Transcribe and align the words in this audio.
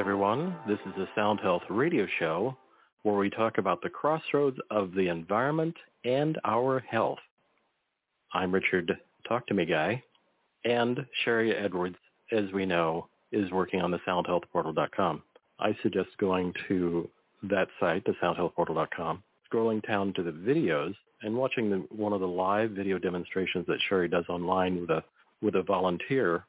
Everyone. 0.00 0.56
This 0.66 0.78
is 0.86 0.94
the 0.96 1.06
Sound 1.14 1.40
Health 1.40 1.60
Radio 1.68 2.06
Show 2.18 2.56
where 3.02 3.16
we 3.16 3.28
talk 3.28 3.58
about 3.58 3.82
the 3.82 3.90
crossroads 3.90 4.56
of 4.70 4.94
the 4.94 5.08
environment 5.08 5.76
and 6.06 6.38
our 6.42 6.82
health. 6.90 7.18
I'm 8.32 8.50
Richard 8.50 8.96
Talk 9.28 9.46
to 9.48 9.54
Me 9.54 9.66
Guy, 9.66 10.02
and 10.64 11.04
Sharry 11.22 11.52
Edwards, 11.54 11.98
as 12.32 12.50
we 12.54 12.64
know, 12.64 13.08
is 13.30 13.50
working 13.50 13.82
on 13.82 13.90
the 13.90 13.98
soundhealthportal.com. 14.08 15.22
I 15.58 15.76
suggest 15.82 16.08
going 16.18 16.54
to 16.68 17.06
that 17.42 17.68
site, 17.78 18.02
the 18.06 18.14
soundhealthportal.com, 18.22 19.22
scrolling 19.52 19.86
down 19.86 20.14
to 20.14 20.22
the 20.22 20.32
videos 20.32 20.94
and 21.20 21.36
watching 21.36 21.68
the, 21.68 21.86
one 21.94 22.14
of 22.14 22.20
the 22.20 22.26
live 22.26 22.70
video 22.70 22.98
demonstrations 22.98 23.66
that 23.66 23.80
Sharry 23.90 24.10
does 24.10 24.24
online 24.30 24.80
with 24.80 24.88
a 24.88 25.04
with 25.42 25.56
a 25.56 25.62
volunteer 25.62 26.46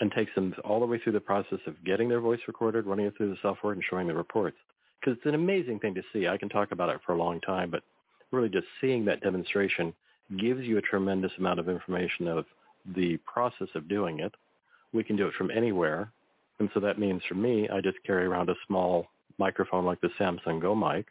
and 0.00 0.10
takes 0.12 0.34
them 0.34 0.54
all 0.64 0.80
the 0.80 0.86
way 0.86 0.98
through 0.98 1.12
the 1.12 1.20
process 1.20 1.60
of 1.66 1.82
getting 1.84 2.08
their 2.08 2.20
voice 2.20 2.40
recorded, 2.46 2.86
running 2.86 3.06
it 3.06 3.16
through 3.16 3.30
the 3.30 3.38
software, 3.42 3.72
and 3.72 3.82
showing 3.88 4.06
the 4.06 4.14
reports. 4.14 4.56
Because 5.00 5.16
it's 5.16 5.26
an 5.26 5.34
amazing 5.34 5.78
thing 5.78 5.94
to 5.94 6.02
see. 6.12 6.26
I 6.28 6.36
can 6.36 6.48
talk 6.48 6.72
about 6.72 6.88
it 6.88 7.00
for 7.04 7.12
a 7.12 7.18
long 7.18 7.40
time, 7.40 7.70
but 7.70 7.82
really 8.32 8.48
just 8.48 8.66
seeing 8.80 9.04
that 9.04 9.22
demonstration 9.22 9.92
gives 10.38 10.62
you 10.62 10.78
a 10.78 10.82
tremendous 10.82 11.32
amount 11.38 11.60
of 11.60 11.68
information 11.68 12.26
of 12.26 12.44
the 12.96 13.16
process 13.18 13.68
of 13.74 13.88
doing 13.88 14.20
it. 14.20 14.34
We 14.92 15.04
can 15.04 15.16
do 15.16 15.26
it 15.26 15.34
from 15.34 15.50
anywhere. 15.50 16.10
And 16.58 16.68
so 16.74 16.80
that 16.80 16.98
means 16.98 17.22
for 17.28 17.34
me, 17.34 17.68
I 17.68 17.80
just 17.80 18.02
carry 18.06 18.26
around 18.26 18.48
a 18.48 18.54
small 18.66 19.08
microphone 19.38 19.84
like 19.84 20.00
the 20.00 20.10
Samson 20.18 20.60
Go 20.60 20.74
Mic, 20.74 21.06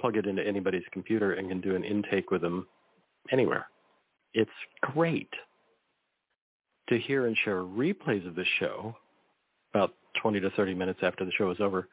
plug 0.00 0.16
it 0.16 0.26
into 0.26 0.46
anybody's 0.46 0.84
computer, 0.92 1.34
and 1.34 1.48
can 1.48 1.60
do 1.60 1.74
an 1.74 1.84
intake 1.84 2.30
with 2.30 2.42
them 2.42 2.66
anywhere. 3.30 3.66
It's 4.32 4.50
great 4.80 5.30
to 6.90 6.98
hear 6.98 7.26
and 7.26 7.36
share 7.44 7.62
replays 7.62 8.26
of 8.26 8.34
the 8.34 8.44
show 8.58 8.94
about 9.72 9.94
20 10.20 10.40
to 10.40 10.50
30 10.50 10.74
minutes 10.74 10.98
after 11.02 11.24
the 11.24 11.32
show 11.32 11.50
is 11.50 11.60
over, 11.60 11.88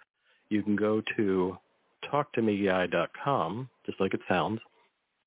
you 0.49 0.63
can 0.63 0.75
go 0.75 1.01
to 1.15 1.55
talktomeguy.com, 2.11 3.69
just 3.85 3.99
like 4.01 4.13
it 4.13 4.21
sounds. 4.27 4.59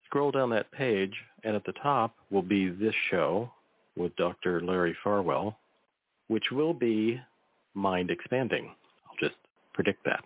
Scroll 0.06 0.32
down 0.32 0.50
that 0.50 0.70
page, 0.72 1.14
and 1.44 1.54
at 1.54 1.64
the 1.64 1.72
top 1.82 2.16
will 2.30 2.42
be 2.42 2.68
this 2.68 2.94
show 3.10 3.50
with 3.96 4.14
Dr. 4.16 4.60
Larry 4.60 4.96
Farwell, 5.04 5.56
which 6.26 6.50
will 6.50 6.74
be 6.74 7.20
mind 7.74 8.10
expanding. 8.10 8.74
I'll 9.06 9.28
just 9.28 9.38
predict 9.72 10.04
that. 10.04 10.24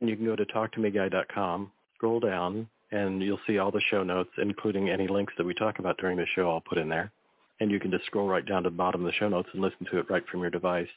And 0.00 0.08
you 0.08 0.16
can 0.16 0.24
go 0.24 0.36
to 0.36 0.44
talktomeguy.com, 0.46 1.72
scroll 1.96 2.20
down, 2.20 2.68
and 2.92 3.20
you'll 3.22 3.40
see 3.46 3.58
all 3.58 3.72
the 3.72 3.82
show 3.90 4.04
notes, 4.04 4.30
including 4.38 4.88
any 4.88 5.08
links 5.08 5.32
that 5.36 5.46
we 5.46 5.54
talk 5.54 5.80
about 5.80 5.98
during 5.98 6.16
the 6.16 6.26
show 6.36 6.48
I'll 6.48 6.60
put 6.60 6.78
in 6.78 6.88
there 6.88 7.10
and 7.60 7.70
you 7.70 7.78
can 7.78 7.90
just 7.90 8.06
scroll 8.06 8.26
right 8.26 8.44
down 8.44 8.62
to 8.64 8.70
the 8.70 8.76
bottom 8.76 9.02
of 9.02 9.06
the 9.06 9.18
show 9.18 9.28
notes 9.28 9.48
and 9.52 9.62
listen 9.62 9.86
to 9.90 9.98
it 9.98 10.10
right 10.10 10.26
from 10.30 10.40
your 10.40 10.50
device. 10.50 10.88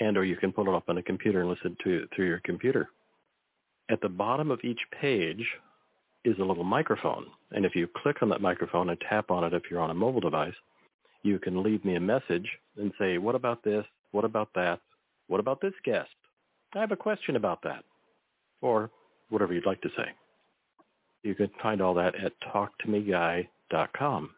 And 0.00 0.16
or 0.16 0.24
you 0.24 0.36
can 0.36 0.52
pull 0.52 0.68
it 0.68 0.74
up 0.74 0.88
on 0.88 0.98
a 0.98 1.02
computer 1.02 1.40
and 1.40 1.50
listen 1.50 1.76
to 1.84 2.02
it 2.02 2.08
through 2.14 2.28
your 2.28 2.40
computer. 2.44 2.88
At 3.90 4.00
the 4.00 4.08
bottom 4.08 4.50
of 4.50 4.60
each 4.64 4.80
page 5.00 5.44
is 6.24 6.38
a 6.38 6.44
little 6.44 6.64
microphone. 6.64 7.26
And 7.52 7.64
if 7.64 7.74
you 7.74 7.88
click 8.02 8.22
on 8.22 8.28
that 8.30 8.40
microphone 8.40 8.90
and 8.90 9.00
tap 9.08 9.30
on 9.30 9.44
it 9.44 9.54
if 9.54 9.64
you're 9.70 9.80
on 9.80 9.90
a 9.90 9.94
mobile 9.94 10.20
device, 10.20 10.54
you 11.22 11.38
can 11.38 11.62
leave 11.62 11.84
me 11.84 11.96
a 11.96 12.00
message 12.00 12.48
and 12.76 12.92
say, 12.98 13.18
what 13.18 13.34
about 13.34 13.62
this? 13.64 13.84
What 14.12 14.24
about 14.24 14.48
that? 14.54 14.80
What 15.26 15.40
about 15.40 15.60
this 15.60 15.74
guest? 15.84 16.08
I 16.74 16.80
have 16.80 16.92
a 16.92 16.96
question 16.96 17.36
about 17.36 17.62
that. 17.62 17.84
Or 18.60 18.90
whatever 19.30 19.52
you'd 19.52 19.66
like 19.66 19.80
to 19.82 19.90
say. 19.96 20.08
You 21.22 21.34
can 21.34 21.50
find 21.62 21.82
all 21.82 21.94
that 21.94 22.14
at 22.14 22.32
talktomeguy.com. 22.40 24.30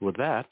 With 0.00 0.16
that, 0.16 0.46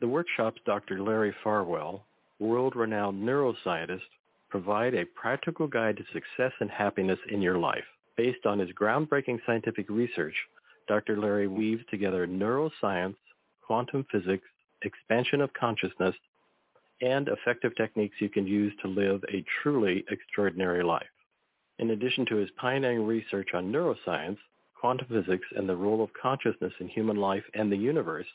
the 0.00 0.08
workshops 0.08 0.60
Dr. 0.64 1.02
Larry 1.02 1.34
Farwell, 1.42 2.04
world-renowned 2.38 3.22
neuroscientist, 3.22 4.02
provide 4.48 4.94
a 4.94 5.06
practical 5.06 5.66
guide 5.66 5.96
to 5.96 6.04
success 6.12 6.52
and 6.60 6.70
happiness 6.70 7.18
in 7.30 7.42
your 7.42 7.58
life. 7.58 7.84
Based 8.16 8.46
on 8.46 8.58
his 8.58 8.70
groundbreaking 8.70 9.40
scientific 9.46 9.88
research, 9.88 10.34
Dr. 10.88 11.18
Larry 11.18 11.48
weaves 11.48 11.84
together 11.90 12.26
neuroscience, 12.26 13.16
quantum 13.66 14.06
physics, 14.10 14.46
expansion 14.82 15.40
of 15.40 15.52
consciousness, 15.52 16.14
and 17.00 17.28
effective 17.28 17.76
techniques 17.76 18.16
you 18.20 18.28
can 18.28 18.46
use 18.46 18.72
to 18.82 18.88
live 18.88 19.22
a 19.32 19.44
truly 19.62 20.04
extraordinary 20.10 20.82
life. 20.82 21.06
In 21.78 21.90
addition 21.90 22.26
to 22.26 22.36
his 22.36 22.50
pioneering 22.56 23.06
research 23.06 23.48
on 23.54 23.72
neuroscience, 23.72 24.38
quantum 24.80 25.06
physics 25.08 25.46
and 25.56 25.68
the 25.68 25.76
role 25.76 26.02
of 26.02 26.10
consciousness 26.20 26.72
in 26.80 26.88
human 26.88 27.16
life 27.16 27.44
and 27.54 27.70
the 27.70 27.76
universe, 27.76 28.26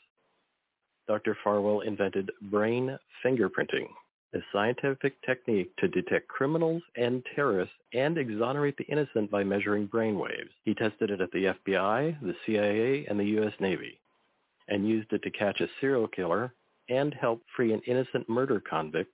Dr. 1.06 1.36
Farwell 1.44 1.80
invented 1.80 2.30
brain 2.50 2.98
fingerprinting, 3.24 3.88
a 4.34 4.38
scientific 4.52 5.20
technique 5.22 5.70
to 5.78 5.88
detect 5.88 6.28
criminals 6.28 6.82
and 6.96 7.22
terrorists 7.34 7.74
and 7.92 8.16
exonerate 8.18 8.76
the 8.76 8.84
innocent 8.84 9.30
by 9.30 9.44
measuring 9.44 9.86
brain 9.86 10.18
waves. 10.18 10.50
He 10.64 10.74
tested 10.74 11.10
it 11.10 11.20
at 11.20 11.30
the 11.32 11.54
FBI, 11.66 12.20
the 12.20 12.34
CIA, 12.46 13.06
and 13.06 13.18
the 13.20 13.24
U.S. 13.36 13.52
Navy, 13.60 13.98
and 14.68 14.88
used 14.88 15.12
it 15.12 15.22
to 15.22 15.30
catch 15.30 15.60
a 15.60 15.68
serial 15.80 16.08
killer 16.08 16.54
and 16.88 17.14
help 17.14 17.42
free 17.56 17.72
an 17.72 17.80
innocent 17.86 18.28
murder 18.28 18.60
convict 18.60 19.12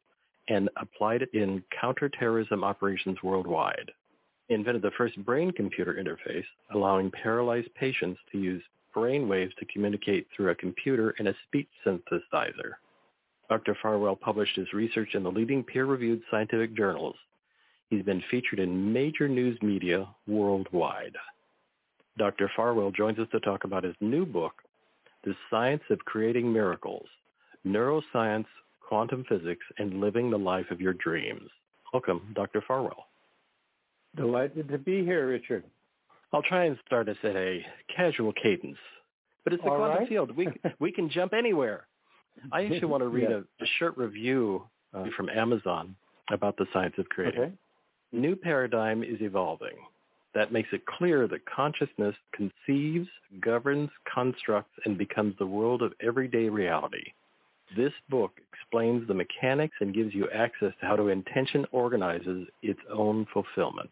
and 0.49 0.69
applied 0.77 1.23
it 1.23 1.31
in 1.35 1.63
counterterrorism 1.81 2.65
operations 2.65 3.19
worldwide 3.23 3.91
invented 4.51 4.83
the 4.83 4.91
first 4.99 5.17
brain-computer 5.25 5.95
interface, 5.95 6.45
allowing 6.75 7.11
paralyzed 7.11 7.73
patients 7.75 8.21
to 8.31 8.39
use 8.39 8.63
brain 8.93 9.29
waves 9.29 9.55
to 9.59 9.65
communicate 9.67 10.27
through 10.35 10.51
a 10.51 10.55
computer 10.55 11.15
and 11.19 11.29
a 11.29 11.35
speech 11.47 11.69
synthesizer. 11.87 12.73
Dr. 13.49 13.77
Farwell 13.81 14.17
published 14.17 14.57
his 14.57 14.73
research 14.73 15.15
in 15.15 15.23
the 15.23 15.31
leading 15.31 15.63
peer-reviewed 15.63 16.23
scientific 16.31 16.77
journals. 16.77 17.17
He's 17.89 18.05
been 18.05 18.23
featured 18.31 18.59
in 18.59 18.93
major 18.93 19.29
news 19.29 19.61
media 19.63 20.07
worldwide. 20.27 21.17
Dr. 22.19 22.51
Farwell 22.55 22.91
joins 22.91 23.19
us 23.19 23.29
to 23.33 23.41
talk 23.41 23.65
about 23.65 23.85
his 23.85 23.95
new 24.01 24.27
book, 24.27 24.55
The 25.25 25.35
Science 25.49 25.83
of 25.91 26.05
Creating 26.05 26.53
Miracles, 26.53 27.07
Neuroscience, 27.67 28.47
Quantum 28.81 29.25
Physics, 29.29 29.65
and 29.79 30.01
Living 30.01 30.31
the 30.31 30.39
Life 30.39 30.71
of 30.71 30.81
Your 30.81 30.95
Dreams. 30.95 31.51
Welcome, 31.93 32.33
Dr. 32.35 32.63
Farwell. 32.67 33.07
Delighted 34.17 34.69
to 34.69 34.79
be 34.79 35.05
here, 35.05 35.29
Richard. 35.29 35.65
I'll 36.33 36.43
try 36.43 36.65
and 36.65 36.77
start 36.87 37.09
us 37.09 37.17
at 37.25 37.37
a 37.37 37.65
casual 37.95 38.33
cadence, 38.33 38.79
but 39.45 39.53
it's 39.53 39.63
the 39.63 39.69
quantum 39.69 39.99
right. 39.99 40.09
field. 40.09 40.37
We 40.37 40.49
we 40.79 40.93
can 40.93 41.09
jump 41.11 41.33
anywhere. 41.33 41.87
I 42.53 42.63
actually 42.65 42.85
want 42.87 43.03
to 43.03 43.09
read 43.09 43.29
Yeah. 43.31 43.41
a, 43.61 43.65
a 43.65 43.67
short 43.79 43.97
review 43.99 44.63
uh, 44.95 45.05
from 45.17 45.29
Amazon 45.29 45.95
about 46.33 46.57
the 46.57 46.67
science 46.73 46.95
of 46.99 47.09
creating. 47.09 47.41
Okay. 47.41 47.53
New 48.13 48.37
paradigm 48.37 49.03
is 49.03 49.21
evolving. 49.21 49.77
That 50.35 50.53
makes 50.53 50.69
it 50.73 50.87
clear 50.87 51.27
that 51.27 51.45
consciousness 51.47 52.15
conceives, 52.33 53.09
governs, 53.41 53.91
constructs, 54.13 54.73
and 54.85 54.97
becomes 54.97 55.35
the 55.39 55.47
world 55.47 55.83
of 55.83 55.93
everyday 56.01 56.49
reality. 56.49 57.03
This 57.77 57.93
book 58.09 58.33
explains 58.53 59.07
the 59.07 59.15
mechanics 59.15 59.75
and 59.81 59.95
gives 59.95 60.15
you 60.15 60.29
access 60.31 60.73
to 60.81 60.87
how 60.87 60.97
to 60.97 61.09
intention 61.09 61.67
organizes 61.73 62.47
its 62.63 62.81
own 62.93 63.27
fulfillment 63.33 63.91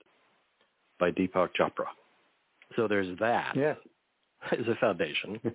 by 0.99 1.11
Deepak 1.11 1.51
Chopra. 1.59 1.87
So 2.77 2.87
there's 2.89 3.19
that 3.19 3.57
Yes. 3.57 3.77
as 4.53 4.67
a 4.69 4.75
foundation. 4.77 5.41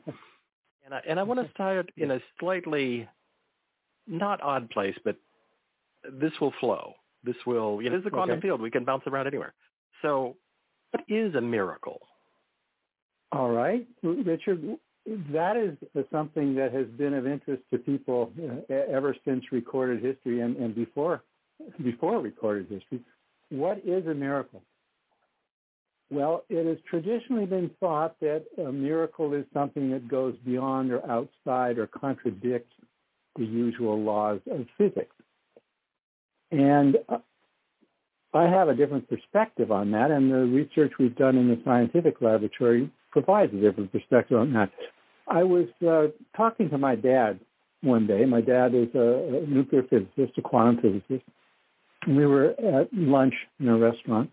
And 0.85 0.93
I, 0.93 1.01
and 1.07 1.17
I 1.17 1.23
want 1.23 1.39
to 1.39 1.49
start 1.53 1.89
in 1.95 2.11
a 2.11 2.19
slightly 2.41 3.07
not 4.05 4.41
odd 4.41 4.69
place, 4.69 4.95
but 5.05 5.15
this 6.11 6.33
will 6.41 6.53
flow. 6.59 6.93
This 7.23 7.37
will, 7.45 7.81
you 7.81 7.89
know, 7.89 7.95
this 7.95 8.01
is 8.01 8.07
a 8.07 8.09
quantum 8.09 8.37
Okay. 8.39 8.47
field. 8.47 8.59
We 8.59 8.69
can 8.69 8.83
bounce 8.83 9.03
around 9.07 9.27
anywhere. 9.27 9.53
So 10.01 10.35
what 10.91 11.05
is 11.07 11.35
a 11.35 11.41
miracle? 11.41 12.01
All 13.31 13.51
right, 13.51 13.87
Richard. 14.03 14.77
That 15.31 15.55
is 15.55 15.77
something 16.11 16.53
that 16.55 16.73
has 16.73 16.87
been 16.97 17.13
of 17.13 17.25
interest 17.27 17.63
to 17.71 17.77
people 17.77 18.33
uh, 18.69 18.73
ever 18.73 19.15
since 19.25 19.43
recorded 19.53 20.03
history 20.03 20.41
and, 20.41 20.57
and 20.57 20.75
before 20.75 21.23
before 21.81 22.19
recorded 22.19 22.67
history. 22.69 22.99
What 23.49 23.79
is 23.85 24.05
a 24.07 24.13
miracle? 24.13 24.61
Well, 26.13 26.43
it 26.47 26.67
has 26.67 26.77
traditionally 26.87 27.47
been 27.47 27.71
thought 27.79 28.19
that 28.19 28.45
a 28.63 28.71
miracle 28.71 29.33
is 29.33 29.45
something 29.51 29.89
that 29.89 30.07
goes 30.07 30.35
beyond 30.45 30.91
or 30.91 31.03
outside 31.09 31.79
or 31.79 31.87
contradicts 31.87 32.75
the 33.35 33.43
usual 33.43 33.99
laws 33.99 34.39
of 34.51 34.67
physics. 34.77 35.15
And 36.51 36.97
I 38.31 38.43
have 38.43 38.69
a 38.69 38.75
different 38.75 39.09
perspective 39.09 39.71
on 39.71 39.89
that, 39.91 40.11
and 40.11 40.31
the 40.31 40.45
research 40.45 40.91
we've 40.99 41.15
done 41.15 41.35
in 41.35 41.47
the 41.47 41.59
scientific 41.65 42.21
laboratory 42.21 42.91
provides 43.09 43.51
a 43.55 43.57
different 43.57 43.91
perspective 43.91 44.37
on 44.37 44.53
that. 44.53 44.69
I 45.27 45.41
was 45.41 45.65
uh, 45.87 46.09
talking 46.37 46.69
to 46.69 46.77
my 46.77 46.95
dad 46.95 47.39
one 47.81 48.05
day. 48.05 48.23
My 48.25 48.41
dad 48.41 48.75
is 48.75 48.89
a, 48.93 49.41
a 49.41 49.47
nuclear 49.47 49.81
physicist, 49.81 50.37
a 50.37 50.41
quantum 50.43 51.01
physicist. 51.07 51.27
And 52.05 52.15
we 52.15 52.27
were 52.27 52.51
at 52.51 52.93
lunch 52.93 53.33
in 53.59 53.67
a 53.67 53.77
restaurant. 53.79 54.29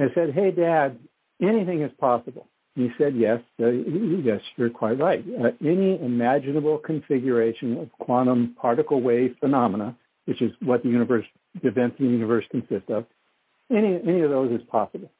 And 0.00 0.10
I 0.10 0.14
said, 0.14 0.32
hey, 0.32 0.50
Dad, 0.50 0.98
anything 1.42 1.82
is 1.82 1.92
possible. 2.00 2.46
He 2.74 2.88
said, 2.96 3.14
yes, 3.14 3.40
uh, 3.60 3.66
yes, 3.68 4.40
you're 4.56 4.70
quite 4.70 4.98
right. 4.98 5.22
Uh, 5.38 5.50
any 5.60 6.00
imaginable 6.00 6.78
configuration 6.78 7.76
of 7.76 7.92
quantum 7.98 8.56
particle 8.58 9.02
wave 9.02 9.36
phenomena 9.40 9.96
which 10.30 10.42
is 10.42 10.52
what 10.62 10.84
the 10.84 10.88
universe, 10.88 11.26
the 11.60 11.66
events 11.66 11.96
in 11.98 12.06
the 12.06 12.12
universe 12.12 12.44
consist 12.52 12.88
of. 12.88 13.04
Any, 13.68 14.00
any 14.06 14.20
of 14.20 14.30
those 14.30 14.52
is 14.52 14.64
possible. 14.68 15.10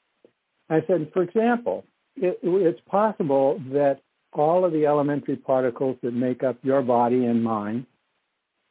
I 0.69 0.85
said, 0.87 1.11
for 1.13 1.23
example, 1.23 1.85
it, 2.15 2.39
it's 2.43 2.81
possible 2.89 3.61
that 3.73 4.03
all 4.33 4.65
of 4.65 4.73
the 4.73 4.87
elementary 4.87 5.35
particles 5.35 5.97
that 6.05 6.15
make 6.15 6.45
up 6.45 6.59
your 6.63 6.83
body 6.83 7.25
and 7.25 7.43
mine 7.43 7.87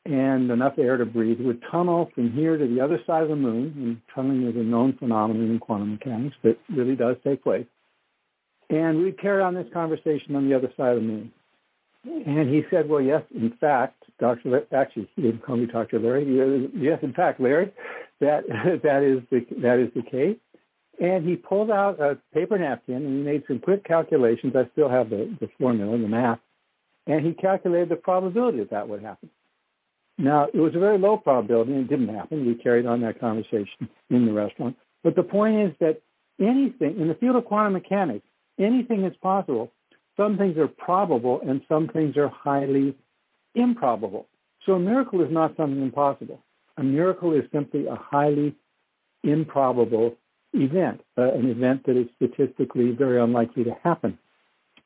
and 0.09 0.49
enough 0.49 0.73
air 0.79 0.97
to 0.97 1.05
breathe 1.05 1.39
would 1.39 1.61
tunnel 1.71 2.09
from 2.15 2.31
here 2.31 2.57
to 2.57 2.67
the 2.67 2.81
other 2.81 2.99
side 3.05 3.21
of 3.21 3.29
the 3.29 3.35
moon. 3.35 3.73
And 3.77 4.01
tunneling 4.13 4.47
is 4.47 4.55
a 4.55 4.63
known 4.63 4.97
phenomenon 4.97 5.51
in 5.51 5.59
quantum 5.59 5.91
mechanics 5.91 6.35
that 6.43 6.57
really 6.67 6.95
does 6.95 7.15
take 7.23 7.43
place. 7.43 7.67
And 8.71 8.99
we'd 8.99 9.19
carry 9.19 9.41
on 9.43 9.53
this 9.53 9.67
conversation 9.71 10.35
on 10.35 10.49
the 10.49 10.55
other 10.55 10.71
side 10.75 10.95
of 10.95 11.01
the 11.01 11.07
moon. 11.07 11.31
And 12.03 12.49
he 12.49 12.63
said, 12.71 12.89
well, 12.89 13.01
yes, 13.01 13.23
in 13.35 13.53
fact, 13.59 14.03
Dr. 14.19 14.65
actually, 14.73 15.09
he 15.15 15.21
didn't 15.21 15.43
call 15.43 15.57
me 15.57 15.67
Dr. 15.67 15.99
Larry. 15.99 16.69
Yes, 16.75 16.99
in 17.03 17.13
fact, 17.13 17.39
Larry, 17.39 17.71
that, 18.19 18.45
that, 18.83 19.03
is 19.03 19.21
the, 19.29 19.45
that 19.61 19.79
is 19.79 19.89
the 19.95 20.01
case. 20.01 20.37
And 20.99 21.27
he 21.27 21.35
pulled 21.35 21.71
out 21.71 21.99
a 21.99 22.17
paper 22.33 22.57
napkin 22.57 22.95
and 22.95 23.17
he 23.17 23.23
made 23.23 23.43
some 23.47 23.59
quick 23.59 23.85
calculations. 23.85 24.53
I 24.55 24.69
still 24.71 24.89
have 24.89 25.09
the, 25.09 25.35
the 25.39 25.49
formula, 25.59 25.93
and 25.93 26.03
the 26.03 26.09
math. 26.09 26.39
And 27.05 27.25
he 27.25 27.33
calculated 27.33 27.89
the 27.89 27.95
probability 27.95 28.59
that 28.59 28.71
that 28.71 28.89
would 28.89 29.01
happen. 29.01 29.29
Now, 30.19 30.47
it 30.53 30.57
was 30.57 30.75
a 30.75 30.79
very 30.79 30.97
low 30.97 31.15
probability 31.15 31.71
and 31.71 31.85
it 31.85 31.89
didn't 31.89 32.13
happen. 32.13 32.45
We 32.45 32.53
carried 32.55 32.85
on 32.85 32.99
that 33.01 33.21
conversation 33.21 33.89
in 34.09 34.25
the 34.25 34.33
restaurant. 34.33 34.75
But 35.01 35.15
the 35.15 35.23
point 35.23 35.61
is 35.61 35.71
that 35.79 36.01
anything, 36.41 36.99
in 36.99 37.07
the 37.07 37.15
field 37.15 37.37
of 37.37 37.45
quantum 37.45 37.71
mechanics, 37.71 38.25
anything 38.59 39.05
is 39.05 39.15
possible. 39.21 39.71
Some 40.17 40.37
things 40.37 40.57
are 40.57 40.67
probable 40.67 41.39
and 41.47 41.61
some 41.69 41.87
things 41.87 42.17
are 42.17 42.27
highly 42.27 42.95
improbable. 43.55 44.27
So 44.65 44.73
a 44.73 44.79
miracle 44.79 45.21
is 45.21 45.31
not 45.31 45.55
something 45.55 45.81
impossible. 45.81 46.43
A 46.77 46.83
miracle 46.83 47.33
is 47.33 47.43
simply 47.53 47.87
a 47.87 47.95
highly 47.95 48.55
improbable 49.23 50.17
event, 50.51 50.99
uh, 51.17 51.31
an 51.31 51.49
event 51.49 51.85
that 51.85 51.95
is 51.95 52.07
statistically 52.17 52.91
very 52.91 53.21
unlikely 53.21 53.63
to 53.63 53.77
happen. 53.83 54.17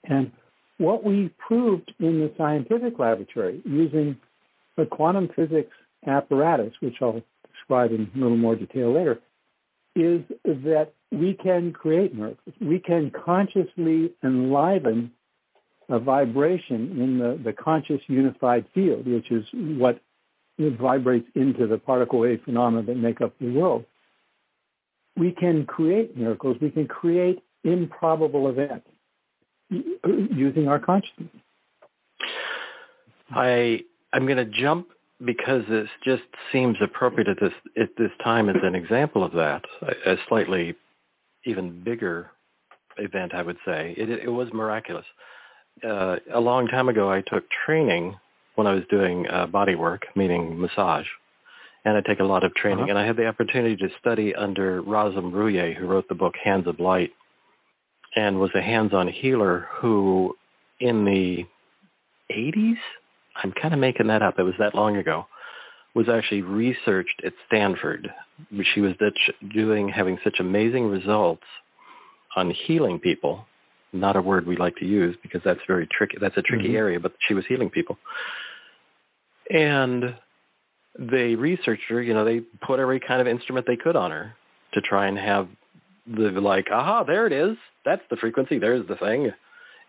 And 0.04 0.32
what 0.78 1.04
we 1.04 1.32
proved 1.40 1.92
in 2.00 2.20
the 2.20 2.32
scientific 2.38 3.00
laboratory 3.00 3.64
using 3.66 4.18
the 4.78 4.86
quantum 4.86 5.30
physics 5.36 5.72
apparatus, 6.08 6.74
which 6.80 6.96
I'll 7.02 7.22
describe 7.54 7.92
in 7.92 8.10
a 8.16 8.18
little 8.18 8.38
more 8.38 8.56
detail 8.56 8.94
later, 8.94 9.20
is 9.96 10.22
that 10.44 10.94
we 11.12 11.36
can 11.36 11.72
create 11.72 12.16
miracles. 12.16 12.56
We 12.60 12.80
can 12.80 13.12
consciously 13.12 14.12
enliven 14.24 15.12
a 15.90 16.00
vibration 16.00 17.00
in 17.00 17.20
the, 17.20 17.40
the 17.44 17.54
conscious 17.54 18.02
unified 18.08 18.66
field, 18.74 19.06
which 19.06 19.32
is 19.32 19.46
what 19.54 20.02
vibrates 20.58 21.28
into 21.36 21.68
the 21.68 21.78
particle 21.78 22.20
wave 22.20 22.42
phenomena 22.46 22.84
that 22.84 22.96
make 22.96 23.22
up 23.22 23.34
the 23.40 23.52
world 23.52 23.86
we 25.18 25.32
can 25.32 25.66
create 25.66 26.18
miracles. 26.18 26.58
We 26.62 26.72
can 26.72 26.88
create 26.88 27.44
improbable 27.64 28.50
events 28.50 28.88
uh, 29.72 30.10
using 30.32 30.68
our 30.68 30.80
consciousness. 30.80 31.30
I 33.30 33.82
I'm 34.14 34.26
going 34.26 34.38
to 34.38 34.46
jump 34.46 34.88
because 35.26 35.64
this 35.70 35.90
just 36.04 36.24
seems 36.52 36.78
appropriate 36.82 37.28
at 37.28 37.40
this 37.40 37.54
at 37.80 37.90
this 37.98 38.12
time 38.24 38.50
as 38.50 38.58
an 38.64 38.76
example 38.76 39.24
of 39.24 39.32
that. 39.34 39.64
A 40.06 40.16
slightly 40.28 40.76
even 41.46 41.84
bigger 41.84 42.32
event, 42.98 43.34
I 43.34 43.42
would 43.42 43.58
say. 43.66 43.94
It, 43.98 44.10
it 44.10 44.30
was 44.30 44.50
miraculous. 44.54 45.06
Uh, 45.84 46.18
a 46.34 46.40
long 46.40 46.68
time 46.68 46.90
ago, 46.90 47.12
I 47.12 47.22
took 47.22 47.44
training 47.66 48.16
when 48.56 48.68
I 48.68 48.74
was 48.74 48.84
doing 48.90 49.28
uh, 49.30 49.48
body 49.48 49.76
work, 49.76 50.04
meaning 50.16 50.60
massage, 50.60 51.08
and 51.86 51.98
I 51.98 52.02
take 52.02 52.20
a 52.20 52.24
lot 52.24 52.44
of 52.44 52.54
training. 52.54 52.86
Uh-huh. 52.86 52.92
And 52.92 53.00
I 53.00 53.06
had 53.06 53.18
the 53.18 53.26
opportunity 53.26 53.76
to 53.78 53.90
study 54.00 54.36
under 54.36 54.82
Rosalyn 54.84 55.32
Bruyere, 55.32 55.76
who 55.76 55.88
wrote 55.88 56.08
the 56.08 56.16
book 56.16 56.36
Hands 56.42 56.68
of 56.68 56.80
Light, 56.80 57.12
and 58.16 58.40
was 58.40 58.52
a 58.56 58.62
hands-on 58.62 59.08
healer 59.08 59.68
who, 59.72 60.36
in 60.80 61.04
the 61.04 61.46
80s, 62.32 62.78
I'm 63.36 63.52
kind 63.52 63.74
of 63.74 63.80
making 63.80 64.08
that 64.08 64.22
up. 64.22 64.40
It 64.40 64.44
was 64.44 64.56
that 64.60 64.76
long 64.76 64.98
ago. 64.98 65.28
Was 65.96 66.10
actually 66.10 66.42
researched 66.42 67.22
at 67.24 67.34
Stanford. 67.48 68.12
She 68.74 68.82
was 68.82 68.94
doing 69.54 69.90
having 69.90 70.18
such 70.24 70.40
amazing 70.40 70.88
results 70.88 71.44
on 72.36 72.50
healing 72.50 73.00
people. 73.00 73.46
Not 73.92 74.16
a 74.16 74.22
word 74.22 74.48
we 74.48 74.58
like 74.58 74.76
to 74.78 74.86
use 74.86 75.16
because 75.22 75.42
that's 75.46 75.60
very 75.68 75.88
tricky. 75.88 76.18
That's 76.20 76.36
a 76.36 76.42
tricky 76.42 76.70
mm-hmm. 76.70 76.78
area, 76.78 77.00
but 77.00 77.14
she 77.28 77.36
was 77.36 77.46
healing 77.48 77.70
people. 77.70 78.00
And 79.52 80.16
they 80.98 81.36
researched 81.36 81.84
her, 81.90 82.02
you 82.02 82.14
know, 82.14 82.26
they 82.26 82.40
put 82.66 82.80
every 82.80 83.00
kind 83.00 83.22
of 83.22 83.28
instrument 83.28 83.68
they 83.68 83.76
could 83.76 83.96
on 83.96 84.10
her 84.10 84.34
to 84.74 84.82
try 84.82 85.08
and 85.08 85.18
have 85.18 85.48
the 86.08 86.32
like, 86.32 86.68
aha, 86.72 87.04
there 87.04 87.28
it 87.28 87.34
is. 87.34 87.56
That's 87.86 88.02
the 88.10 88.18
frequency. 88.18 88.58
There's 88.60 88.88
the 88.88 88.96
thing. 88.96 89.32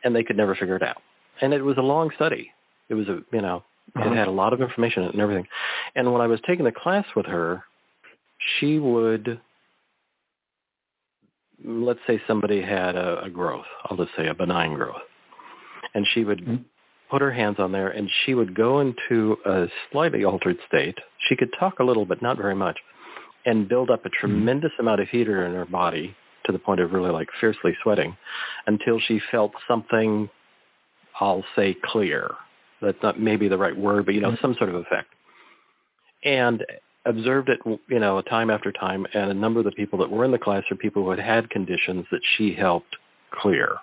And 0.03 0.15
they 0.15 0.23
could 0.23 0.37
never 0.37 0.55
figure 0.55 0.77
it 0.77 0.83
out. 0.83 1.03
And 1.41 1.55
it 1.55 1.63
was 1.63 1.79
a 1.79 1.83
long 1.83 2.11
study. 2.15 2.51
It 2.89 2.95
was 2.95 3.09
a, 3.09 3.21
you 3.33 3.43
know, 3.43 3.65
uh-huh. 3.97 4.11
it 4.11 4.17
had 4.17 4.29
a 4.29 4.33
lot 4.33 4.53
of 4.53 4.61
information 4.61 5.05
and 5.05 5.21
everything. 5.21 5.47
And 5.95 6.13
when 6.13 6.21
I 6.21 6.27
was 6.27 6.41
taking 6.47 6.65
the 6.65 6.73
class 6.73 7.07
with 7.17 7.27
her, 7.27 7.65
she 8.59 8.79
would, 8.79 9.41
let's 11.65 12.01
say 12.07 12.21
somebody 12.27 12.61
had 12.61 12.97
a, 12.97 13.25
a 13.25 13.31
growth. 13.31 13.67
I'll 13.85 13.97
just 13.97 14.11
say 14.17 14.27
a 14.27 14.35
benign 14.35 14.75
growth. 14.75 15.03
And 15.95 16.07
she 16.13 16.25
would 16.25 16.41
mm-hmm 16.41 16.63
put 17.15 17.23
her 17.23 17.33
hands 17.33 17.57
on 17.61 17.71
there, 17.71 17.91
and 17.91 18.11
she 18.25 18.35
would 18.35 18.57
go 18.57 18.81
into 18.81 19.37
a 19.47 19.67
slightly 19.93 20.25
altered 20.25 20.57
state. 20.67 20.99
She 21.29 21.37
could 21.37 21.51
talk 21.61 21.79
a 21.79 21.85
little, 21.85 22.05
but 22.05 22.21
not 22.21 22.37
very 22.37 22.57
much, 22.57 22.77
and 23.47 23.69
build 23.69 23.89
up 23.89 24.05
a 24.05 24.09
mm-hmm. 24.09 24.27
tremendous 24.27 24.73
mm-hmm. 24.73 24.89
amount 24.89 25.01
of 25.01 25.09
heater 25.09 25.47
in 25.47 25.55
her 25.55 25.65
body 25.65 26.17
to 26.47 26.53
the 26.53 26.59
point 26.59 26.81
of 26.81 26.93
really 26.93 27.13
like 27.13 27.29
fiercely 27.41 27.73
sweating 27.85 28.17
until 28.67 28.99
she 28.99 29.21
felt 29.31 29.53
something, 29.69 30.29
I'll 31.21 31.45
say 31.55 31.77
clear. 31.85 32.33
That's 32.85 33.03
not 33.03 33.21
maybe 33.21 33.49
the 33.49 33.59
right 33.59 33.77
word, 33.77 34.07
but 34.07 34.15
you 34.15 34.21
know, 34.21 34.31
mm-hmm. 34.31 34.43
some 34.43 34.55
sort 34.55 34.71
of 34.71 34.77
effect. 34.77 35.09
And 36.25 36.65
observed 37.07 37.49
it, 37.51 37.61
you 37.65 37.99
know, 37.99 38.21
time 38.23 38.51
after 38.51 38.73
time, 38.73 39.07
and 39.15 39.31
a 39.31 39.35
number 39.35 39.61
of 39.61 39.67
the 39.67 39.73
people 39.73 39.99
that 39.99 40.11
were 40.11 40.25
in 40.25 40.31
the 40.31 40.39
class 40.39 40.63
are 40.71 40.77
people 40.77 41.05
who 41.05 41.11
had 41.11 41.19
had 41.19 41.51
conditions 41.51 42.07
that 42.11 42.21
she 42.37 42.55
helped 42.55 42.97
clear. 43.31 43.77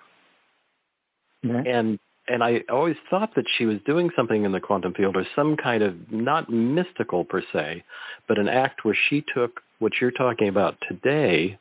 Mm-hmm. 1.44 1.66
And 1.66 1.98
and 2.28 2.42
I 2.42 2.62
always 2.70 2.96
thought 3.10 3.34
that 3.34 3.46
she 3.58 3.66
was 3.66 3.78
doing 3.84 4.10
something 4.14 4.44
in 4.44 4.52
the 4.52 4.60
quantum 4.60 4.94
field 4.94 5.16
or 5.16 5.26
some 5.34 5.56
kind 5.56 5.82
of 5.82 5.94
not 6.12 6.48
mystical 6.48 7.24
per 7.24 7.42
se, 7.52 7.82
but 8.28 8.38
an 8.38 8.48
act 8.48 8.84
where 8.84 8.96
she 9.08 9.24
took 9.34 9.60
what 9.80 9.92
you're 10.00 10.12
talking 10.12 10.46
about 10.46 10.76
today 10.88 11.58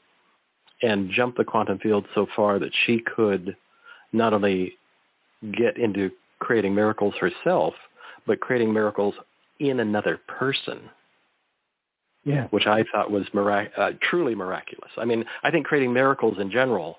and 0.83 1.09
jumped 1.09 1.37
the 1.37 1.43
quantum 1.43 1.79
field 1.79 2.05
so 2.13 2.27
far 2.35 2.59
that 2.59 2.71
she 2.85 2.99
could 2.99 3.55
not 4.13 4.33
only 4.33 4.73
get 5.51 5.77
into 5.77 6.11
creating 6.41 6.75
miracles 6.75 7.13
herself, 7.19 7.73
but 8.27 8.41
creating 8.41 8.73
miracles 8.73 9.15
in 9.59 9.79
another 9.79 10.19
person. 10.27 10.81
Yeah. 12.25 12.47
Which 12.47 12.67
I 12.67 12.83
thought 12.91 13.09
was 13.09 13.25
mirac- 13.33 13.71
uh, 13.77 13.91
truly 14.01 14.35
miraculous. 14.35 14.91
I 14.97 15.05
mean, 15.05 15.23
I 15.43 15.49
think 15.49 15.65
creating 15.65 15.93
miracles 15.93 16.37
in 16.39 16.51
general 16.51 16.97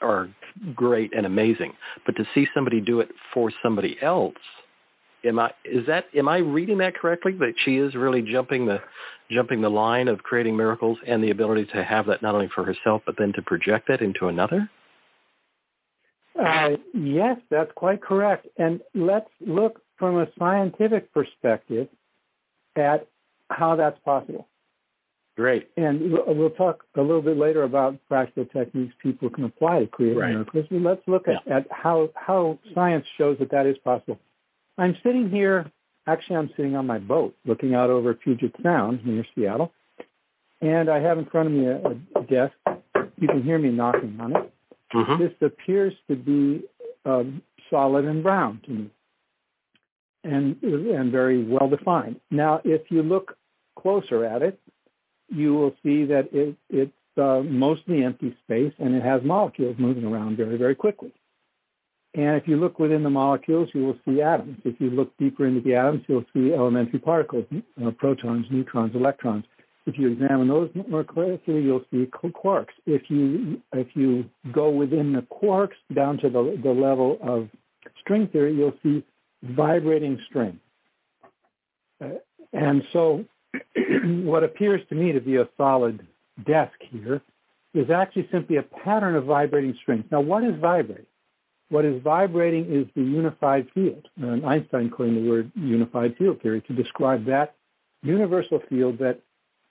are 0.00 0.28
great 0.74 1.12
and 1.14 1.26
amazing. 1.26 1.74
But 2.06 2.16
to 2.16 2.24
see 2.34 2.46
somebody 2.54 2.80
do 2.80 3.00
it 3.00 3.10
for 3.34 3.50
somebody 3.62 3.96
else, 4.00 4.34
am 5.24 5.38
I 5.38 5.52
is 5.64 5.86
that 5.86 6.06
am 6.14 6.28
I 6.28 6.38
reading 6.38 6.78
that 6.78 6.94
correctly? 6.94 7.32
That 7.32 7.54
she 7.64 7.76
is 7.76 7.94
really 7.94 8.22
jumping 8.22 8.66
the 8.66 8.80
jumping 9.30 9.60
the 9.60 9.70
line 9.70 10.08
of 10.08 10.22
creating 10.22 10.56
miracles 10.56 10.98
and 11.06 11.22
the 11.22 11.30
ability 11.30 11.66
to 11.66 11.84
have 11.84 12.06
that 12.06 12.22
not 12.22 12.34
only 12.34 12.48
for 12.54 12.64
herself 12.64 13.02
but 13.06 13.16
then 13.18 13.32
to 13.34 13.42
project 13.42 13.88
that 13.88 14.00
into 14.00 14.28
another? 14.28 14.68
Uh, 16.44 16.76
yes, 16.94 17.38
that's 17.50 17.70
quite 17.74 18.02
correct. 18.02 18.46
And 18.56 18.80
let's 18.94 19.30
look 19.40 19.80
from 19.96 20.18
a 20.18 20.26
scientific 20.38 21.12
perspective 21.12 21.88
at 22.76 23.06
how 23.50 23.76
that's 23.76 23.98
possible. 24.04 24.48
Great. 25.36 25.68
And 25.76 26.12
we'll 26.26 26.50
talk 26.50 26.84
a 26.94 27.00
little 27.00 27.22
bit 27.22 27.38
later 27.38 27.62
about 27.62 27.98
practical 28.06 28.44
techniques 28.44 28.94
people 29.02 29.30
can 29.30 29.44
apply 29.44 29.80
to 29.80 29.86
create 29.86 30.16
right. 30.16 30.30
miracles. 30.30 30.66
Let's 30.70 31.00
look 31.06 31.26
at, 31.26 31.36
yeah. 31.46 31.58
at 31.58 31.66
how, 31.70 32.10
how 32.14 32.58
science 32.74 33.06
shows 33.16 33.38
that 33.38 33.50
that 33.50 33.66
is 33.66 33.78
possible. 33.78 34.18
I'm 34.76 34.96
sitting 35.02 35.30
here, 35.30 35.70
actually 36.06 36.36
I'm 36.36 36.50
sitting 36.56 36.76
on 36.76 36.86
my 36.86 36.98
boat 36.98 37.34
looking 37.46 37.74
out 37.74 37.88
over 37.88 38.12
Puget 38.12 38.54
Sound 38.62 39.06
near 39.06 39.24
Seattle. 39.34 39.72
And 40.60 40.90
I 40.90 41.00
have 41.00 41.18
in 41.18 41.24
front 41.26 41.48
of 41.48 41.54
me 41.54 41.66
a, 41.66 42.18
a 42.18 42.22
desk. 42.24 42.54
You 43.18 43.28
can 43.28 43.42
hear 43.42 43.58
me 43.58 43.70
knocking 43.70 44.18
on 44.20 44.36
it. 44.36 44.52
Mm-hmm. 44.94 45.22
This 45.22 45.32
appears 45.40 45.94
to 46.08 46.16
be 46.16 46.64
um, 47.04 47.42
solid 47.70 48.04
and 48.04 48.22
brown 48.22 48.60
to 48.66 48.70
me 48.70 48.90
and, 50.24 50.62
and 50.62 51.10
very 51.10 51.42
well 51.42 51.68
defined. 51.68 52.20
Now, 52.30 52.60
if 52.64 52.90
you 52.90 53.02
look 53.02 53.36
closer 53.78 54.24
at 54.24 54.42
it, 54.42 54.60
you 55.28 55.54
will 55.54 55.74
see 55.82 56.04
that 56.04 56.28
it, 56.32 56.56
it's 56.68 56.92
uh, 57.16 57.42
mostly 57.44 58.04
empty 58.04 58.36
space 58.44 58.72
and 58.78 58.94
it 58.94 59.02
has 59.02 59.22
molecules 59.24 59.76
moving 59.78 60.04
around 60.04 60.36
very, 60.36 60.56
very 60.56 60.74
quickly. 60.74 61.12
And 62.14 62.36
if 62.36 62.46
you 62.46 62.56
look 62.56 62.78
within 62.78 63.02
the 63.02 63.10
molecules, 63.10 63.70
you 63.72 63.86
will 63.86 63.98
see 64.04 64.20
atoms. 64.20 64.58
If 64.64 64.78
you 64.78 64.90
look 64.90 65.16
deeper 65.16 65.46
into 65.46 65.62
the 65.62 65.74
atoms, 65.74 66.04
you'll 66.06 66.26
see 66.34 66.52
elementary 66.52 66.98
particles, 66.98 67.46
uh, 67.82 67.90
protons, 67.92 68.46
neutrons, 68.50 68.94
electrons. 68.94 69.44
If 69.84 69.98
you 69.98 70.12
examine 70.12 70.48
those 70.48 70.70
more 70.88 71.02
closely, 71.02 71.60
you'll 71.60 71.84
see 71.90 72.06
quarks. 72.06 72.68
If 72.86 73.10
you 73.10 73.60
if 73.72 73.88
you 73.94 74.24
go 74.52 74.70
within 74.70 75.12
the 75.12 75.22
quarks 75.22 75.76
down 75.92 76.18
to 76.18 76.30
the, 76.30 76.58
the 76.62 76.70
level 76.70 77.18
of 77.20 77.48
string 78.00 78.28
theory, 78.28 78.54
you'll 78.54 78.78
see 78.82 79.04
vibrating 79.42 80.20
string. 80.28 80.60
Uh, 82.00 82.10
and 82.52 82.84
so 82.92 83.24
what 84.24 84.44
appears 84.44 84.80
to 84.88 84.94
me 84.94 85.12
to 85.12 85.20
be 85.20 85.36
a 85.36 85.48
solid 85.56 86.06
desk 86.46 86.74
here 86.80 87.20
is 87.74 87.90
actually 87.90 88.28
simply 88.30 88.56
a 88.56 88.62
pattern 88.62 89.16
of 89.16 89.24
vibrating 89.24 89.76
strings. 89.82 90.04
Now, 90.10 90.20
what 90.20 90.44
is 90.44 90.54
vibrating? 90.60 91.06
What 91.70 91.86
is 91.86 92.02
vibrating 92.02 92.66
is 92.70 92.86
the 92.94 93.02
unified 93.02 93.66
field. 93.74 94.06
And 94.20 94.44
Einstein 94.44 94.90
coined 94.90 95.16
the 95.16 95.28
word 95.28 95.50
unified 95.54 96.16
field 96.18 96.42
theory 96.42 96.60
to 96.62 96.74
describe 96.74 97.24
that 97.26 97.54
universal 98.02 98.60
field 98.68 98.98
that 98.98 99.20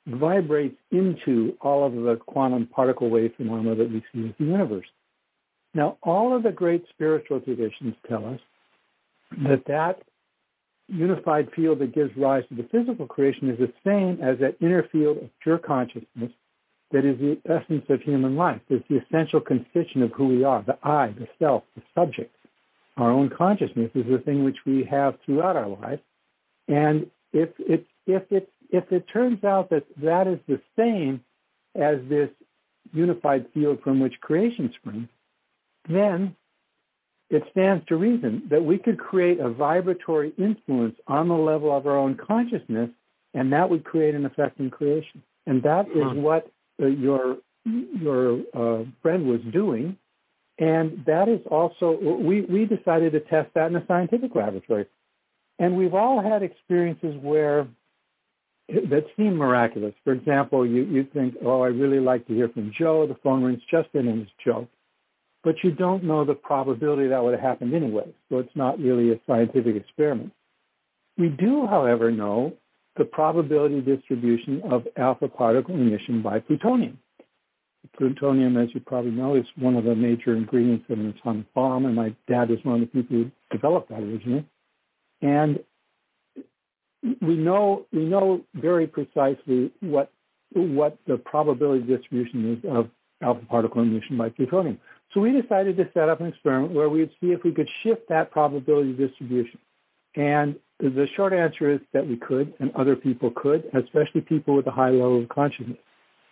vibrates 0.08 0.78
into 0.92 1.56
all 1.62 1.86
of 1.86 1.94
the 1.94 2.20
quantum 2.26 2.68
particle 2.68 3.10
wave 3.10 3.34
phenomena 3.38 3.76
that 3.76 3.92
we 3.92 4.00
see 4.12 4.20
in 4.20 4.36
the 4.38 4.46
universe. 4.46 4.88
Now, 5.74 5.98
all 6.02 6.36
of 6.36 6.44
the 6.44 6.52
great 6.52 6.86
spiritual 6.90 7.40
traditions 7.40 7.96
tell 8.08 8.26
us 8.26 8.40
that 9.44 9.66
that 9.68 10.02
unified 10.88 11.50
field 11.56 11.80
that 11.80 11.96
gives 11.96 12.16
rise 12.18 12.44
to 12.50 12.56
the 12.56 12.68
physical 12.72 13.08
creation 13.08 13.50
is 13.50 13.58
the 13.58 13.72
same 13.86 14.20
as 14.22 14.40
that 14.40 14.58
inner 14.60 14.84
field 14.92 15.18
of 15.18 15.30
pure 15.42 15.58
consciousness 15.58 16.32
that 16.92 17.06
is 17.06 17.18
the 17.20 17.40
essence 17.46 17.86
of 17.90 18.02
human 18.02 18.36
life. 18.36 18.60
It's 18.70 18.86
the 18.90 18.98
essential 18.98 19.40
constituent 19.40 20.12
of 20.12 20.18
who 20.18 20.28
we 20.28 20.44
are, 20.44 20.62
the 20.62 20.78
I, 20.84 21.14
the 21.18 21.28
self, 21.40 21.64
the 21.76 21.82
subject. 21.96 22.36
Our 22.98 23.12
own 23.12 23.30
consciousness 23.30 23.92
is 23.96 24.06
the 24.10 24.20
thing 24.20 24.44
which 24.44 24.58
we 24.66 24.84
have 24.92 25.16
throughout 25.26 25.56
our 25.56 25.70
life. 25.70 26.00
And 26.68 27.10
if 27.32 27.50
it, 27.60 27.86
if 28.06 28.24
it, 28.30 28.50
if 28.72 28.92
it 28.92 29.06
turns 29.14 29.44
out 29.44 29.70
that 29.70 29.86
that 30.02 30.28
is 30.28 30.40
the 30.48 30.62
same 30.78 31.24
as 31.76 31.98
this 32.10 32.30
unified 32.94 33.46
field 33.54 33.80
from 33.84 34.00
which 34.00 34.20
creation 34.22 34.74
springs, 34.80 35.08
then 35.88 36.36
it 37.30 37.44
stands 37.52 37.86
to 37.88 37.96
reason 37.96 38.44
that 38.50 38.64
we 38.64 38.78
could 38.78 39.00
create 39.00 39.40
a 39.40 39.50
vibratory 39.50 40.34
influence 40.38 40.96
on 41.08 41.28
the 41.28 41.36
level 41.36 41.76
of 41.76 41.88
our 41.88 41.98
own 41.98 42.16
consciousness, 42.16 42.90
and 43.34 43.54
that 43.54 43.70
would 43.70 43.84
create 43.84 44.16
an 44.16 44.26
effect 44.26 44.60
in 44.60 44.70
creation. 44.70 45.24
And 45.46 45.64
that 45.64 45.88
is 45.90 46.04
what 46.14 46.52
uh, 46.82 46.88
your 46.88 47.38
your 47.66 48.40
uh, 48.54 48.84
friend 49.02 49.28
was 49.28 49.40
doing, 49.52 49.98
and 50.60 51.04
that 51.06 51.30
is 51.30 51.40
also 51.50 51.98
we 52.20 52.42
we 52.42 52.66
decided 52.66 53.14
to 53.14 53.20
test 53.22 53.50
that 53.56 53.68
in 53.72 53.76
a 53.76 53.86
scientific 53.88 54.36
laboratory, 54.36 54.86
and 55.58 55.78
we've 55.78 55.94
all 55.94 56.22
had 56.22 56.44
experiences 56.44 57.16
where 57.22 57.68
that 58.90 59.06
seem 59.18 59.36
miraculous. 59.36 59.94
For 60.04 60.14
example, 60.14 60.66
you 60.66 60.84
you 60.84 61.06
think, 61.14 61.36
oh, 61.46 61.62
I 61.62 61.68
really 61.68 62.00
like 62.00 62.28
to 62.28 62.34
hear 62.34 62.50
from 62.50 62.72
Joe. 62.78 63.08
The 63.08 63.16
phone 63.24 63.44
rings 63.44 63.62
just 63.70 63.90
in, 63.94 64.08
and 64.08 64.24
it's 64.24 64.32
Joe 64.46 64.68
but 65.44 65.56
you 65.64 65.72
don't 65.72 66.04
know 66.04 66.24
the 66.24 66.34
probability 66.34 67.08
that 67.08 67.24
would 67.24 67.34
have 67.34 67.42
happened 67.42 67.74
anyway. 67.74 68.14
So 68.30 68.40
it's 68.40 68.56
not 68.56 68.80
really 68.80 69.12
a 69.12 69.20
scientific 69.28 69.76
experiment. 69.76 70.32
We 71.18 71.30
do, 71.30 71.68
however, 71.68 72.12
know 72.12 72.54
the 72.98 73.06
probability 73.06 73.82
distribution 73.82 74.62
of 74.70 74.88
alpha 74.98 75.28
particle 75.28 75.76
emission 75.76 76.22
by 76.22 76.40
plutonium. 76.40 77.00
Plutonium, 77.98 78.58
as 78.58 78.70
you 78.74 78.80
probably 78.80 79.12
know, 79.12 79.36
is 79.36 79.46
one 79.58 79.76
of 79.76 79.86
the 79.86 79.96
major 79.96 80.36
ingredients 80.36 80.86
of 80.90 81.00
an 81.00 81.14
atomic 81.18 81.52
bomb, 81.54 81.86
and 81.86 81.96
my 81.96 82.16
dad 82.28 82.50
was 82.50 82.60
one 82.64 82.76
of 82.76 82.82
the 82.82 82.88
people 83.02 83.18
who 83.18 83.32
developed 83.52 83.90
that 83.90 84.00
originally. 84.00 84.46
And 85.22 85.60
we 87.22 87.36
know 87.36 87.86
we 87.92 88.06
know 88.06 88.42
very 88.54 88.88
precisely 88.88 89.72
what 89.80 90.12
what 90.54 90.98
the 91.08 91.18
probability 91.18 91.84
distribution 91.86 92.54
is 92.54 92.70
of 92.70 92.90
alpha 93.22 93.46
particle 93.46 93.82
emission 93.82 94.18
by 94.18 94.30
plutonium. 94.30 94.80
So 95.14 95.22
we 95.22 95.32
decided 95.40 95.78
to 95.78 95.90
set 95.94 96.10
up 96.10 96.22
an 96.22 96.28
experiment 96.28 96.74
where 96.74 96.90
we'd 96.90 97.12
see 97.20 97.28
if 97.28 97.44
we 97.44 97.52
could 97.52 97.70
shift 97.84 98.10
that 98.10 98.32
probability 98.32 98.94
distribution. 98.94 99.60
And 100.16 100.56
the 100.80 101.08
short 101.16 101.34
answer 101.34 101.72
is 101.72 101.80
that 101.94 102.08
we 102.08 102.18
could, 102.18 102.54
and 102.60 102.72
other 102.76 102.96
people 102.96 103.32
could, 103.36 103.70
especially 103.74 104.22
people 104.22 104.56
with 104.56 104.68
a 104.68 104.72
high 104.72 104.90
level 104.90 105.22
of 105.22 105.30
consciousness. 105.30 105.78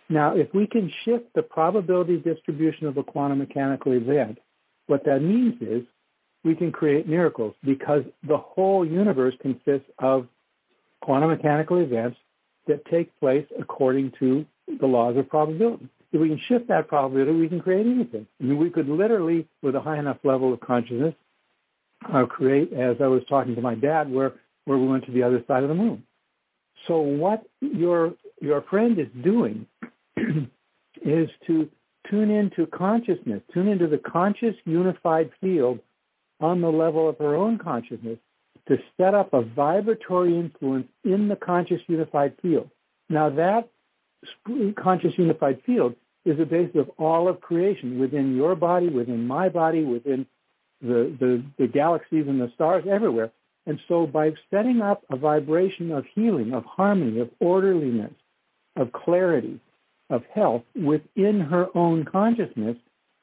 Now, 0.08 0.34
if 0.34 0.52
we 0.52 0.66
can 0.66 0.92
shift 1.04 1.32
the 1.34 1.42
probability 1.42 2.16
distribution 2.16 2.86
of 2.86 2.96
a 2.96 3.04
quantum 3.04 3.38
mechanical 3.38 3.92
event, 3.92 4.38
what 4.86 5.04
that 5.04 5.20
means 5.20 5.54
is 5.62 5.84
we 6.42 6.56
can 6.56 6.72
create 6.72 7.08
miracles 7.08 7.54
because 7.64 8.02
the 8.26 8.36
whole 8.36 8.84
universe 8.84 9.34
consists 9.40 9.88
of 9.98 10.26
quantum 11.00 11.30
mechanical 11.30 11.78
events 11.78 12.16
that 12.66 12.84
take 12.86 13.18
place 13.20 13.46
according 13.58 14.12
to 14.18 14.44
the 14.80 14.86
laws 14.86 15.16
of 15.16 15.28
probability 15.28 15.88
if 16.12 16.20
we 16.20 16.28
can 16.28 16.40
shift 16.48 16.68
that 16.68 16.88
probability, 16.88 17.32
we 17.32 17.48
can 17.48 17.60
create 17.60 17.86
anything. 17.86 18.26
I 18.40 18.44
mean, 18.44 18.58
we 18.58 18.70
could 18.70 18.88
literally, 18.88 19.46
with 19.62 19.76
a 19.76 19.80
high 19.80 19.98
enough 19.98 20.18
level 20.24 20.52
of 20.52 20.60
consciousness, 20.60 21.14
uh, 22.12 22.24
create, 22.26 22.72
as 22.72 22.96
I 23.00 23.06
was 23.06 23.22
talking 23.28 23.54
to 23.54 23.60
my 23.60 23.74
dad, 23.74 24.10
where, 24.10 24.32
where 24.64 24.78
we 24.78 24.88
went 24.88 25.04
to 25.06 25.12
the 25.12 25.22
other 25.22 25.44
side 25.46 25.62
of 25.62 25.68
the 25.68 25.74
moon. 25.74 26.02
So 26.88 26.98
what 26.98 27.44
your, 27.60 28.14
your 28.40 28.62
friend 28.62 28.98
is 28.98 29.06
doing 29.22 29.66
is 30.16 31.28
to 31.46 31.68
tune 32.10 32.30
into 32.30 32.66
consciousness, 32.66 33.42
tune 33.52 33.68
into 33.68 33.86
the 33.86 33.98
conscious 33.98 34.56
unified 34.64 35.30
field 35.40 35.78
on 36.40 36.60
the 36.60 36.70
level 36.70 37.08
of 37.08 37.18
her 37.18 37.36
own 37.36 37.58
consciousness 37.58 38.18
to 38.68 38.78
set 38.96 39.14
up 39.14 39.32
a 39.32 39.42
vibratory 39.42 40.38
influence 40.38 40.88
in 41.04 41.28
the 41.28 41.36
conscious 41.36 41.80
unified 41.86 42.34
field. 42.42 42.70
Now 43.08 43.30
that 43.30 43.68
conscious 44.76 45.14
unified 45.16 45.62
field 45.64 45.94
is 46.24 46.38
the 46.38 46.44
basis 46.44 46.76
of 46.76 46.90
all 46.98 47.28
of 47.28 47.40
creation 47.40 47.98
within 47.98 48.36
your 48.36 48.54
body, 48.54 48.88
within 48.88 49.26
my 49.26 49.48
body, 49.48 49.84
within 49.84 50.26
the, 50.82 51.14
the, 51.18 51.42
the 51.58 51.66
galaxies 51.66 52.26
and 52.28 52.40
the 52.40 52.50
stars 52.54 52.84
everywhere. 52.88 53.30
And 53.66 53.78
so 53.88 54.06
by 54.06 54.32
setting 54.50 54.80
up 54.80 55.02
a 55.10 55.16
vibration 55.16 55.92
of 55.92 56.04
healing, 56.14 56.52
of 56.52 56.64
harmony, 56.64 57.20
of 57.20 57.30
orderliness, 57.40 58.12
of 58.76 58.92
clarity, 58.92 59.60
of 60.08 60.24
health 60.34 60.62
within 60.74 61.40
her 61.40 61.68
own 61.74 62.04
consciousness, 62.04 62.76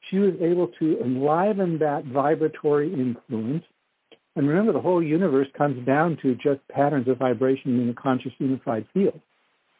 she 0.08 0.18
was 0.18 0.34
able 0.40 0.68
to 0.78 1.00
enliven 1.00 1.78
that 1.78 2.04
vibratory 2.04 2.92
influence. 2.92 3.64
And 4.38 4.48
remember, 4.48 4.72
the 4.72 4.80
whole 4.80 5.02
universe 5.02 5.48
comes 5.58 5.84
down 5.84 6.16
to 6.22 6.36
just 6.36 6.60
patterns 6.68 7.08
of 7.08 7.18
vibration 7.18 7.80
in 7.80 7.88
a 7.88 7.92
conscious 7.92 8.30
unified 8.38 8.86
field. 8.94 9.20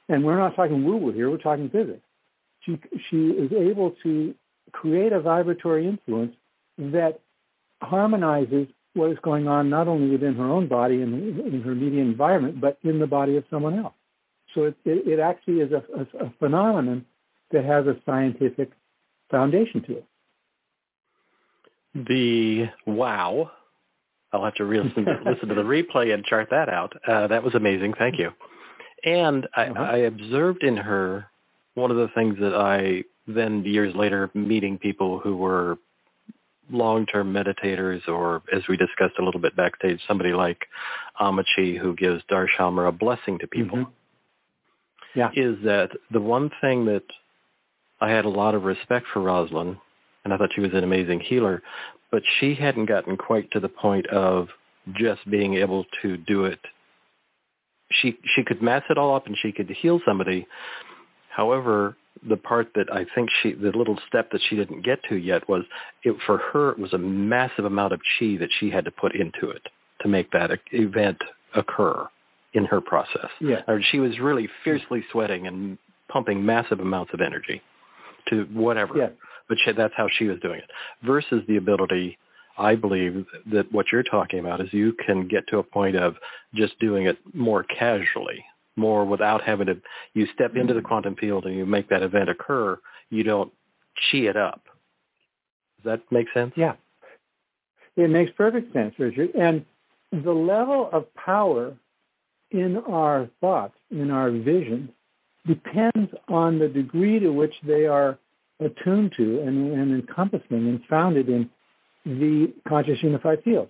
And 0.08 0.24
we're 0.24 0.36
not 0.36 0.56
talking 0.56 0.84
woo-woo 0.84 1.12
here, 1.12 1.30
we're 1.30 1.38
talking 1.38 1.70
physics. 1.70 2.02
She, 2.62 2.76
she 3.08 3.28
is 3.28 3.52
able 3.52 3.94
to 4.02 4.34
create 4.72 5.12
a 5.12 5.20
vibratory 5.20 5.86
influence 5.86 6.34
that 6.76 7.20
harmonizes 7.80 8.66
what 8.94 9.12
is 9.12 9.18
going 9.22 9.46
on 9.46 9.70
not 9.70 9.86
only 9.86 10.10
within 10.10 10.34
her 10.34 10.50
own 10.50 10.66
body 10.66 11.02
and 11.02 11.38
in 11.38 11.62
her 11.62 11.70
immediate 11.70 12.02
environment, 12.02 12.60
but 12.60 12.78
in 12.82 12.98
the 12.98 13.06
body 13.06 13.36
of 13.36 13.44
someone 13.50 13.78
else. 13.78 13.94
So 14.56 14.64
it, 14.64 14.76
it, 14.84 15.06
it 15.06 15.20
actually 15.20 15.60
is 15.60 15.70
a, 15.70 15.84
a, 15.96 16.26
a, 16.26 16.32
phenomenon 16.40 17.06
that 17.52 17.64
has 17.64 17.86
a 17.86 17.94
scientific 18.04 18.72
foundation 19.30 19.82
to 19.82 19.98
it. 19.98 20.04
The 21.94 22.66
wow. 22.86 23.52
I'll 24.32 24.44
have 24.44 24.54
to 24.56 24.64
re- 24.64 24.80
listen, 24.84 25.04
to, 25.04 25.20
listen 25.24 25.48
to 25.48 25.54
the 25.54 25.62
replay 25.62 26.12
and 26.12 26.24
chart 26.24 26.48
that 26.50 26.68
out. 26.68 26.92
Uh, 27.06 27.26
that 27.28 27.42
was 27.42 27.54
amazing. 27.54 27.94
Thank 27.98 28.18
you. 28.18 28.30
And 29.04 29.46
I, 29.56 29.66
uh-huh. 29.66 29.82
I 29.82 29.96
observed 29.98 30.62
in 30.62 30.76
her 30.76 31.26
one 31.74 31.90
of 31.90 31.96
the 31.96 32.08
things 32.14 32.36
that 32.40 32.54
I 32.54 33.04
then 33.26 33.62
years 33.64 33.94
later 33.94 34.30
meeting 34.34 34.78
people 34.78 35.20
who 35.20 35.36
were 35.36 35.78
long-term 36.70 37.32
meditators 37.32 38.06
or 38.08 38.42
as 38.52 38.62
we 38.68 38.76
discussed 38.76 39.14
a 39.18 39.24
little 39.24 39.40
bit 39.40 39.56
backstage, 39.56 40.00
somebody 40.06 40.32
like 40.32 40.66
Ammachi 41.20 41.78
who 41.78 41.94
gives 41.94 42.22
darshan 42.30 42.86
a 42.86 42.92
blessing 42.92 43.38
to 43.38 43.46
people. 43.46 43.78
Mm-hmm. 43.78 45.18
Yeah. 45.18 45.30
Is 45.34 45.56
that 45.64 45.90
the 46.10 46.20
one 46.20 46.50
thing 46.60 46.84
that 46.86 47.04
I 48.00 48.10
had 48.10 48.24
a 48.24 48.30
lot 48.30 48.54
of 48.54 48.64
respect 48.64 49.06
for 49.12 49.20
Rosalyn 49.20 49.78
and 50.28 50.34
I 50.34 50.38
thought 50.38 50.50
she 50.54 50.60
was 50.60 50.72
an 50.74 50.84
amazing 50.84 51.20
healer, 51.20 51.62
but 52.10 52.22
she 52.38 52.54
hadn't 52.54 52.86
gotten 52.86 53.16
quite 53.16 53.50
to 53.52 53.60
the 53.60 53.68
point 53.68 54.06
of 54.08 54.48
just 54.94 55.28
being 55.30 55.54
able 55.54 55.84
to 56.02 56.16
do 56.16 56.44
it 56.44 56.60
she 57.90 58.18
she 58.34 58.44
could 58.44 58.62
mass 58.62 58.82
it 58.90 58.98
all 58.98 59.14
up 59.14 59.26
and 59.26 59.36
she 59.40 59.52
could 59.52 59.70
heal 59.70 60.00
somebody. 60.06 60.46
However, 61.30 61.96
the 62.28 62.36
part 62.36 62.68
that 62.74 62.92
I 62.92 63.06
think 63.14 63.30
she 63.42 63.52
the 63.52 63.70
little 63.70 63.98
step 64.06 64.30
that 64.32 64.40
she 64.48 64.56
didn't 64.56 64.84
get 64.84 65.00
to 65.08 65.16
yet 65.16 65.48
was 65.48 65.64
it 66.02 66.16
for 66.26 66.38
her 66.38 66.72
it 66.72 66.78
was 66.78 66.92
a 66.92 66.98
massive 66.98 67.64
amount 67.64 67.92
of 67.92 68.00
chi 68.18 68.36
that 68.38 68.50
she 68.58 68.70
had 68.70 68.84
to 68.84 68.90
put 68.90 69.14
into 69.14 69.50
it 69.50 69.62
to 70.02 70.08
make 70.08 70.30
that 70.32 70.50
event 70.72 71.18
occur 71.54 72.08
in 72.54 72.64
her 72.64 72.80
process. 72.80 73.28
Yeah. 73.40 73.60
She 73.90 74.00
was 74.00 74.18
really 74.18 74.48
fiercely 74.64 75.04
sweating 75.12 75.46
and 75.46 75.76
pumping 76.08 76.44
massive 76.44 76.80
amounts 76.80 77.12
of 77.12 77.20
energy 77.20 77.60
to 78.28 78.44
whatever. 78.52 78.96
Yeah. 78.96 79.08
But 79.48 79.58
she, 79.64 79.72
that's 79.72 79.94
how 79.96 80.08
she 80.10 80.24
was 80.24 80.38
doing 80.40 80.58
it. 80.58 80.70
Versus 81.02 81.42
the 81.48 81.56
ability 81.56 82.18
I 82.58 82.74
believe 82.74 83.24
that 83.52 83.70
what 83.72 83.86
you're 83.92 84.02
talking 84.02 84.40
about 84.40 84.60
is 84.60 84.72
you 84.72 84.92
can 85.06 85.28
get 85.28 85.46
to 85.48 85.58
a 85.58 85.62
point 85.62 85.96
of 85.96 86.16
just 86.54 86.78
doing 86.80 87.06
it 87.06 87.16
more 87.32 87.62
casually, 87.62 88.44
more 88.76 89.04
without 89.04 89.42
having 89.42 89.66
to, 89.66 89.80
you 90.14 90.26
step 90.34 90.56
into 90.56 90.74
the 90.74 90.82
quantum 90.82 91.14
field 91.14 91.46
and 91.46 91.56
you 91.56 91.64
make 91.64 91.88
that 91.88 92.02
event 92.02 92.28
occur. 92.28 92.78
You 93.10 93.22
don't 93.22 93.52
chi 94.10 94.18
it 94.18 94.36
up. 94.36 94.62
Does 95.76 95.84
that 95.84 96.12
make 96.12 96.26
sense? 96.34 96.52
Yeah. 96.56 96.74
It 97.96 98.10
makes 98.10 98.32
perfect 98.36 98.72
sense, 98.72 98.94
Richard. 98.98 99.30
And 99.34 99.64
the 100.10 100.32
level 100.32 100.90
of 100.92 101.12
power 101.14 101.76
in 102.50 102.78
our 102.88 103.28
thoughts, 103.40 103.74
in 103.90 104.10
our 104.10 104.30
vision, 104.30 104.88
depends 105.46 106.12
on 106.28 106.58
the 106.58 106.68
degree 106.68 107.20
to 107.20 107.30
which 107.30 107.54
they 107.64 107.86
are 107.86 108.18
attuned 108.60 109.12
to 109.16 109.40
and, 109.40 109.72
and 109.72 109.94
encompassing 109.94 110.68
and 110.68 110.80
founded 110.88 111.28
in 111.28 111.50
the 112.04 112.52
conscious 112.66 113.02
unified 113.02 113.42
field. 113.42 113.68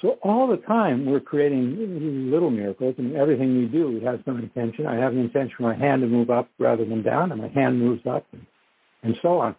So 0.00 0.18
all 0.22 0.48
the 0.48 0.56
time 0.56 1.06
we're 1.06 1.20
creating 1.20 2.30
little 2.30 2.50
miracles 2.50 2.96
and 2.98 3.14
everything 3.14 3.58
we 3.58 3.66
do 3.66 3.88
we 3.88 4.00
have 4.04 4.20
some 4.24 4.38
intention. 4.38 4.86
I 4.86 4.96
have 4.96 5.12
an 5.12 5.20
intention 5.20 5.54
for 5.56 5.62
my 5.62 5.76
hand 5.76 6.02
to 6.02 6.08
move 6.08 6.30
up 6.30 6.48
rather 6.58 6.84
than 6.84 7.02
down 7.02 7.30
and 7.30 7.40
my 7.40 7.48
hand 7.48 7.78
moves 7.78 8.04
up 8.06 8.26
and, 8.32 8.46
and 9.02 9.16
so 9.22 9.38
on. 9.38 9.54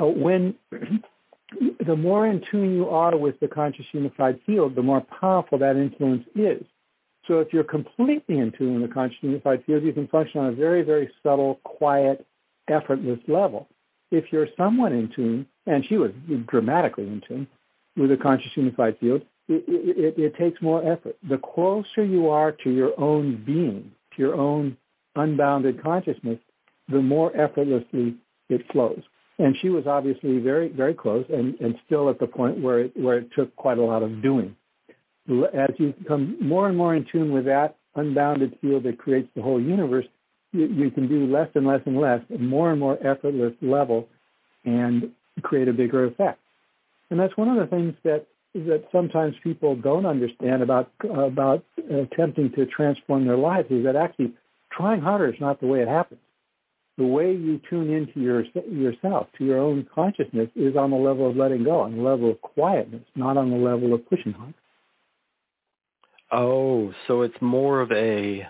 Uh, 0.00 0.06
when 0.06 0.54
the 1.86 1.96
more 1.96 2.26
in 2.26 2.42
tune 2.50 2.74
you 2.74 2.88
are 2.88 3.16
with 3.16 3.38
the 3.40 3.48
conscious 3.48 3.86
unified 3.92 4.40
field, 4.44 4.74
the 4.74 4.82
more 4.82 5.04
powerful 5.20 5.58
that 5.58 5.76
influence 5.76 6.24
is. 6.34 6.62
So 7.26 7.40
if 7.40 7.52
you're 7.52 7.64
completely 7.64 8.38
in 8.38 8.52
tune 8.52 8.80
with 8.80 8.88
the 8.88 8.94
conscious 8.94 9.18
unified 9.20 9.64
field, 9.64 9.82
you 9.82 9.92
can 9.92 10.08
function 10.08 10.40
on 10.40 10.46
a 10.46 10.52
very, 10.52 10.82
very 10.82 11.10
subtle, 11.22 11.60
quiet, 11.62 12.26
effortless 12.68 13.20
level. 13.28 13.68
If 14.10 14.32
you're 14.32 14.48
somewhat 14.56 14.92
in 14.92 15.10
tune, 15.14 15.46
and 15.66 15.84
she 15.86 15.96
was 15.96 16.12
dramatically 16.46 17.06
in 17.06 17.22
tune 17.26 17.46
with 17.96 18.10
the 18.10 18.16
conscious 18.16 18.50
unified 18.54 18.98
field, 18.98 19.22
it, 19.48 19.64
it, 19.66 20.18
it 20.18 20.36
takes 20.36 20.60
more 20.60 20.80
effort. 20.90 21.16
The 21.28 21.38
closer 21.38 22.04
you 22.04 22.28
are 22.28 22.52
to 22.52 22.70
your 22.70 22.98
own 22.98 23.42
being, 23.44 23.92
to 24.16 24.22
your 24.22 24.34
own 24.34 24.76
unbounded 25.16 25.82
consciousness, 25.82 26.38
the 26.88 27.00
more 27.00 27.34
effortlessly 27.36 28.14
it 28.48 28.62
flows. 28.72 29.02
And 29.38 29.56
she 29.60 29.68
was 29.68 29.86
obviously 29.86 30.38
very, 30.38 30.68
very 30.68 30.94
close 30.94 31.24
and, 31.28 31.54
and 31.60 31.76
still 31.86 32.10
at 32.10 32.18
the 32.18 32.26
point 32.26 32.60
where 32.60 32.80
it, 32.80 32.92
where 32.96 33.18
it 33.18 33.28
took 33.34 33.54
quite 33.56 33.78
a 33.78 33.84
lot 33.84 34.02
of 34.02 34.22
doing. 34.22 34.56
As 35.28 35.70
you 35.78 35.92
become 35.98 36.36
more 36.40 36.68
and 36.68 36.76
more 36.76 36.94
in 36.94 37.06
tune 37.10 37.32
with 37.32 37.44
that 37.44 37.76
unbounded 37.94 38.58
field 38.60 38.84
that 38.84 38.98
creates 38.98 39.28
the 39.36 39.42
whole 39.42 39.60
universe, 39.60 40.06
you, 40.52 40.66
you 40.66 40.90
can 40.90 41.08
do 41.08 41.26
less 41.26 41.48
and 41.54 41.66
less 41.66 41.80
and 41.86 42.00
less, 42.00 42.20
more 42.38 42.70
and 42.70 42.80
more 42.80 42.98
effortless 43.06 43.52
level, 43.60 44.08
and 44.64 45.10
create 45.42 45.68
a 45.68 45.72
bigger 45.72 46.04
effect. 46.04 46.40
And 47.10 47.18
that's 47.18 47.36
one 47.36 47.48
of 47.48 47.56
the 47.56 47.66
things 47.66 47.94
that 48.04 48.26
that 48.54 48.84
sometimes 48.90 49.34
people 49.44 49.76
don't 49.76 50.06
understand 50.06 50.62
about 50.62 50.90
about 51.10 51.64
attempting 51.90 52.50
to 52.52 52.66
transform 52.66 53.26
their 53.26 53.36
lives 53.36 53.70
is 53.70 53.84
that 53.84 53.96
actually 53.96 54.32
trying 54.72 55.00
harder 55.00 55.28
is 55.28 55.40
not 55.40 55.60
the 55.60 55.66
way 55.66 55.80
it 55.80 55.88
happens. 55.88 56.20
The 56.96 57.06
way 57.06 57.32
you 57.32 57.60
tune 57.70 57.92
into 57.92 58.20
your 58.20 58.44
yourself, 58.68 59.28
to 59.38 59.44
your 59.44 59.58
own 59.58 59.86
consciousness, 59.94 60.48
is 60.56 60.76
on 60.76 60.90
the 60.90 60.96
level 60.96 61.30
of 61.30 61.36
letting 61.36 61.62
go, 61.62 61.80
on 61.80 61.96
the 61.96 62.02
level 62.02 62.30
of 62.30 62.40
quietness, 62.40 63.04
not 63.14 63.36
on 63.36 63.50
the 63.50 63.56
level 63.56 63.94
of 63.94 64.08
pushing 64.08 64.32
hard. 64.32 64.54
Oh, 66.30 66.92
so 67.06 67.22
it's 67.22 67.40
more 67.40 67.80
of 67.80 67.92
a 67.92 68.46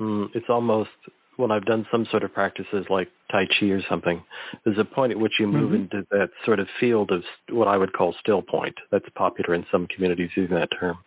Mm, 0.00 0.28
it's 0.34 0.46
almost 0.48 0.90
when 1.36 1.50
I've 1.50 1.64
done 1.64 1.86
some 1.90 2.06
sort 2.10 2.22
of 2.22 2.32
practices 2.32 2.86
like 2.88 3.08
Tai 3.30 3.46
Chi 3.46 3.66
or 3.66 3.82
something, 3.88 4.22
there's 4.64 4.78
a 4.78 4.84
point 4.84 5.12
at 5.12 5.18
which 5.18 5.34
you 5.38 5.46
move 5.46 5.72
mm-hmm. 5.72 5.96
into 5.96 6.06
that 6.10 6.30
sort 6.44 6.60
of 6.60 6.68
field 6.80 7.10
of 7.10 7.22
what 7.50 7.68
I 7.68 7.76
would 7.76 7.92
call 7.92 8.14
still 8.20 8.42
point. 8.42 8.74
That's 8.90 9.08
popular 9.14 9.54
in 9.54 9.66
some 9.70 9.86
communities 9.86 10.30
using 10.34 10.56
that 10.56 10.70
term. 10.78 10.98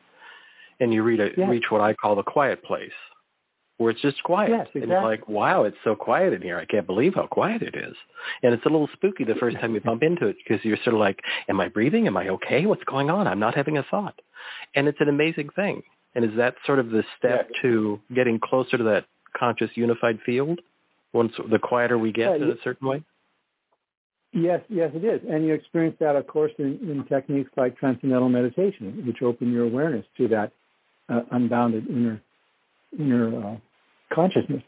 And 0.80 0.94
you 0.94 1.04
read 1.04 1.20
a, 1.20 1.30
yes. 1.36 1.50
reach 1.50 1.66
what 1.70 1.82
I 1.82 1.94
call 1.94 2.16
the 2.16 2.24
quiet 2.24 2.64
place, 2.64 2.92
where 3.78 3.90
it's 3.92 4.02
just 4.02 4.22
quiet. 4.24 4.52
Yes, 4.52 4.60
exactly. 4.68 4.82
And 4.84 4.92
it's 4.92 5.04
like, 5.04 5.28
wow, 5.28 5.64
it's 5.64 5.78
so 5.84 5.96
quiet 5.96 6.34
in 6.34 6.42
here. 6.42 6.58
I 6.58 6.66
can't 6.66 6.88
believe 6.88 7.16
how 7.16 7.28
quiet 7.28 7.62
it 7.62 7.76
is. 7.76 7.96
And 8.44 8.54
it's 8.54 8.66
a 8.66 8.70
little 8.70 8.90
spooky 8.94 9.24
the 9.24 9.36
first 9.36 9.58
time 9.58 9.74
you 9.74 9.82
bump 9.82 10.04
into 10.04 10.28
it 10.28 10.38
because 10.38 10.64
you're 10.64 10.78
sort 10.84 10.94
of 10.94 11.00
like, 11.00 11.20
am 11.50 11.60
I 11.60 11.68
breathing? 11.68 12.08
Am 12.08 12.16
I 12.16 12.30
okay? 12.30 12.66
What's 12.66 12.84
going 12.86 13.10
on? 13.10 13.28
I'm 13.28 13.40
not 13.40 13.56
having 13.56 13.78
a 13.78 13.84
thought. 13.84 14.20
And 14.76 14.88
it's 14.88 15.02
an 15.02 15.10
amazing 15.10 15.50
thing. 15.56 15.82
And 16.16 16.26
is 16.26 16.32
that 16.38 16.56
sort 16.66 16.80
of 16.80 16.90
the 16.90 17.04
step 17.18 17.50
yeah. 17.52 17.62
to 17.62 18.00
getting 18.14 18.40
closer 18.40 18.78
to 18.78 18.84
that 18.86 19.06
conscious 19.38 19.70
unified 19.76 20.20
field? 20.26 20.60
Once 21.12 21.34
the 21.50 21.60
quieter 21.60 21.98
we 21.98 22.12
get 22.12 22.40
yeah, 22.40 22.46
in 22.46 22.52
a 22.52 22.62
certain 22.64 22.88
way? 22.88 23.04
Yes, 24.32 24.62
yes, 24.70 24.92
it 24.94 25.04
is. 25.04 25.22
And 25.28 25.46
you 25.46 25.54
experience 25.56 25.96
that, 26.00 26.16
of 26.16 26.28
course, 26.28 26.52
in, 26.60 26.78
in 26.84 27.04
techniques 27.10 27.50
like 27.58 27.78
transcendental 27.78 28.30
meditation, 28.30 29.04
which 29.08 29.24
open 29.24 29.52
your 29.52 29.66
awareness 29.66 30.06
to 30.18 30.28
that 30.28 30.52
uh, 31.10 31.22
unbounded 31.32 31.88
inner 31.88 32.22
inner 32.98 33.54
uh, 33.54 33.56
consciousness. 34.14 34.62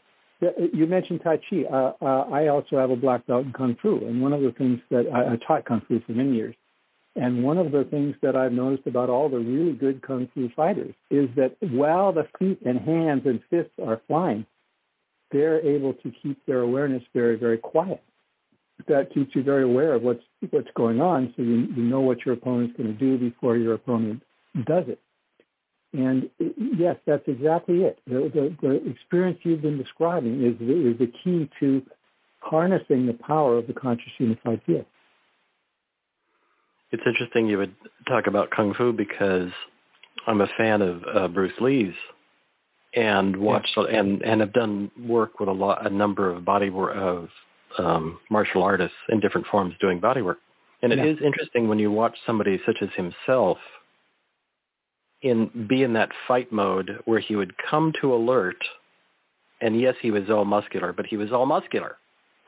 You 0.72 0.86
mentioned 0.86 1.20
Tai 1.22 1.36
Chi. 1.48 1.62
Uh, 1.70 1.92
uh, 2.02 2.04
I 2.32 2.48
also 2.48 2.76
have 2.76 2.90
a 2.90 2.96
black 2.96 3.24
belt 3.28 3.46
in 3.46 3.52
Kung 3.52 3.76
Fu, 3.80 3.98
and 3.98 4.20
one 4.20 4.32
of 4.32 4.40
the 4.40 4.50
things 4.50 4.80
that 4.90 5.06
I, 5.14 5.34
I 5.34 5.36
taught 5.46 5.64
Kung 5.64 5.82
Fu 5.86 6.00
for 6.00 6.12
many 6.12 6.34
years. 6.34 6.56
And 7.14 7.44
one 7.44 7.58
of 7.58 7.72
the 7.72 7.84
things 7.84 8.14
that 8.22 8.36
I've 8.36 8.52
noticed 8.52 8.86
about 8.86 9.10
all 9.10 9.28
the 9.28 9.38
really 9.38 9.72
good 9.72 10.02
kung 10.02 10.28
fu 10.34 10.48
fighters 10.56 10.94
is 11.10 11.28
that 11.36 11.56
while 11.60 12.12
the 12.12 12.26
feet 12.38 12.60
and 12.64 12.80
hands 12.80 13.22
and 13.26 13.40
fists 13.50 13.74
are 13.84 14.00
flying, 14.06 14.46
they're 15.30 15.60
able 15.60 15.94
to 15.94 16.12
keep 16.22 16.44
their 16.46 16.60
awareness 16.60 17.02
very, 17.12 17.36
very 17.36 17.58
quiet. 17.58 18.02
That 18.88 19.12
keeps 19.12 19.34
you 19.34 19.42
very 19.42 19.62
aware 19.62 19.94
of 19.94 20.02
what's 20.02 20.22
what's 20.50 20.70
going 20.74 21.00
on, 21.00 21.32
so 21.36 21.42
you, 21.42 21.68
you 21.76 21.82
know 21.82 22.00
what 22.00 22.24
your 22.24 22.34
opponent's 22.34 22.76
going 22.76 22.88
to 22.92 22.98
do 22.98 23.18
before 23.18 23.56
your 23.56 23.74
opponent 23.74 24.22
does 24.64 24.84
it. 24.88 24.98
And 25.92 26.30
yes, 26.38 26.96
that's 27.06 27.22
exactly 27.28 27.82
it. 27.82 27.98
The, 28.06 28.30
the, 28.34 28.56
the 28.66 28.90
experience 28.90 29.38
you've 29.42 29.62
been 29.62 29.76
describing 29.76 30.42
is 30.42 30.58
the, 30.58 30.90
is 30.90 30.98
the 30.98 31.12
key 31.22 31.50
to 31.60 31.82
harnessing 32.40 33.06
the 33.06 33.12
power 33.12 33.58
of 33.58 33.66
the 33.66 33.74
conscious 33.74 34.10
unified 34.18 34.62
field. 34.66 34.86
It's 36.92 37.02
interesting 37.06 37.46
you 37.46 37.58
would 37.58 37.74
talk 38.06 38.26
about 38.26 38.50
kung 38.50 38.74
fu 38.74 38.92
because 38.92 39.50
I'm 40.26 40.40
a 40.40 40.48
fan 40.56 40.82
of 40.82 41.02
uh, 41.12 41.28
Bruce 41.28 41.52
Lee's 41.60 41.94
and 42.94 43.36
watched 43.36 43.76
yeah. 43.76 43.98
and 43.98 44.22
and 44.22 44.40
have 44.40 44.52
done 44.52 44.90
work 45.00 45.40
with 45.40 45.48
a 45.48 45.52
lot 45.52 45.86
a 45.86 45.90
number 45.90 46.30
of 46.30 46.44
body 46.44 46.70
work 46.70 46.94
of 46.96 47.28
um, 47.78 48.18
martial 48.30 48.62
artists 48.62 48.96
in 49.08 49.20
different 49.20 49.46
forms 49.46 49.74
doing 49.80 49.98
body 49.98 50.22
work. 50.22 50.38
And 50.82 50.92
it 50.92 50.98
yeah. 50.98 51.06
is 51.06 51.18
interesting 51.24 51.68
when 51.68 51.78
you 51.78 51.90
watch 51.90 52.16
somebody 52.26 52.60
such 52.66 52.78
as 52.82 52.88
himself 52.96 53.58
in 55.22 55.66
be 55.68 55.82
in 55.82 55.92
that 55.94 56.10
fight 56.26 56.52
mode 56.52 56.98
where 57.04 57.20
he 57.20 57.36
would 57.36 57.54
come 57.70 57.92
to 58.00 58.14
alert 58.14 58.62
and 59.60 59.80
yes 59.80 59.94
he 60.02 60.10
was 60.10 60.28
all 60.28 60.44
muscular, 60.44 60.92
but 60.92 61.06
he 61.06 61.16
was 61.16 61.32
all 61.32 61.46
muscular. 61.46 61.96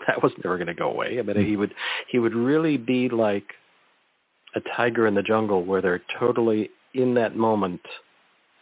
That 0.08 0.22
was 0.22 0.32
never 0.42 0.58
going 0.58 0.66
to 0.66 0.74
go 0.74 0.90
away. 0.90 1.18
I 1.18 1.22
mean 1.22 1.36
mm-hmm. 1.36 1.46
he 1.46 1.56
would 1.56 1.74
he 2.08 2.18
would 2.18 2.34
really 2.34 2.76
be 2.76 3.08
like 3.08 3.46
a 4.54 4.60
tiger 4.76 5.06
in 5.06 5.14
the 5.14 5.22
jungle 5.22 5.64
where 5.64 5.82
they're 5.82 6.02
totally 6.18 6.70
in 6.94 7.14
that 7.14 7.36
moment 7.36 7.80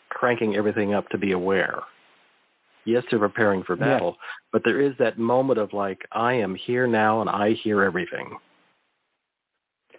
cranking 0.08 0.56
everything 0.56 0.94
up 0.94 1.08
to 1.10 1.18
be 1.18 1.32
aware. 1.32 1.80
Yes, 2.84 3.04
they're 3.10 3.18
preparing 3.20 3.62
for 3.62 3.76
battle, 3.76 4.16
yeah. 4.18 4.26
but 4.52 4.62
there 4.64 4.80
is 4.80 4.92
that 4.98 5.16
moment 5.18 5.58
of 5.58 5.72
like, 5.72 6.00
I 6.10 6.34
am 6.34 6.54
here 6.54 6.86
now 6.86 7.20
and 7.20 7.30
I 7.30 7.52
hear 7.52 7.82
everything. 7.82 8.36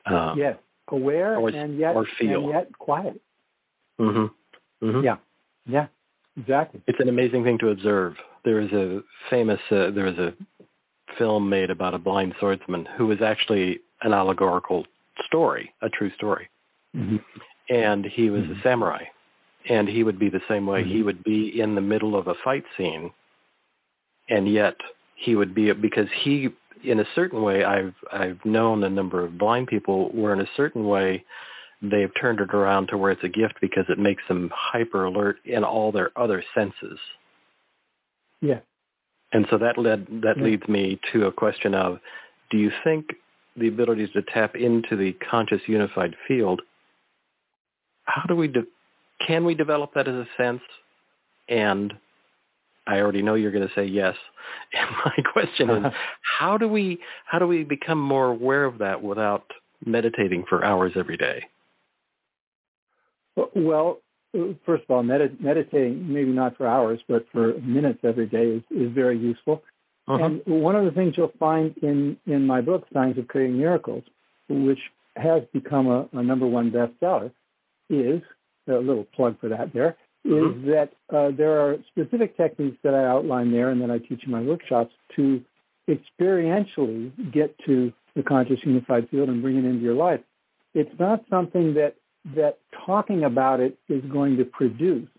Um, 0.06 0.38
yes, 0.38 0.58
aware 0.90 1.38
or, 1.38 1.50
and 1.50 1.80
yet 1.80 1.96
or 1.96 2.06
feel. 2.20 2.44
and 2.44 2.50
yet 2.50 2.78
quiet. 2.78 3.22
Mm-hmm. 4.02 4.86
mm-hmm. 4.86 5.04
Yeah, 5.04 5.16
yeah, 5.66 5.88
exactly. 6.38 6.82
It's 6.88 7.00
an 7.00 7.08
amazing 7.08 7.46
thing 7.46 7.58
to 7.60 7.70
observe. 7.70 8.16
There 8.44 8.60
is 8.60 8.72
a 8.74 9.02
famous, 9.30 9.60
uh, 9.72 9.92
there 9.92 10.08
is 10.08 10.18
a 10.18 10.34
film 11.18 11.48
made 11.48 11.70
about 11.70 11.94
a 11.94 12.00
blind 12.00 12.36
swordsman 12.40 12.86
who 12.98 13.08
was 13.08 13.22
actually 13.22 13.80
an 14.02 14.12
allegorical 14.12 14.86
story, 15.34 15.74
a 15.82 15.90
true 15.90 16.12
story. 16.16 16.48
Mm-hmm. 16.96 17.18
And 17.70 18.06
he 18.06 18.30
was 18.30 18.44
mm-hmm. 18.44 18.60
a 18.60 18.64
samurai. 18.64 19.04
And 19.68 19.88
he 19.88 20.04
would 20.04 20.20
be 20.20 20.30
the 20.30 20.42
same 20.48 20.68
way. 20.68 20.82
Mm-hmm. 20.82 20.92
He 20.92 21.04
would 21.04 21.24
be 21.24 21.60
in 21.60 21.74
the 21.74 21.82
middle 21.82 22.16
of 22.16 22.28
a 22.28 22.36
fight 22.44 22.66
scene, 22.78 23.12
and 24.30 24.52
yet 24.52 24.76
he 25.16 25.36
would 25.36 25.56
be 25.56 25.72
because 25.72 26.08
he, 26.22 26.50
in 26.84 27.00
a 27.00 27.06
certain 27.16 27.42
way, 27.42 27.64
I've 27.64 27.96
I've 28.12 28.44
known 28.44 28.84
a 28.84 28.90
number 28.90 29.24
of 29.24 29.38
blind 29.38 29.68
people 29.68 30.10
where 30.10 30.34
in 30.34 30.42
a 30.42 30.50
certain 30.58 30.86
way 30.86 31.24
they've 31.82 32.12
turned 32.20 32.42
it 32.42 32.54
around 32.54 32.88
to 32.88 32.98
where 32.98 33.12
it's 33.12 33.24
a 33.24 33.30
gift 33.30 33.56
because 33.62 33.86
it 33.88 34.00
makes 34.00 34.24
them 34.28 34.52
hyper 34.54 35.06
alert 35.06 35.38
in 35.46 35.64
all 35.64 35.94
their 35.94 36.12
other 36.18 36.44
senses. 36.54 37.00
Yeah. 38.42 38.60
And 39.32 39.48
so 39.50 39.58
that 39.58 39.78
led 39.78 40.08
that 40.24 40.38
yeah. 40.38 40.44
leads 40.44 40.68
me 40.68 41.00
to 41.14 41.28
a 41.28 41.32
question 41.32 41.74
of, 41.74 42.00
do 42.52 42.58
you 42.58 42.72
think 42.84 43.06
the 43.58 43.68
abilities 43.68 44.10
to 44.14 44.22
tap 44.22 44.56
into 44.56 44.96
the 44.96 45.14
conscious 45.30 45.62
unified 45.68 46.16
field, 46.28 46.62
how 48.06 48.24
do 48.28 48.36
we, 48.36 48.48
de- 48.48 48.68
can 49.26 49.46
we 49.46 49.56
develop 49.56 49.94
that 49.94 50.08
as 50.08 50.16
a 50.16 50.28
sense? 50.38 50.62
And 51.48 51.94
I 52.88 53.00
already 53.00 53.22
know 53.22 53.36
you're 53.36 53.52
going 53.52 53.68
to 53.68 53.74
say 53.76 53.86
yes. 53.86 54.16
And 54.74 54.90
my 55.06 55.32
question 55.32 55.70
is, 55.70 55.94
how 56.40 56.58
do 56.58 56.68
we, 56.68 57.00
how 57.26 57.40
do 57.40 57.48
we 57.48 57.64
become 57.64 58.00
more 58.00 58.28
aware 58.28 58.66
of 58.66 58.80
that 58.80 59.02
without 59.02 59.46
meditating 59.86 60.46
for 60.50 60.66
hours 60.66 60.94
every 60.96 61.18
day? 61.18 61.44
Well, 63.56 64.00
first 64.66 64.84
of 64.84 64.90
all, 64.90 65.04
med- 65.04 65.40
meditating 65.40 66.12
maybe 66.12 66.32
not 66.32 66.58
for 66.58 66.68
hours, 66.68 67.00
but 67.08 67.26
for 67.32 67.54
minutes 67.62 68.00
every 68.04 68.28
day 68.28 68.46
is, 68.46 68.64
is 68.72 68.92
very 68.94 69.18
useful. 69.18 69.64
Uh-huh. 70.08 70.24
And 70.24 70.42
one 70.46 70.76
of 70.76 70.86
the 70.86 70.92
things 70.92 71.16
you'll 71.18 71.34
find 71.40 71.76
in, 71.78 72.18
in 72.26 72.46
my 72.46 72.62
book, 72.62 72.86
Science 72.94 73.18
of 73.18 73.28
Creating 73.28 73.58
Miracles, 73.58 74.04
which 74.50 74.80
has 75.16 75.44
become 75.54 75.88
a, 75.88 76.10
a 76.14 76.24
number 76.24 76.46
one 76.46 76.72
bestseller, 76.72 77.32
is 77.90 78.22
a 78.68 78.74
little 78.74 79.06
plug 79.16 79.40
for 79.40 79.50
that 79.50 79.74
there, 79.74 79.96
mm-hmm. 80.26 80.60
is 80.60 80.74
that 80.74 80.94
uh, 81.16 81.32
there 81.36 81.60
are 81.62 81.78
specific 81.88 82.36
techniques 82.36 82.78
that 82.84 82.94
I 82.94 83.06
outline 83.06 83.52
there 83.52 83.70
and 83.70 83.82
that 83.82 83.92
I 83.92 84.00
teach 84.00 84.24
in 84.26 84.32
my 84.32 84.42
workshops 84.42 84.94
to 85.16 85.42
experientially 85.90 87.12
get 87.32 87.58
to 87.66 87.94
the 88.16 88.24
conscious 88.24 88.60
unified 88.64 89.10
field 89.10 89.30
and 89.30 89.42
bring 89.42 89.58
it 89.58 89.66
into 89.66 89.84
your 89.84 89.96
life. 89.96 90.22
It's 90.74 90.98
not 91.00 91.24
something 91.30 91.76
that 91.76 91.96
that 92.36 92.58
talking 92.86 93.26
about 93.26 93.60
it 93.60 93.78
is 93.90 94.02
going 94.06 94.38
to 94.38 94.46
produce. 94.46 95.10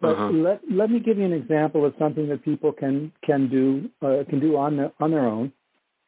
But 0.00 0.16
uh-huh. 0.16 0.30
let 0.30 0.60
let 0.70 0.90
me 0.90 0.98
give 0.98 1.18
you 1.18 1.24
an 1.24 1.32
example 1.32 1.84
of 1.84 1.94
something 1.98 2.28
that 2.28 2.44
people 2.44 2.72
can 2.72 3.12
can 3.24 3.48
do 3.48 3.90
uh, 4.02 4.24
can 4.28 4.40
do 4.40 4.56
on 4.56 4.76
the, 4.76 4.92
on 4.98 5.10
their 5.10 5.26
own 5.26 5.52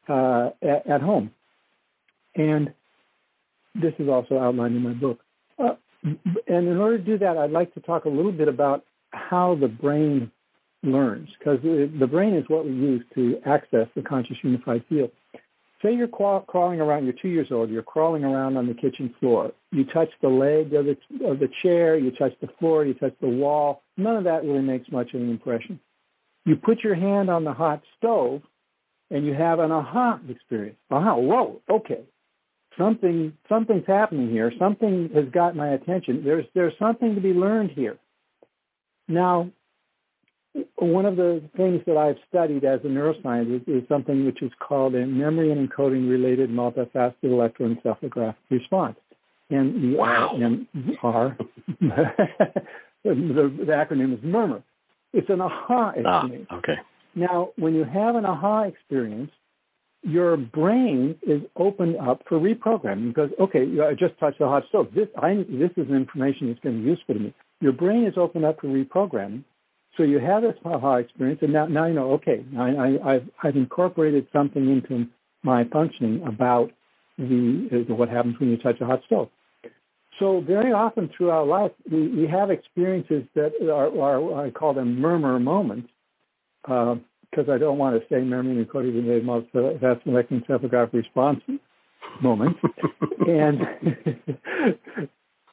uh, 0.09 0.49
at, 0.61 0.87
at, 0.87 1.01
home, 1.01 1.31
and 2.35 2.73
this 3.75 3.93
is 3.99 4.09
also 4.09 4.39
outlined 4.39 4.75
in 4.75 4.81
my 4.81 4.93
book. 4.93 5.19
Uh, 5.59 5.75
and 6.03 6.67
in 6.67 6.77
order 6.77 6.97
to 6.97 7.03
do 7.03 7.17
that, 7.19 7.37
I'd 7.37 7.51
like 7.51 7.73
to 7.75 7.79
talk 7.81 8.05
a 8.05 8.09
little 8.09 8.31
bit 8.31 8.47
about 8.47 8.83
how 9.11 9.55
the 9.55 9.67
brain 9.67 10.31
learns, 10.81 11.29
because 11.37 11.59
the 11.61 12.07
brain 12.07 12.33
is 12.33 12.43
what 12.47 12.65
we 12.65 12.71
use 12.71 13.03
to 13.15 13.39
access 13.45 13.87
the 13.95 14.01
conscious 14.01 14.37
unified 14.41 14.83
field. 14.89 15.11
Say 15.83 15.93
you're 15.93 16.07
crawling 16.07 16.79
around, 16.79 17.03
you're 17.03 17.13
two 17.13 17.27
years 17.27 17.51
old, 17.51 17.69
you're 17.69 17.83
crawling 17.83 18.23
around 18.23 18.55
on 18.55 18.67
the 18.67 18.73
kitchen 18.73 19.13
floor. 19.19 19.51
You 19.71 19.83
touch 19.83 20.09
the 20.21 20.29
leg 20.29 20.73
of 20.73 20.85
the, 20.85 20.97
of 21.27 21.39
the 21.39 21.49
chair, 21.61 21.97
you 21.97 22.09
touch 22.11 22.33
the 22.39 22.47
floor, 22.57 22.85
you 22.85 22.93
touch 22.93 23.13
the 23.19 23.27
wall. 23.27 23.83
None 23.97 24.15
of 24.15 24.23
that 24.23 24.45
really 24.45 24.61
makes 24.61 24.89
much 24.91 25.13
of 25.13 25.21
an 25.21 25.29
impression. 25.29 25.79
You 26.45 26.55
put 26.55 26.83
your 26.83 26.95
hand 26.95 27.29
on 27.29 27.43
the 27.43 27.53
hot 27.53 27.81
stove 27.97 28.43
and 29.11 29.25
you 29.25 29.33
have 29.33 29.59
an 29.59 29.71
aha 29.71 30.19
experience. 30.29 30.77
Aha, 30.89 31.15
whoa, 31.15 31.61
okay. 31.69 32.03
Something 32.77 33.33
something's 33.49 33.85
happening 33.85 34.31
here. 34.31 34.51
Something 34.57 35.09
has 35.13 35.25
got 35.31 35.55
my 35.55 35.69
attention. 35.69 36.23
There's 36.23 36.45
there's 36.55 36.73
something 36.79 37.13
to 37.13 37.21
be 37.21 37.33
learned 37.33 37.71
here. 37.71 37.97
Now, 39.07 39.51
one 40.77 41.05
of 41.05 41.15
the 41.15 41.41
things 41.57 41.81
that 41.87 41.97
I've 41.97 42.17
studied 42.29 42.63
as 42.63 42.79
a 42.83 42.87
neuroscientist 42.87 43.67
is 43.67 43.87
something 43.87 44.25
which 44.25 44.41
is 44.41 44.51
called 44.59 44.93
a 44.95 45.05
memory 45.05 45.51
and 45.51 45.67
encoding 45.67 46.09
related 46.09 46.49
multifaceted 46.49 47.15
electroencephalographic 47.23 48.35
response. 48.49 48.97
And 49.49 49.93
wow. 49.93 50.37
R, 51.01 51.37
the, 51.67 52.05
the, 53.03 53.71
acronym 53.71 54.13
is 54.13 54.19
MERMER. 54.23 54.63
It's 55.11 55.29
an 55.29 55.41
aha 55.41 55.89
experience. 55.89 56.47
Ah, 56.49 56.57
okay. 56.57 56.75
Now, 57.15 57.49
when 57.57 57.75
you 57.75 57.83
have 57.83 58.15
an 58.15 58.25
aha 58.25 58.63
experience, 58.63 59.31
your 60.01 60.37
brain 60.37 61.15
is 61.21 61.41
opened 61.55 61.97
up 61.97 62.23
for 62.27 62.39
reprogramming 62.39 63.09
because, 63.09 63.29
okay, 63.39 63.65
I 63.81 63.93
just 63.93 64.19
touched 64.19 64.39
the 64.39 64.47
hot 64.47 64.63
stove. 64.69 64.87
This, 64.95 65.07
I, 65.17 65.45
this 65.49 65.71
is 65.77 65.89
information 65.89 66.47
that's 66.47 66.59
going 66.59 66.77
to 66.77 66.83
be 66.83 66.89
useful 66.89 67.15
to 67.15 67.21
me. 67.21 67.33
Your 67.61 67.73
brain 67.73 68.05
is 68.05 68.15
opened 68.17 68.45
up 68.45 68.59
for 68.59 68.67
reprogramming 68.67 69.43
so 69.97 70.03
you 70.03 70.19
have 70.19 70.41
this 70.41 70.55
aha 70.65 70.95
experience, 70.95 71.39
and 71.41 71.53
now, 71.53 71.67
now 71.67 71.85
you 71.85 71.93
know, 71.93 72.11
okay, 72.13 72.43
I, 72.57 73.13
have 73.13 73.29
I've 73.43 73.55
incorporated 73.55 74.27
something 74.33 74.69
into 74.69 75.07
my 75.43 75.65
functioning 75.65 76.23
about 76.25 76.71
the 77.17 77.85
what 77.89 78.09
happens 78.09 78.39
when 78.39 78.49
you 78.49 78.57
touch 78.57 78.81
a 78.81 78.85
hot 78.85 79.01
stove. 79.05 79.29
So 80.19 80.41
very 80.41 80.71
often 80.71 81.09
throughout 81.15 81.47
life, 81.47 81.71
we, 81.91 82.07
we 82.07 82.27
have 82.27 82.49
experiences 82.49 83.23
that 83.35 83.51
are, 83.63 83.89
are, 83.99 84.45
I 84.45 84.51
call 84.51 84.73
them 84.73 84.99
MERMER 84.99 85.39
moments, 85.39 85.89
because 86.61 87.47
uh, 87.47 87.51
I 87.51 87.57
don't 87.57 87.77
want 87.77 87.99
to 87.99 88.07
say 88.09 88.21
memory 88.21 88.57
and 88.57 88.69
coding 88.69 88.95
related 88.95 89.25
multifaceted 89.25 90.03
electroencephalographic 90.05 90.93
response 90.93 91.41
moments. 92.21 92.59
and 93.27 93.67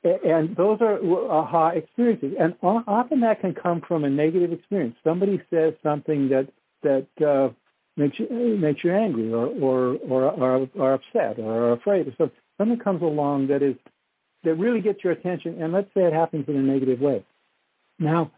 and 0.03 0.57
those 0.57 0.79
are 0.81 0.99
aha 1.31 1.69
experiences. 1.69 2.35
And 2.39 2.55
often 2.63 3.21
that 3.21 3.41
can 3.41 3.55
come 3.55 3.83
from 3.87 4.05
a 4.05 4.11
negative 4.11 4.53
experience. 4.53 4.97
Somebody 5.05 5.41
says 5.51 5.75
something 5.83 6.29
that 6.31 6.49
that 6.83 7.07
uh, 7.27 7.53
makes 7.97 8.19
you 8.19 8.29
makes 8.59 8.83
you 8.83 8.93
angry, 8.93 9.33
or 9.33 9.47
or 9.47 9.97
or, 10.09 10.25
or, 10.31 10.69
or 10.75 10.93
upset, 10.95 11.39
or 11.39 11.73
afraid, 11.73 12.09
or 12.09 12.15
something. 12.17 12.37
Something 12.59 12.79
comes 12.79 13.03
along 13.03 13.49
that 13.49 13.63
is 13.63 13.77
that 14.45 14.55
really 14.55 14.81
gets 14.81 15.05
your 15.05 15.13
attention, 15.13 15.63
and 15.63 15.73
let's 15.73 15.93
say 15.95 16.03
it 16.03 16.13
happens 16.13 16.47
in 16.49 16.57
a 16.57 16.63
negative 16.63 17.01
way. 17.01 17.25
Now, 17.99 18.31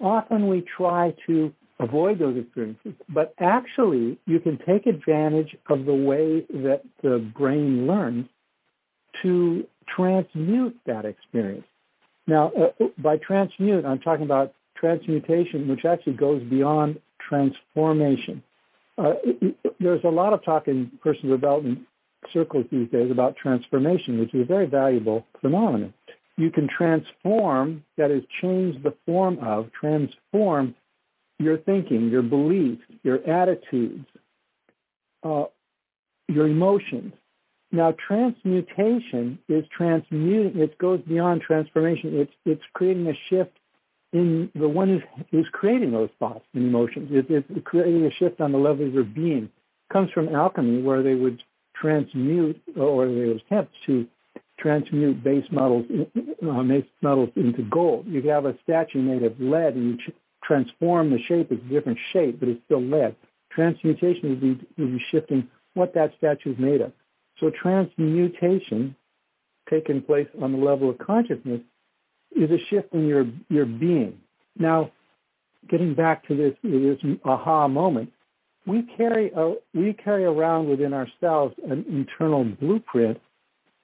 often 0.00 0.46
we 0.46 0.60
try 0.60 1.14
to 1.26 1.52
avoid 1.80 2.18
those 2.18 2.36
experiences, 2.36 2.92
but 3.08 3.34
actually 3.40 4.18
you 4.26 4.38
can 4.38 4.58
take 4.66 4.86
advantage 4.86 5.56
of 5.68 5.84
the 5.84 5.94
way 5.94 6.44
that 6.50 6.82
the 7.02 7.18
brain 7.36 7.86
learns 7.86 8.26
to 9.22 9.66
transmute 9.98 10.78
that 10.86 11.04
experience. 11.04 11.66
Now, 12.26 12.52
uh, 12.52 12.84
by 12.98 13.16
transmute, 13.16 13.84
I'm 13.84 13.98
talking 13.98 14.24
about 14.24 14.54
transmutation, 14.76 15.66
which 15.68 15.84
actually 15.84 16.12
goes 16.12 16.42
beyond 16.42 17.00
transformation. 17.18 18.42
Uh, 18.96 19.14
there's 19.80 20.04
a 20.04 20.08
lot 20.08 20.32
of 20.32 20.44
talk 20.44 20.68
in 20.68 20.90
personal 21.02 21.36
development 21.36 21.80
circles 22.32 22.66
these 22.70 22.88
days 22.90 23.10
about 23.10 23.36
transformation, 23.36 24.18
which 24.18 24.34
is 24.34 24.42
a 24.42 24.44
very 24.44 24.66
valuable 24.66 25.26
phenomenon. 25.40 25.94
You 26.36 26.50
can 26.50 26.68
transform, 26.68 27.84
that 27.96 28.10
is, 28.10 28.22
change 28.40 28.82
the 28.82 28.94
form 29.06 29.38
of, 29.40 29.70
transform 29.72 30.74
your 31.38 31.58
thinking, 31.58 32.08
your 32.08 32.22
beliefs, 32.22 32.82
your 33.02 33.18
attitudes, 33.28 34.06
uh, 35.22 35.44
your 36.28 36.46
emotions, 36.46 37.12
now, 37.70 37.94
transmutation 38.06 39.38
is 39.48 39.64
transmuting. 39.76 40.60
It 40.60 40.78
goes 40.78 41.00
beyond 41.02 41.42
transformation. 41.42 42.18
It's 42.18 42.32
it's 42.46 42.62
creating 42.72 43.06
a 43.08 43.14
shift 43.28 43.58
in 44.12 44.50
the 44.54 44.68
one 44.68 44.88
who's, 44.88 45.26
who's 45.30 45.48
creating 45.52 45.92
those 45.92 46.08
thoughts 46.18 46.46
and 46.54 46.66
emotions. 46.66 47.10
It, 47.12 47.26
it's 47.28 47.66
creating 47.66 48.06
a 48.06 48.10
shift 48.10 48.40
on 48.40 48.52
the 48.52 48.58
level 48.58 48.86
of 48.86 48.94
your 48.94 49.04
being. 49.04 49.44
It 49.44 49.92
comes 49.92 50.10
from 50.12 50.34
alchemy, 50.34 50.82
where 50.82 51.02
they 51.02 51.14
would 51.14 51.42
transmute, 51.76 52.58
or 52.74 53.06
they 53.06 53.26
would 53.26 53.42
attempt 53.46 53.74
to 53.86 54.06
transmute 54.58 55.22
base 55.22 55.44
metals, 55.50 55.84
uh, 55.90 56.62
base 56.62 56.86
metals 57.02 57.28
into 57.36 57.62
gold. 57.64 58.06
You 58.06 58.22
could 58.22 58.30
have 58.30 58.46
a 58.46 58.56
statue 58.62 59.02
made 59.02 59.24
of 59.24 59.38
lead, 59.38 59.74
and 59.74 60.00
you 60.00 60.12
transform 60.42 61.10
the 61.10 61.18
shape. 61.28 61.52
It's 61.52 61.62
a 61.62 61.68
different 61.68 61.98
shape, 62.14 62.40
but 62.40 62.48
it's 62.48 62.64
still 62.64 62.82
lead. 62.82 63.14
Transmutation 63.52 64.30
would 64.30 64.40
be, 64.40 64.66
would 64.78 64.92
be 64.96 65.04
shifting 65.10 65.48
what 65.74 65.92
that 65.94 66.14
statue 66.16 66.52
is 66.52 66.58
made 66.58 66.80
of. 66.80 66.92
So 67.40 67.50
transmutation 67.50 68.96
taking 69.70 70.02
place 70.02 70.28
on 70.40 70.52
the 70.52 70.58
level 70.58 70.90
of 70.90 70.98
consciousness 70.98 71.60
is 72.34 72.50
a 72.50 72.58
shift 72.70 72.92
in 72.94 73.06
your, 73.06 73.26
your 73.48 73.66
being. 73.66 74.18
Now, 74.56 74.90
getting 75.68 75.94
back 75.94 76.26
to 76.28 76.36
this, 76.36 76.54
this 76.62 76.98
aha 77.24 77.68
moment, 77.68 78.12
we 78.66 78.82
carry, 78.96 79.30
a, 79.34 79.54
we 79.74 79.92
carry 79.92 80.24
around 80.24 80.68
within 80.68 80.92
ourselves 80.92 81.54
an 81.68 81.84
internal 81.88 82.44
blueprint 82.44 83.18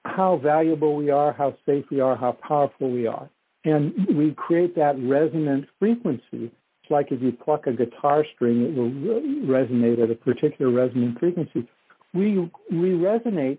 how 0.04 0.36
valuable 0.36 0.96
we 0.96 1.10
are, 1.10 1.32
how 1.32 1.56
safe 1.64 1.86
we 1.90 2.00
are, 2.00 2.16
how 2.16 2.32
powerful 2.32 2.90
we 2.90 3.06
are. 3.06 3.28
And 3.64 3.94
we 4.14 4.32
create 4.32 4.76
that 4.76 4.98
resonant 4.98 5.66
frequency. 5.78 6.22
It's 6.32 6.90
like 6.90 7.10
if 7.10 7.22
you 7.22 7.32
pluck 7.32 7.66
a 7.66 7.72
guitar 7.72 8.26
string, 8.34 8.62
it 8.62 8.74
will 8.74 8.90
resonate 8.90 10.02
at 10.02 10.10
a 10.10 10.14
particular 10.14 10.70
resonant 10.70 11.18
frequency 11.18 11.66
we 12.14 12.50
we 12.70 12.90
resonate 12.90 13.58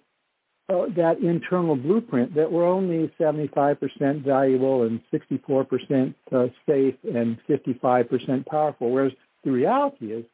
uh, 0.70 0.86
that 0.96 1.20
internal 1.20 1.76
blueprint 1.76 2.34
that 2.36 2.52
we're 2.52 2.68
only 2.68 3.12
75% 3.20 4.24
valuable 4.24 4.84
and 4.84 5.00
64% 5.14 6.16
uh, 6.32 6.48
safe 6.68 6.96
and 7.04 7.38
55% 7.48 8.46
powerful, 8.48 8.90
whereas 8.90 9.12
the 9.44 9.52
reality 9.52 10.12
is 10.12 10.26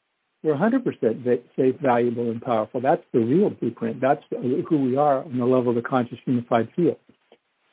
we're 0.41 0.55
100% 0.55 1.41
safe, 1.55 1.75
valuable, 1.81 2.31
and 2.31 2.41
powerful. 2.41 2.81
That's 2.81 3.03
the 3.11 3.19
real 3.19 3.49
blueprint. 3.49 3.99
That's 4.01 4.23
who 4.29 4.77
we 4.77 4.95
are 4.95 5.23
on 5.23 5.37
the 5.37 5.45
level 5.45 5.69
of 5.69 5.75
the 5.75 5.81
conscious 5.81 6.17
unified 6.25 6.69
field. 6.75 6.97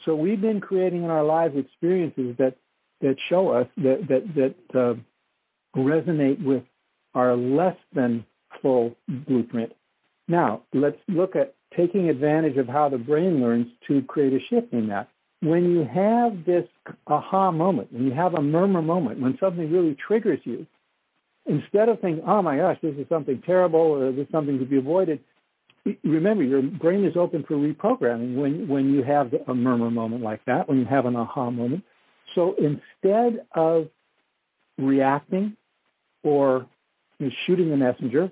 So 0.05 0.15
we've 0.15 0.41
been 0.41 0.61
creating 0.61 1.05
in 1.05 1.11
our 1.11 1.25
lives 1.25 1.57
experiences 1.57 2.37
that 2.39 2.57
that 3.01 3.17
show 3.29 3.51
us 3.51 3.69
that 3.77 4.09
that 4.09 4.35
that 4.35 4.79
uh, 4.79 4.95
resonate 5.77 6.43
with 6.43 6.65
our 7.15 7.37
less 7.37 7.77
than 7.95 8.25
full 8.61 8.97
blueprint 9.09 9.73
now, 10.29 10.63
let's 10.75 10.99
look 11.09 11.35
at 11.35 11.55
taking 11.75 12.11
advantage 12.11 12.59
of 12.59 12.69
how 12.69 12.91
the 12.91 12.99
brain 12.99 13.41
learns 13.41 13.67
to 13.89 14.03
create 14.03 14.35
a 14.35 14.41
shift 14.47 14.73
in 14.73 14.89
that. 14.89 15.09
When 15.41 15.71
you 15.71 15.85
have 15.85 16.45
this 16.45 16.69
aha 17.07 17.51
moment, 17.51 17.93
when 17.93 18.05
you 18.07 18.13
have 18.13 18.35
a 18.35 18.43
MERMER 18.43 18.83
moment, 18.83 19.21
when 19.21 19.39
something 19.39 19.71
really 19.73 19.95
triggers 19.95 20.41
you, 20.45 20.67
instead 21.47 21.89
of 21.89 22.01
thinking, 22.01 22.25
oh 22.27 22.43
my 22.43 22.59
gosh, 22.59 22.79
this 22.83 22.95
is 22.97 23.09
something 23.09 23.41
terrible 23.47 23.81
or 23.81 24.13
this 24.13 24.27
is 24.27 24.33
something 24.33 24.59
to 24.59 24.65
be 24.65 24.77
avoided, 24.77 25.21
remember, 26.05 26.45
your 26.45 26.61
brain 26.61 27.05
is 27.05 27.17
open 27.17 27.45
for 27.45 27.55
reprogramming 27.55 28.35
when, 28.35 28.69
when 28.69 28.93
you 28.93 29.03
have 29.03 29.33
a 29.47 29.55
MERMER 29.55 29.91
moment 29.91 30.23
like 30.23 30.45
that, 30.45 30.69
when 30.69 30.79
you 30.79 30.85
have 30.85 31.07
an 31.07 31.17
aha 31.17 31.51
moment. 31.51 31.85
So 32.35 32.55
instead 32.59 33.47
of 33.55 33.89
reacting 34.77 35.57
or 36.23 36.67
you 37.19 37.27
know, 37.27 37.33
shooting 37.47 37.71
the 37.71 37.77
messenger, 37.77 38.31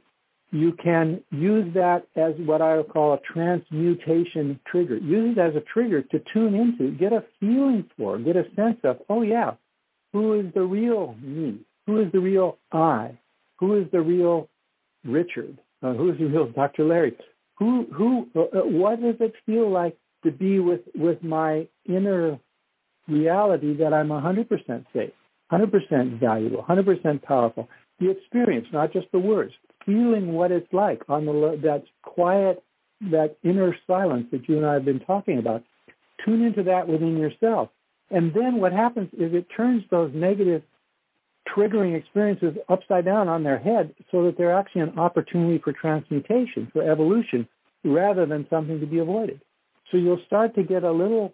you 0.57 0.73
can 0.73 1.23
use 1.31 1.73
that 1.75 2.07
as 2.17 2.35
what 2.39 2.63
I 2.63 2.77
would 2.77 2.89
call 2.89 3.13
a 3.13 3.21
transmutation 3.21 4.59
trigger. 4.67 4.97
Use 4.97 5.37
it 5.37 5.41
as 5.41 5.55
a 5.55 5.61
trigger 5.61 6.03
to 6.03 6.23
tune 6.33 6.55
into, 6.55 6.97
get 6.97 7.13
a 7.13 7.25
feeling 7.41 7.89
for, 7.97 8.19
get 8.19 8.37
a 8.37 8.45
sense 8.55 8.79
of, 8.85 8.99
oh 9.09 9.23
yeah, 9.23 9.53
who 10.13 10.41
is 10.41 10.47
the 10.55 10.63
real 10.63 11.15
me? 11.21 11.61
Who 11.87 12.01
is 12.01 12.11
the 12.13 12.21
real 12.21 12.59
I? 12.73 13.19
Who 13.59 13.81
is 13.81 13.87
the 13.93 14.01
real 14.01 14.49
Richard? 15.05 15.59
Uh, 15.83 15.93
who 15.93 16.11
is 16.11 16.19
the 16.19 16.27
real 16.27 16.49
Dr. 16.49 16.85
Larry? 16.85 17.17
Who, 17.59 17.87
who, 17.93 18.29
uh, 18.35 18.41
uh, 18.41 18.63
what 18.65 19.01
does 19.01 19.17
it 19.21 19.35
feel 19.45 19.71
like 19.71 19.97
to 20.25 20.31
be 20.31 20.59
with, 20.59 20.81
with 20.95 21.23
my 21.23 21.69
inner 21.87 22.39
reality 23.09 23.77
that 23.77 23.93
I'm 23.93 24.09
100% 24.09 24.49
safe, 24.93 25.11
100% 25.53 26.21
valuable, 26.21 26.65
100% 26.69 27.23
powerful? 27.23 27.69
The 28.01 28.11
experience, 28.11 28.67
not 28.73 28.93
just 28.93 29.07
the 29.13 29.19
words 29.19 29.53
feeling 29.87 30.33
what 30.33 30.51
it's 30.53 30.71
like 30.73 31.03
on 31.09 31.25
the 31.25 31.59
that 31.63 31.85
quiet, 32.03 32.63
that 33.01 33.37
inner 33.43 33.75
silence 33.87 34.27
that 34.33 34.49
you 34.49 34.59
and 34.59 34.67
I 34.67 34.75
have 34.75 34.85
been 34.85 35.01
talking 35.01 35.39
about. 35.39 35.63
Tune 36.25 36.43
into 36.43 36.65
that 36.65 36.89
within 36.89 37.17
yourself. 37.17 37.71
And 38.11 38.33
then 38.35 38.57
what 38.57 38.73
happens 38.73 39.09
is 39.13 39.33
it 39.33 39.47
turns 39.57 39.85
those 39.91 40.11
negative 40.15 40.63
triggering 41.49 41.97
experiences 41.97 42.57
upside 42.69 43.05
down 43.05 43.29
on 43.29 43.43
their 43.43 43.59
head 43.59 43.95
so 44.11 44.25
that 44.25 44.37
they're 44.37 44.57
actually 44.57 44.83
an 44.83 44.99
opportunity 44.99 45.59
for 45.63 45.73
transmutation, 45.73 46.69
for 46.73 46.89
evolution, 46.91 47.47
rather 47.85 48.27
than 48.27 48.47
something 48.51 48.81
to 48.81 48.87
be 48.87 48.99
avoided. 48.99 49.41
So 49.91 49.97
you'll 49.97 50.23
start 50.27 50.55
to 50.57 50.63
get 50.63 50.83
a 50.83 50.91
little 50.91 51.33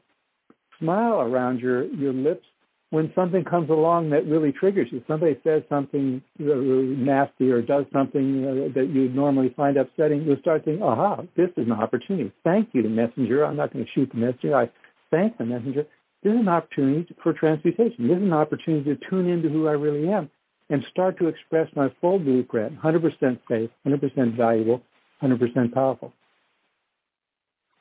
smile 0.78 1.20
around 1.20 1.60
your, 1.60 1.84
your 1.84 2.12
lips 2.12 2.46
when 2.92 3.10
something 3.14 3.42
comes 3.42 3.70
along 3.70 4.10
that 4.10 4.26
really 4.26 4.52
triggers 4.52 4.86
you, 4.92 5.02
somebody 5.08 5.40
says 5.42 5.62
something 5.70 6.22
nasty 6.38 7.50
or 7.50 7.62
does 7.62 7.86
something 7.90 8.42
that 8.74 8.90
you'd 8.92 9.16
normally 9.16 9.48
find 9.56 9.78
upsetting, 9.78 10.24
you'll 10.24 10.36
start 10.40 10.66
thinking, 10.66 10.82
aha, 10.82 11.22
this 11.34 11.48
is 11.56 11.66
an 11.66 11.72
opportunity. 11.72 12.30
Thank 12.44 12.68
you, 12.74 12.82
the 12.82 12.90
messenger. 12.90 13.46
I'm 13.46 13.56
not 13.56 13.72
going 13.72 13.86
to 13.86 13.90
shoot 13.92 14.10
the 14.12 14.18
messenger. 14.18 14.54
I 14.54 14.70
thank 15.10 15.38
the 15.38 15.46
messenger. 15.46 15.86
This 16.22 16.34
is 16.34 16.40
an 16.40 16.48
opportunity 16.48 17.16
for 17.22 17.32
transmutation. 17.32 18.08
This 18.08 18.18
is 18.18 18.22
an 18.22 18.34
opportunity 18.34 18.94
to 18.94 19.00
tune 19.08 19.26
into 19.26 19.48
who 19.48 19.68
I 19.68 19.72
really 19.72 20.06
am 20.12 20.28
and 20.68 20.84
start 20.90 21.18
to 21.20 21.28
express 21.28 21.68
my 21.74 21.90
full 21.98 22.18
blueprint, 22.18 22.78
100% 22.78 23.38
safe, 23.48 23.70
100% 23.86 24.36
valuable, 24.36 24.82
100% 25.22 25.72
powerful. 25.72 26.12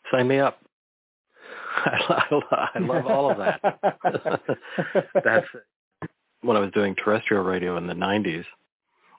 Sign 0.10 0.30
me 0.30 0.40
up. 0.40 0.58
I, 1.78 2.80
love 2.80 3.06
all 3.06 3.32
of 3.32 3.38
that. 3.38 3.60
That's 5.24 5.48
when 6.42 6.58
I 6.58 6.60
was 6.60 6.72
doing 6.72 6.96
terrestrial 6.96 7.44
radio 7.44 7.78
in 7.78 7.88
the 7.88 7.94
90s. 7.94 8.46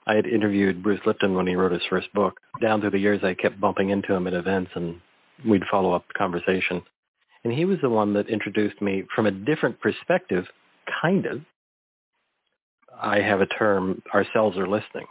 I 0.05 0.15
had 0.15 0.25
interviewed 0.25 0.83
Bruce 0.83 0.99
Lipton 1.05 1.35
when 1.35 1.47
he 1.47 1.55
wrote 1.55 1.71
his 1.71 1.81
first 1.89 2.11
book. 2.13 2.39
Down 2.61 2.81
through 2.81 2.91
the 2.91 2.99
years, 2.99 3.21
I 3.23 3.33
kept 3.33 3.59
bumping 3.59 3.89
into 3.89 4.13
him 4.13 4.27
at 4.27 4.33
events, 4.33 4.71
and 4.75 4.99
we'd 5.47 5.63
follow 5.71 5.93
up 5.93 6.05
the 6.07 6.13
conversation. 6.17 6.81
And 7.43 7.53
he 7.53 7.65
was 7.65 7.79
the 7.81 7.89
one 7.89 8.13
that 8.13 8.27
introduced 8.27 8.81
me 8.81 9.03
from 9.15 9.25
a 9.25 9.31
different 9.31 9.79
perspective, 9.79 10.45
kind 11.01 11.25
of. 11.25 11.41
I 13.01 13.19
have 13.19 13.41
a 13.41 13.45
term, 13.45 14.01
our 14.13 14.25
cells 14.33 14.57
are 14.57 14.67
listening. 14.67 15.07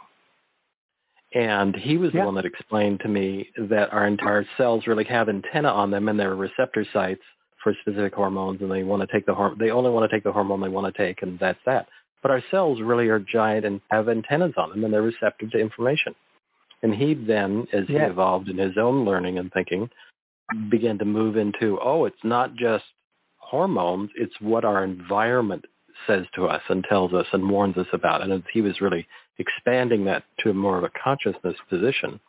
And 1.33 1.75
he 1.75 1.97
was 1.97 2.11
yeah. 2.13 2.21
the 2.21 2.25
one 2.25 2.35
that 2.35 2.45
explained 2.45 2.99
to 3.01 3.07
me 3.07 3.49
that 3.57 3.91
our 3.91 4.05
entire 4.05 4.45
cells 4.57 4.85
really 4.85 5.05
have 5.05 5.29
antenna 5.29 5.69
on 5.69 5.89
them 5.89 6.07
and 6.07 6.19
they're 6.19 6.35
receptor 6.35 6.85
sites 6.93 7.21
for 7.63 7.73
specific 7.81 8.13
hormones 8.13 8.61
and 8.61 8.69
they 8.69 8.83
want 8.83 9.01
to 9.01 9.07
take 9.11 9.25
the 9.25 9.33
horm- 9.33 9.57
they 9.57 9.71
only 9.71 9.89
want 9.89 10.09
to 10.09 10.15
take 10.15 10.23
the 10.23 10.31
hormone 10.31 10.61
they 10.61 10.69
want 10.69 10.93
to 10.93 11.05
take 11.05 11.21
and 11.23 11.39
that's 11.39 11.59
that. 11.65 11.87
But 12.21 12.31
our 12.31 12.43
cells 12.51 12.81
really 12.81 13.07
are 13.07 13.19
giant 13.19 13.65
and 13.65 13.81
have 13.89 14.09
antennas 14.09 14.53
on 14.57 14.69
them 14.69 14.83
and 14.83 14.93
they're 14.93 15.01
receptive 15.01 15.51
to 15.51 15.59
information. 15.59 16.13
And 16.83 16.93
he 16.93 17.13
then, 17.13 17.67
as 17.73 17.85
yeah. 17.87 18.05
he 18.05 18.11
evolved 18.11 18.49
in 18.49 18.57
his 18.57 18.77
own 18.77 19.05
learning 19.05 19.39
and 19.39 19.51
thinking, 19.51 19.89
began 20.69 20.97
to 20.99 21.05
move 21.05 21.37
into, 21.37 21.79
oh, 21.81 22.05
it's 22.05 22.23
not 22.23 22.55
just 22.55 22.83
hormones, 23.37 24.11
it's 24.15 24.33
what 24.39 24.65
our 24.65 24.83
environment 24.83 25.65
says 26.05 26.25
to 26.35 26.45
us 26.45 26.61
and 26.69 26.83
tells 26.83 27.13
us 27.13 27.25
and 27.33 27.49
warns 27.49 27.77
us 27.77 27.87
about. 27.93 28.21
And 28.21 28.43
he 28.51 28.61
was 28.61 28.81
really 28.81 29.07
expanding 29.39 30.05
that 30.05 30.23
to 30.39 30.53
more 30.53 30.77
of 30.77 30.83
a 30.83 30.91
consciousness 31.03 31.55
position 31.69 32.19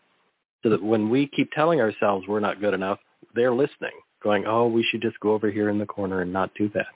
so 0.62 0.71
that 0.71 0.83
when 0.83 1.11
we 1.11 1.27
keep 1.27 1.51
telling 1.53 1.81
ourselves 1.81 2.27
we're 2.27 2.40
not 2.40 2.61
good 2.61 2.75
enough, 2.75 2.99
they're 3.35 3.53
listening 3.53 3.93
going, 4.23 4.45
oh, 4.47 4.67
we 4.67 4.83
should 4.83 5.03
just 5.03 5.21
go 5.21 5.33
over 5.33 5.51
here 5.51 5.69
in 5.69 5.79
the 5.79 5.87
corner 5.87 6.23
and 6.23 6.33
not 6.33 6.51
do 6.55 6.71
that. 6.75 6.87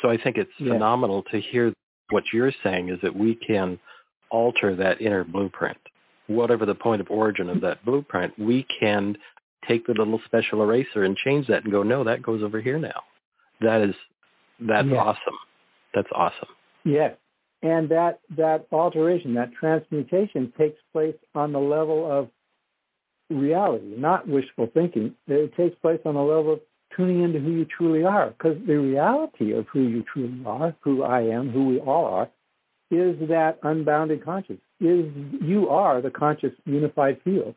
So 0.00 0.08
I 0.08 0.16
think 0.16 0.38
it's 0.38 0.50
yeah. 0.58 0.72
phenomenal 0.72 1.22
to 1.30 1.40
hear 1.40 1.72
what 2.10 2.24
you're 2.32 2.52
saying 2.64 2.88
is 2.88 2.98
that 3.02 3.14
we 3.14 3.34
can 3.34 3.78
alter 4.30 4.74
that 4.74 5.00
inner 5.00 5.24
blueprint. 5.24 5.76
Whatever 6.26 6.66
the 6.66 6.74
point 6.74 7.00
of 7.00 7.10
origin 7.10 7.48
of 7.50 7.60
that 7.60 7.84
blueprint, 7.84 8.36
we 8.38 8.66
can 8.80 9.16
take 9.68 9.86
the 9.86 9.92
little 9.92 10.20
special 10.24 10.62
eraser 10.62 11.04
and 11.04 11.16
change 11.16 11.46
that 11.48 11.64
and 11.64 11.72
go, 11.72 11.82
no, 11.82 12.02
that 12.04 12.22
goes 12.22 12.42
over 12.42 12.60
here 12.60 12.78
now. 12.78 13.02
That 13.60 13.82
is, 13.82 13.94
that's 14.58 14.88
yeah. 14.88 14.96
awesome. 14.96 15.38
That's 15.94 16.08
awesome. 16.14 16.48
Yes. 16.84 17.16
And 17.62 17.88
that, 17.90 18.20
that 18.36 18.66
alteration, 18.72 19.34
that 19.34 19.52
transmutation 19.52 20.52
takes 20.58 20.80
place 20.92 21.14
on 21.34 21.52
the 21.52 21.60
level 21.60 22.10
of 22.10 22.28
reality, 23.30 23.94
not 23.96 24.26
wishful 24.26 24.68
thinking. 24.74 25.14
It 25.28 25.54
takes 25.56 25.76
place 25.80 26.00
on 26.04 26.14
the 26.14 26.20
level 26.20 26.54
of 26.54 26.60
tuning 26.96 27.22
into 27.22 27.38
who 27.38 27.52
you 27.52 27.64
truly 27.64 28.04
are. 28.04 28.30
Because 28.30 28.56
the 28.66 28.78
reality 28.78 29.52
of 29.52 29.66
who 29.72 29.82
you 29.82 30.04
truly 30.12 30.42
are, 30.44 30.74
who 30.80 31.02
I 31.02 31.22
am, 31.22 31.50
who 31.50 31.66
we 31.66 31.78
all 31.78 32.06
are, 32.06 32.28
is 32.90 33.16
that 33.28 33.58
unbounded 33.62 34.24
conscious. 34.24 34.58
Is 34.80 35.06
you 35.40 35.68
are 35.70 36.02
the 36.02 36.10
conscious 36.10 36.52
unified 36.66 37.20
field. 37.22 37.54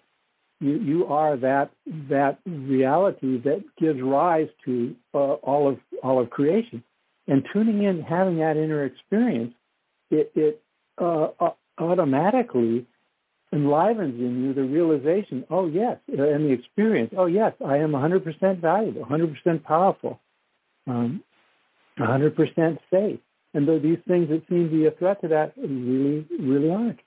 You 0.62 0.80
you 0.80 1.06
are 1.08 1.36
that 1.38 1.72
that 2.10 2.39
reality 2.46 3.41
that 3.41 3.63
gives 3.78 4.02
rise 4.02 4.48
to 4.63 4.96
uh, 5.13 5.18
all 5.18 5.68
of 5.68 5.80
all 6.02 6.22
of 6.22 6.30
creation. 6.30 6.84
And 7.28 7.44
tuning 7.52 7.84
in, 7.84 8.02
having 8.02 8.38
that 8.38 8.56
inner 8.56 8.86
experience, 8.86 9.54
it, 10.12 10.32
it 10.36 10.62
uh, 10.98 11.28
automatically 11.78 12.86
enlivens 13.52 14.20
in 14.20 14.44
you 14.44 14.54
the 14.54 14.63
realization, 14.63 15.46
oh 15.50 15.68
yes, 15.68 15.98
and 16.08 16.46
the 16.46 16.52
experience, 16.52 17.13
oh 17.18 17.26
yes, 17.26 17.54
I 17.65 17.78
am 17.78 17.91
100% 17.91 18.62
valuable, 18.62 19.06
100% 19.06 19.63
powerful, 19.63 20.20
um, 20.88 21.24
100% 22.00 22.78
safe. 22.91 23.20
And 23.54 23.68
though 23.68 23.80
these 23.80 24.00
things 24.08 24.28
that 24.30 24.44
seem 24.50 24.70
to 24.70 24.76
be 24.76 24.86
a 24.86 24.91
threat 24.91 25.22
to 25.22 25.30
that 25.30 25.54
really, 25.58 26.28
really 26.38 26.70
aren't. 26.70 27.00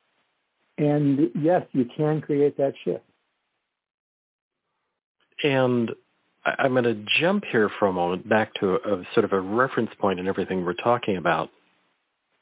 And 0.78 1.30
yes, 1.40 1.66
you 1.72 1.86
can 1.94 2.22
create 2.22 2.56
that 2.56 2.72
shift. 2.84 3.04
And 5.44 5.90
I'm 6.44 6.72
going 6.72 6.84
to 6.84 7.04
jump 7.20 7.44
here 7.50 7.70
for 7.78 7.88
a 7.88 7.92
moment 7.92 8.28
back 8.28 8.54
to 8.54 8.76
a, 8.76 9.00
a 9.00 9.04
sort 9.12 9.24
of 9.24 9.32
a 9.32 9.40
reference 9.40 9.90
point 10.00 10.20
in 10.20 10.26
everything 10.26 10.64
we're 10.64 10.72
talking 10.72 11.16
about, 11.16 11.50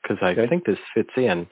because 0.06 0.22
I 0.22 0.30
okay. 0.32 0.46
think 0.48 0.64
this 0.64 0.78
fits 0.94 1.10
in. 1.16 1.46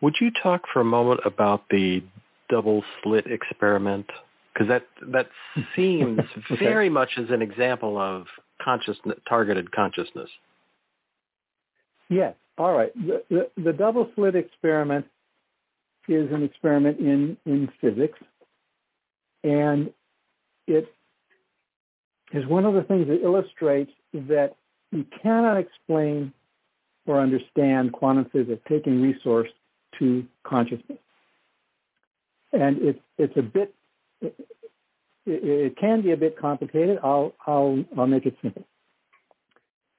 Would 0.00 0.16
you 0.20 0.30
talk 0.30 0.62
for 0.72 0.80
a 0.80 0.84
moment 0.84 1.20
about 1.24 1.64
the 1.70 2.02
double 2.48 2.82
slit 3.02 3.26
experiment? 3.26 4.06
Because 4.52 4.68
that 4.68 4.86
that 5.12 5.28
seems 5.76 6.20
okay. 6.50 6.56
very 6.56 6.88
much 6.88 7.10
as 7.18 7.30
an 7.30 7.42
example 7.42 7.98
of 7.98 8.26
consciousness, 8.62 9.18
targeted 9.28 9.70
consciousness. 9.72 10.30
Yes. 12.08 12.34
All 12.58 12.76
right. 12.76 12.92
The, 12.94 13.22
the, 13.30 13.62
the 13.62 13.72
double 13.72 14.10
slit 14.14 14.34
experiment 14.34 15.06
is 16.08 16.30
an 16.32 16.42
experiment 16.42 16.98
in, 16.98 17.36
in 17.46 17.70
physics, 17.80 18.18
and 19.44 19.90
it 20.66 20.92
is 22.32 22.46
one 22.46 22.66
of 22.66 22.74
the 22.74 22.82
things 22.82 23.06
that 23.06 23.22
illustrates 23.22 23.92
that 24.12 24.56
you 24.90 25.06
cannot 25.22 25.56
explain 25.56 26.32
or 27.10 27.20
understand 27.20 27.92
quantum 27.92 28.24
physics 28.32 28.62
taking 28.68 29.02
resource 29.02 29.48
to 29.98 30.24
consciousness. 30.44 30.98
And 32.52 32.78
it's 32.80 33.00
it's 33.18 33.36
a 33.36 33.42
bit 33.42 33.74
it, 34.22 34.34
it 35.26 35.76
can 35.76 36.02
be 36.02 36.12
a 36.12 36.16
bit 36.16 36.38
complicated. 36.38 36.98
I'll 37.02 37.32
I'll 37.46 37.84
I'll 37.98 38.06
make 38.06 38.26
it 38.26 38.36
simple. 38.40 38.64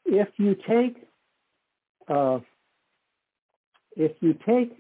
If 0.05 0.29
you 0.37 0.55
take 0.55 0.95
uh, 2.07 2.39
if 3.97 4.13
you 4.21 4.33
take 4.47 4.71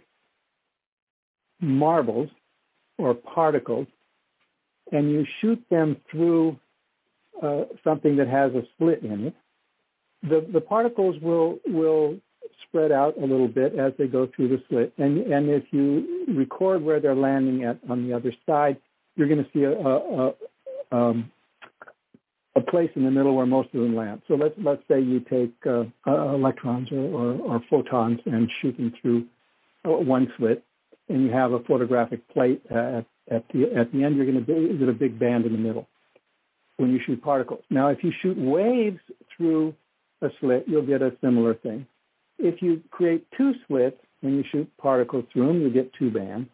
marbles 1.59 2.29
or 2.97 3.13
particles 3.13 3.87
and 4.91 5.11
you 5.11 5.25
shoot 5.41 5.61
them 5.69 5.97
through 6.09 6.57
uh, 7.43 7.63
something 7.83 8.15
that 8.17 8.27
has 8.27 8.53
a 8.53 8.63
slit 8.77 9.03
in 9.03 9.27
it, 9.27 9.35
the, 10.23 10.45
the 10.51 10.61
particles 10.61 11.15
will 11.21 11.59
will 11.67 12.17
spread 12.67 12.91
out 12.91 13.17
a 13.17 13.25
little 13.25 13.47
bit 13.47 13.75
as 13.77 13.93
they 13.97 14.07
go 14.07 14.27
through 14.35 14.49
the 14.49 14.63
slit. 14.69 14.93
And, 14.97 15.19
and 15.31 15.49
if 15.49 15.63
you 15.71 16.25
record 16.27 16.81
where 16.81 16.99
they're 16.99 17.15
landing 17.15 17.63
at 17.63 17.79
on 17.89 18.07
the 18.07 18.15
other 18.15 18.33
side, 18.45 18.77
you're 19.15 19.27
going 19.27 19.43
to 19.43 19.49
see 19.51 19.63
a, 19.63 19.71
a, 19.71 20.33
a, 20.91 20.95
um, 20.95 21.31
a, 22.55 22.61
place 22.61 22.89
in 22.95 23.03
the 23.03 23.11
middle 23.11 23.35
where 23.35 23.45
most 23.45 23.69
of 23.73 23.81
them 23.81 23.95
land. 23.95 24.21
So 24.27 24.35
let's 24.35 24.55
let's 24.57 24.81
say 24.87 25.01
you 25.01 25.19
take 25.19 25.53
uh, 25.65 25.83
uh, 26.07 26.33
electrons 26.33 26.91
or, 26.91 26.99
or, 26.99 27.33
or, 27.41 27.61
photons 27.69 28.19
and 28.25 28.49
shoot 28.61 28.77
them 28.77 28.93
through 29.01 29.25
uh, 29.85 29.89
one 29.89 30.31
slit, 30.37 30.63
and 31.09 31.23
you 31.23 31.31
have 31.31 31.51
a 31.51 31.59
photographic 31.59 32.27
plate 32.29 32.61
at, 32.69 33.05
at 33.29 33.45
the 33.53 33.73
at 33.77 33.91
the 33.91 34.03
end. 34.03 34.15
You're 34.15 34.25
going 34.25 34.45
to 34.45 34.77
get 34.77 34.89
a 34.89 34.93
big 34.93 35.19
band 35.19 35.45
in 35.45 35.51
the 35.51 35.57
middle 35.57 35.87
when 36.77 36.91
you 36.91 36.99
shoot 37.05 37.21
particles. 37.21 37.63
Now, 37.69 37.89
if 37.89 38.03
you 38.03 38.11
shoot 38.21 38.37
waves 38.37 38.99
through 39.35 39.75
a 40.21 40.29
slit, 40.39 40.65
you'll 40.67 40.85
get 40.85 41.01
a 41.01 41.11
similar 41.21 41.53
thing. 41.53 41.85
If 42.37 42.61
you 42.61 42.81
create 42.91 43.25
two 43.37 43.53
slits 43.67 43.97
and 44.21 44.35
you 44.37 44.43
shoot 44.51 44.69
particles 44.77 45.25
through 45.31 45.47
them, 45.47 45.61
you 45.61 45.69
get 45.69 45.91
two 45.93 46.11
bands. 46.11 46.49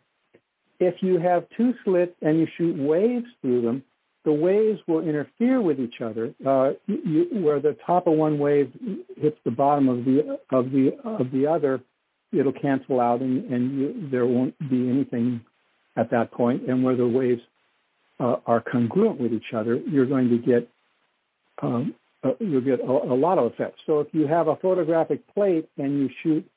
If 0.79 0.95
you 1.01 1.19
have 1.19 1.45
two 1.55 1.73
slits 1.83 2.13
and 2.21 2.39
you 2.39 2.47
shoot 2.57 2.77
waves 2.77 3.25
through 3.41 3.61
them, 3.61 3.83
the 4.25 4.33
waves 4.33 4.79
will 4.87 5.07
interfere 5.07 5.61
with 5.61 5.79
each 5.79 6.01
other. 6.01 6.33
Uh, 6.45 6.71
you, 6.85 7.27
where 7.31 7.61
the 7.61 7.77
top 7.85 8.07
of 8.07 8.13
one 8.13 8.37
wave 8.37 8.71
hits 9.15 9.37
the 9.45 9.51
bottom 9.51 9.87
of 9.87 10.03
the 10.03 10.37
of 10.51 10.71
the 10.71 10.97
of 11.05 11.31
the 11.31 11.47
other, 11.47 11.79
it'll 12.33 12.51
cancel 12.51 12.99
out, 12.99 13.21
and, 13.21 13.49
and 13.51 13.79
you, 13.79 14.09
there 14.11 14.25
won't 14.25 14.57
be 14.69 14.89
anything 14.89 15.41
at 15.95 16.11
that 16.11 16.31
point. 16.31 16.67
And 16.67 16.83
where 16.83 16.97
the 16.97 17.07
waves 17.07 17.41
uh, 18.19 18.35
are 18.45 18.61
congruent 18.61 19.19
with 19.19 19.31
each 19.31 19.53
other, 19.55 19.77
you're 19.77 20.05
going 20.05 20.29
to 20.29 20.37
get 20.37 20.69
um, 21.61 21.95
uh, 22.23 22.31
you'll 22.39 22.61
get 22.61 22.79
a, 22.79 22.91
a, 22.91 23.15
lot 23.15 23.37
of 23.37 23.51
effects. 23.51 23.81
So 23.85 23.99
if 23.99 24.07
you 24.11 24.27
have 24.27 24.47
a 24.47 24.55
photographic 24.55 25.21
plate 25.33 25.69
and 25.77 25.99
you 25.99 26.09
shoot 26.23 26.49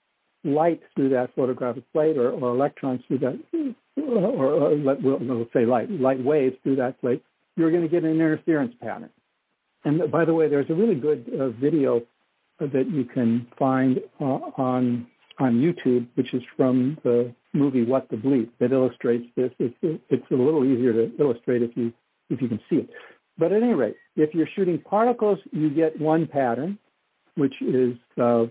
light 0.45 0.81
through 0.95 1.11
that 1.11 1.35
photographic 1.35 1.85
plate 1.93 2.17
or, 2.17 2.31
or 2.31 2.51
electrons 2.51 3.03
through 3.07 3.19
that, 3.19 3.39
or, 3.97 4.47
or 4.47 4.77
let, 4.77 5.03
we'll, 5.03 5.19
we'll 5.19 5.49
say 5.53 5.67
light, 5.67 5.91
light 5.91 6.23
waves 6.23 6.57
through 6.63 6.77
that 6.77 7.01
plate, 7.01 7.23
you're 7.57 7.71
going 7.71 7.83
to 7.83 7.89
get 7.89 8.05
an 8.05 8.11
interference 8.11 8.75
pattern. 8.81 9.11
And 9.85 10.11
by 10.11 10.25
the 10.25 10.35
way, 10.35 10.49
there's 10.49 10.71
a 10.71 10.75
really 10.75 10.95
good 10.95 11.31
uh, 11.39 11.51
video 11.51 12.03
that 12.59 12.91
you 12.91 13.05
can 13.05 13.47
find 13.59 14.01
uh, 14.21 14.25
on 14.59 15.07
on 15.39 15.55
YouTube, 15.55 16.07
which 16.15 16.35
is 16.35 16.43
from 16.57 16.99
the 17.03 17.35
movie 17.55 17.83
What 17.83 18.09
the 18.11 18.17
Bleep, 18.17 18.51
that 18.61 18.73
illustrates 18.73 19.25
this. 19.37 19.51
It's, 19.59 19.75
it's 19.83 20.31
a 20.31 20.35
little 20.35 20.65
easier 20.65 20.93
to 20.93 21.11
illustrate 21.19 21.63
if 21.63 21.71
you 21.77 21.93
if 22.29 22.41
you 22.41 22.49
can 22.49 22.61
see 22.69 22.77
it. 22.77 22.91
But 23.41 23.53
at 23.53 23.63
any 23.63 23.73
rate, 23.73 23.97
if 24.17 24.35
you're 24.35 24.49
shooting 24.55 24.79
particles, 24.79 25.39
you 25.51 25.71
get 25.71 25.99
one 25.99 26.27
pattern, 26.27 26.79
which 27.37 27.55
is 27.63 27.97
uh, 28.23 28.45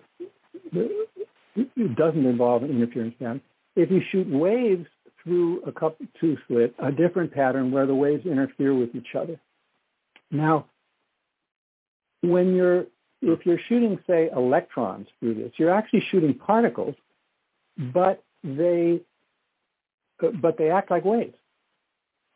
doesn't 0.74 2.26
involve 2.26 2.64
an 2.64 2.72
interference 2.72 3.14
pattern. 3.20 3.42
If 3.76 3.92
you 3.92 4.02
shoot 4.12 4.28
waves 4.28 4.88
through 5.24 5.62
a 5.62 5.72
couple 5.72 6.08
two 6.20 6.38
slit, 6.48 6.74
a 6.80 6.92
different 6.92 7.32
pattern 7.32 7.72
where 7.72 7.86
the 7.86 7.94
waves 7.94 8.26
interfere 8.26 8.74
with 8.74 8.96
each 8.96 9.14
other. 9.16 9.40
Now, 10.32 10.66
when 12.22 12.56
you're 12.56 12.88
if 13.22 13.46
you're 13.46 13.60
shooting, 13.68 14.00
say, 14.08 14.32
electrons 14.36 15.08
through 15.20 15.36
this, 15.36 15.52
you're 15.58 15.70
actually 15.70 16.04
shooting 16.10 16.34
particles, 16.34 16.96
but 17.78 18.24
they 18.44 19.02
but 20.42 20.58
they 20.58 20.72
act 20.72 20.90
like 20.90 21.06
waves. 21.06 21.36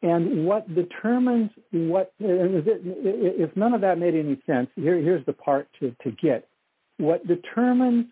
And 0.03 0.45
what 0.45 0.67
determines 0.75 1.49
what, 1.71 2.13
if 2.19 3.55
none 3.55 3.73
of 3.73 3.81
that 3.81 3.97
made 3.97 4.15
any 4.15 4.37
sense, 4.45 4.69
here, 4.75 4.97
here's 4.97 5.25
the 5.25 5.31
part 5.31 5.69
to, 5.79 5.95
to 6.03 6.11
get. 6.11 6.45
What 6.97 7.25
determines 7.25 8.07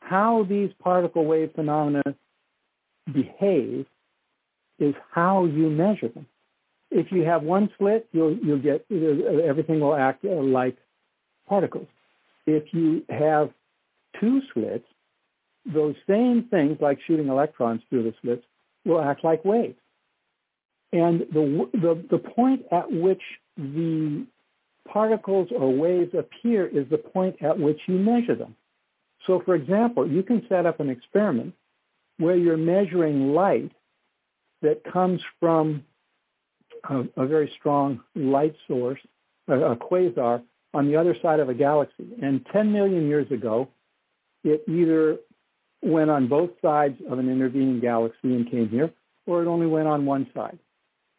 how 0.00 0.44
these 0.46 0.68
particle 0.78 1.24
wave 1.24 1.52
phenomena 1.56 2.02
behave 3.12 3.86
is 4.78 4.94
how 5.10 5.46
you 5.46 5.70
measure 5.70 6.08
them. 6.08 6.26
If 6.90 7.10
you 7.10 7.22
have 7.22 7.42
one 7.42 7.70
slit, 7.78 8.06
you'll, 8.12 8.36
you'll 8.36 8.60
get, 8.60 8.84
everything 8.90 9.80
will 9.80 9.96
act 9.96 10.22
like 10.22 10.76
particles. 11.48 11.88
If 12.46 12.74
you 12.74 13.04
have 13.08 13.50
two 14.20 14.42
slits, 14.52 14.84
those 15.64 15.94
same 16.06 16.46
things, 16.50 16.76
like 16.80 16.98
shooting 17.06 17.28
electrons 17.28 17.80
through 17.88 18.02
the 18.02 18.14
slits, 18.20 18.44
will 18.84 19.00
act 19.00 19.24
like 19.24 19.46
waves. 19.46 19.78
And 20.96 21.20
the, 21.32 21.68
the, 21.74 22.04
the 22.10 22.18
point 22.18 22.64
at 22.72 22.90
which 22.90 23.20
the 23.58 24.24
particles 24.90 25.48
or 25.54 25.70
waves 25.70 26.14
appear 26.14 26.66
is 26.66 26.88
the 26.88 26.96
point 26.96 27.36
at 27.42 27.58
which 27.58 27.80
you 27.86 27.98
measure 27.98 28.34
them. 28.34 28.56
So 29.26 29.42
for 29.44 29.54
example, 29.54 30.10
you 30.10 30.22
can 30.22 30.46
set 30.48 30.64
up 30.64 30.80
an 30.80 30.88
experiment 30.88 31.54
where 32.16 32.36
you're 32.36 32.56
measuring 32.56 33.34
light 33.34 33.72
that 34.62 34.90
comes 34.90 35.20
from 35.38 35.84
a, 36.88 37.04
a 37.16 37.26
very 37.26 37.52
strong 37.58 38.00
light 38.14 38.54
source, 38.66 39.00
a, 39.48 39.72
a 39.72 39.76
quasar, 39.76 40.42
on 40.72 40.86
the 40.86 40.96
other 40.96 41.14
side 41.20 41.40
of 41.40 41.50
a 41.50 41.54
galaxy. 41.54 42.08
And 42.22 42.46
10 42.52 42.72
million 42.72 43.06
years 43.06 43.30
ago, 43.30 43.68
it 44.44 44.62
either 44.66 45.18
went 45.82 46.08
on 46.08 46.26
both 46.26 46.50
sides 46.62 46.98
of 47.10 47.18
an 47.18 47.28
intervening 47.28 47.80
galaxy 47.80 48.34
and 48.34 48.50
came 48.50 48.70
here, 48.70 48.90
or 49.26 49.42
it 49.42 49.46
only 49.46 49.66
went 49.66 49.88
on 49.88 50.06
one 50.06 50.26
side. 50.34 50.58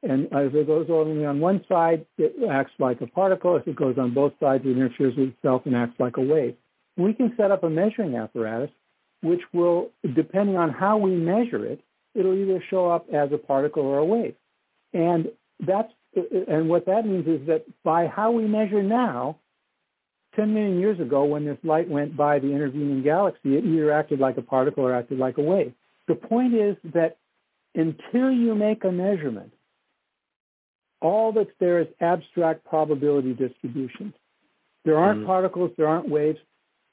And 0.09 0.27
if 0.31 0.53
it 0.55 0.67
goes 0.67 0.87
only 0.89 1.25
on 1.25 1.39
one 1.39 1.63
side, 1.67 2.05
it 2.17 2.33
acts 2.49 2.71
like 2.79 3.01
a 3.01 3.07
particle. 3.07 3.57
If 3.57 3.67
it 3.67 3.75
goes 3.75 3.97
on 3.97 4.13
both 4.13 4.33
sides, 4.39 4.63
it 4.65 4.69
interferes 4.69 5.15
with 5.17 5.29
itself 5.29 5.63
and 5.65 5.75
acts 5.75 5.99
like 5.99 6.17
a 6.17 6.21
wave. 6.21 6.55
We 6.95 7.13
can 7.13 7.33
set 7.35 7.51
up 7.51 7.63
a 7.63 7.69
measuring 7.69 8.15
apparatus 8.15 8.69
which 9.21 9.41
will, 9.53 9.89
depending 10.15 10.57
on 10.57 10.71
how 10.71 10.97
we 10.97 11.11
measure 11.11 11.65
it, 11.65 11.81
it'll 12.13 12.35
either 12.35 12.63
show 12.69 12.89
up 12.89 13.07
as 13.11 13.31
a 13.31 13.37
particle 13.37 13.83
or 13.83 13.97
a 13.97 14.05
wave. 14.05 14.35
And 14.93 15.27
that's 15.59 15.91
and 16.49 16.67
what 16.67 16.85
that 16.87 17.05
means 17.05 17.27
is 17.27 17.45
that 17.47 17.65
by 17.83 18.07
how 18.07 18.31
we 18.31 18.47
measure 18.47 18.81
now, 18.81 19.37
10 20.35 20.53
million 20.53 20.79
years 20.79 20.99
ago 20.99 21.25
when 21.25 21.45
this 21.45 21.57
light 21.63 21.87
went 21.89 22.15
by 22.15 22.39
the 22.39 22.51
intervening 22.51 23.03
galaxy, 23.03 23.55
it 23.55 23.65
either 23.65 23.91
acted 23.91 24.19
like 24.19 24.37
a 24.37 24.41
particle 24.41 24.83
or 24.83 24.95
acted 24.95 25.19
like 25.19 25.37
a 25.37 25.41
wave. 25.41 25.73
The 26.07 26.15
point 26.15 26.55
is 26.55 26.75
that 26.93 27.17
until 27.75 28.31
you 28.31 28.55
make 28.55 28.83
a 28.83 28.91
measurement, 28.91 29.53
all 31.01 31.31
that's 31.31 31.49
there 31.59 31.79
is 31.79 31.87
abstract 32.01 32.65
probability 32.65 33.33
distributions. 33.33 34.13
There 34.85 34.97
aren't 34.97 35.23
mm. 35.23 35.25
particles, 35.25 35.71
there 35.77 35.87
aren't 35.87 36.09
waves. 36.09 36.39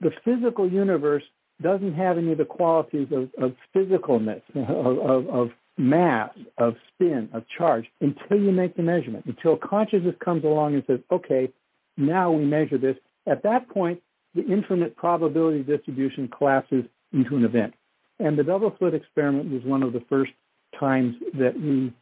The 0.01 0.11
physical 0.25 0.69
universe 0.69 1.23
doesn't 1.63 1.95
have 1.95 2.19
any 2.19 2.33
of 2.33 2.39
the 2.39 2.45
qualities 2.45 3.09
of, 3.13 3.31
of 3.43 3.55
physicalness, 3.75 4.43
of, 4.55 4.99
of, 4.99 5.29
of 5.29 5.51
mass, 5.79 6.31
of 6.59 6.75
spin, 6.93 7.29
of 7.33 7.45
charge, 7.57 7.87
until 8.01 8.39
you 8.39 8.53
make 8.53 8.77
the 8.77 8.83
measurement, 8.83 9.25
until 9.27 9.57
consciousness 9.57 10.15
comes 10.25 10.45
along 10.45 10.75
and 10.75 10.85
says, 10.87 11.01
okay, 11.11 11.51
now 11.97 12.31
we 12.31 12.45
measure 12.45 12.79
this. 12.79 12.97
At 13.27 13.43
that 13.45 13.69
point, 13.69 14.03
the 14.35 14.45
infinite 14.45 14.97
probability 14.97 15.63
distribution 15.63 16.29
collapses 16.29 16.85
into 17.13 17.37
an 17.37 17.45
event. 17.45 17.75
And 18.19 18.39
the 18.39 18.45
double 18.45 18.75
slit 18.79 18.95
experiment 18.95 19.51
was 19.51 19.63
one 19.65 19.83
of 19.83 19.93
the 19.93 20.03
first 20.09 20.33
times 20.79 21.15
that 21.39 21.55
we 21.55 21.93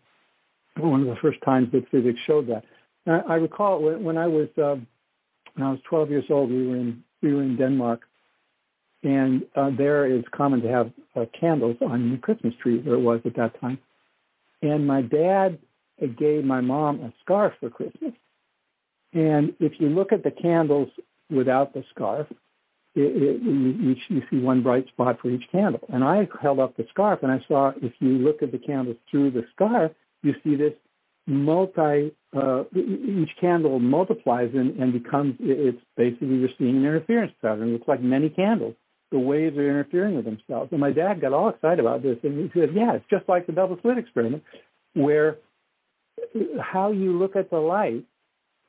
one 0.77 1.03
of 1.03 1.07
the 1.07 1.17
first 1.21 1.41
times 1.45 1.71
that 1.73 1.89
physics 1.91 2.19
showed 2.27 2.49
that. 2.49 2.65
I 3.07 3.35
recall 3.35 3.81
when 3.81 4.17
I 4.17 4.27
was 4.29 4.49
uh, 4.57 4.77
when 5.55 5.67
I 5.67 5.71
was 5.71 5.81
12 5.89 6.11
years 6.11 6.25
old, 6.31 6.51
we 6.51 6.67
were 6.69 6.77
in 6.77 7.03
we 7.21 7.35
were 7.35 7.43
in 7.43 7.57
Denmark, 7.57 8.03
and 9.03 9.43
uh, 9.57 9.71
there 9.77 10.07
it's 10.07 10.29
common 10.33 10.63
to 10.63 10.69
have 10.69 10.93
uh, 11.17 11.25
candles 11.39 11.77
on 11.81 12.13
the 12.13 12.19
Christmas 12.19 12.55
tree, 12.63 12.79
where 12.79 12.95
it 12.95 13.01
was 13.01 13.21
at 13.25 13.35
that 13.37 13.61
time. 13.61 13.79
And 14.63 14.87
my 14.87 15.03
dad 15.03 15.59
gave 16.17 16.45
my 16.45 16.61
mom 16.61 17.01
a 17.01 17.13
scarf 17.23 17.55
for 17.61 17.71
Christmas. 17.71 18.13
And 19.13 19.55
if 19.61 19.81
you 19.81 19.89
look 19.89 20.13
at 20.13 20.23
the 20.23 20.31
candles 20.31 20.89
without 21.31 21.75
the 21.75 21.85
scarf, 21.95 22.27
it, 22.95 23.01
it, 23.01 23.43
you, 23.43 23.97
you 24.09 24.23
see 24.31 24.39
one 24.39 24.63
bright 24.63 24.87
spot 24.89 25.19
for 25.21 25.31
each 25.31 25.45
candle. 25.51 25.81
And 25.93 26.05
I 26.05 26.29
held 26.41 26.61
up 26.61 26.77
the 26.77 26.87
scarf, 26.91 27.21
and 27.23 27.33
I 27.33 27.45
saw 27.49 27.73
if 27.83 27.93
you 28.01 28.11
look 28.11 28.43
at 28.43 28.53
the 28.53 28.59
candles 28.59 28.97
through 29.11 29.33
the 29.33 29.45
scarf, 29.55 29.93
you 30.23 30.35
see 30.45 30.57
this 30.57 30.73
multi, 31.27 32.13
uh, 32.37 32.65
each 32.75 33.31
candle 33.41 33.79
multiplies 33.79 34.51
and, 34.55 34.79
and 34.81 34.93
becomes, 34.93 35.37
it's 35.41 35.81
basically 35.97 36.37
you're 36.37 36.49
seeing 36.59 36.77
an 36.77 36.85
interference 36.85 37.33
pattern. 37.41 37.75
It's 37.75 37.87
like 37.87 38.03
many 38.03 38.29
candles. 38.29 38.75
The 39.11 39.19
waves 39.19 39.57
are 39.59 39.69
interfering 39.69 40.17
with 40.17 40.25
themselves. 40.25 40.73
And 40.73 40.81
my 40.81 40.91
dad 40.91 41.21
got 41.21 41.33
all 41.33 41.51
excited 41.51 41.81
about 41.81 42.03
this 42.03 42.17
and 42.23 42.51
he 42.51 42.59
said, 42.59 42.71
yeah, 42.75 42.95
it's 42.95 43.05
just 43.11 43.29
like 43.29 43.47
the 43.47 43.53
double 43.53 43.79
slit 43.83 43.99
experiment 43.99 44.43
where 44.95 45.39
how 46.61 46.93
you 46.93 47.19
look 47.19 47.37
at 47.37 47.51
the 47.51 47.59
light 47.59 48.05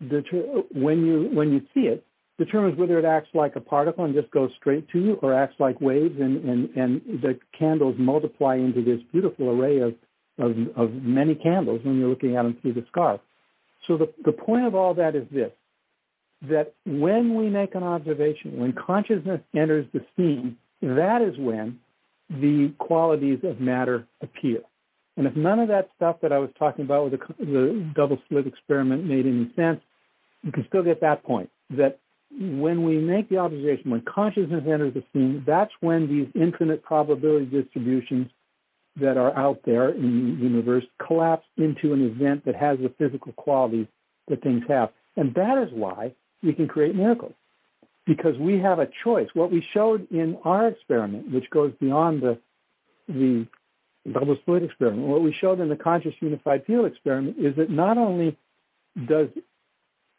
when 0.01 1.05
you 1.05 1.29
when 1.33 1.51
you 1.51 1.61
see 1.73 1.81
it 1.81 2.05
determines 2.37 2.77
whether 2.77 2.97
it 2.97 3.05
acts 3.05 3.29
like 3.33 3.55
a 3.55 3.59
particle 3.59 4.05
and 4.05 4.13
just 4.13 4.29
goes 4.31 4.49
straight 4.59 4.89
to 4.89 4.99
you 4.99 5.13
or 5.21 5.33
acts 5.33 5.55
like 5.59 5.79
waves 5.79 6.19
and, 6.19 6.43
and, 6.43 6.69
and 6.75 7.01
the 7.21 7.39
candles 7.57 7.95
multiply 7.97 8.55
into 8.55 8.83
this 8.83 8.99
beautiful 9.11 9.49
array 9.49 9.79
of 9.79 9.93
of, 10.37 10.55
of 10.75 10.91
many 10.93 11.35
candles 11.35 11.81
when 11.83 11.99
you're 11.99 12.09
looking 12.09 12.35
at 12.35 12.43
them 12.43 12.57
through 12.61 12.73
the 12.73 12.85
scarf. 12.89 13.21
So 13.87 13.97
the, 13.97 14.11
the 14.23 14.31
point 14.31 14.65
of 14.65 14.75
all 14.75 14.93
that 14.95 15.15
is 15.15 15.27
this, 15.31 15.51
that 16.49 16.73
when 16.85 17.35
we 17.35 17.49
make 17.49 17.75
an 17.75 17.83
observation, 17.83 18.57
when 18.57 18.73
consciousness 18.73 19.41
enters 19.55 19.85
the 19.93 20.05
scene, 20.15 20.57
that 20.81 21.21
is 21.21 21.37
when 21.37 21.79
the 22.29 22.73
qualities 22.79 23.39
of 23.43 23.59
matter 23.59 24.05
appear. 24.21 24.61
And 25.15 25.27
if 25.27 25.35
none 25.35 25.59
of 25.59 25.67
that 25.67 25.89
stuff 25.95 26.17
that 26.21 26.31
I 26.31 26.39
was 26.39 26.49
talking 26.57 26.85
about 26.85 27.11
with 27.11 27.19
the, 27.19 27.45
the 27.45 27.91
double 27.95 28.17
slit 28.27 28.47
experiment 28.47 29.05
made 29.05 29.25
any 29.25 29.51
sense, 29.55 29.79
you 30.41 30.51
can 30.51 30.65
still 30.67 30.83
get 30.83 31.01
that 31.01 31.23
point 31.23 31.49
that 31.69 31.99
when 32.31 32.83
we 32.83 32.97
make 32.97 33.29
the 33.29 33.37
observation, 33.37 33.91
when 33.91 34.01
consciousness 34.01 34.63
enters 34.65 34.93
the 34.95 35.03
scene, 35.13 35.43
that's 35.45 35.71
when 35.81 36.07
these 36.07 36.27
infinite 36.33 36.83
probability 36.83 37.45
distributions 37.45 38.27
that 38.99 39.17
are 39.17 39.35
out 39.35 39.61
there 39.65 39.89
in 39.89 40.37
the 40.37 40.43
universe 40.43 40.83
collapse 41.05 41.45
into 41.57 41.93
an 41.93 42.05
event 42.05 42.45
that 42.45 42.55
has 42.55 42.77
the 42.79 42.89
physical 42.97 43.33
qualities 43.33 43.87
that 44.27 44.41
things 44.43 44.63
have. 44.67 44.91
And 45.15 45.33
that 45.35 45.57
is 45.57 45.69
why 45.73 46.13
we 46.41 46.53
can 46.53 46.67
create 46.67 46.95
miracles, 46.95 47.33
because 48.05 48.37
we 48.37 48.59
have 48.59 48.79
a 48.79 48.87
choice. 49.03 49.29
What 49.33 49.51
we 49.51 49.65
showed 49.73 50.11
in 50.11 50.37
our 50.43 50.67
experiment, 50.67 51.31
which 51.31 51.49
goes 51.49 51.73
beyond 51.79 52.21
the, 52.21 52.37
the 53.07 53.47
double 54.11 54.37
slit 54.45 54.63
experiment, 54.63 55.07
what 55.07 55.21
we 55.21 55.33
showed 55.33 55.59
in 55.59 55.69
the 55.69 55.75
conscious 55.75 56.13
unified 56.19 56.65
field 56.65 56.85
experiment 56.85 57.37
is 57.39 57.55
that 57.55 57.69
not 57.69 57.97
only 57.97 58.37
does 59.07 59.29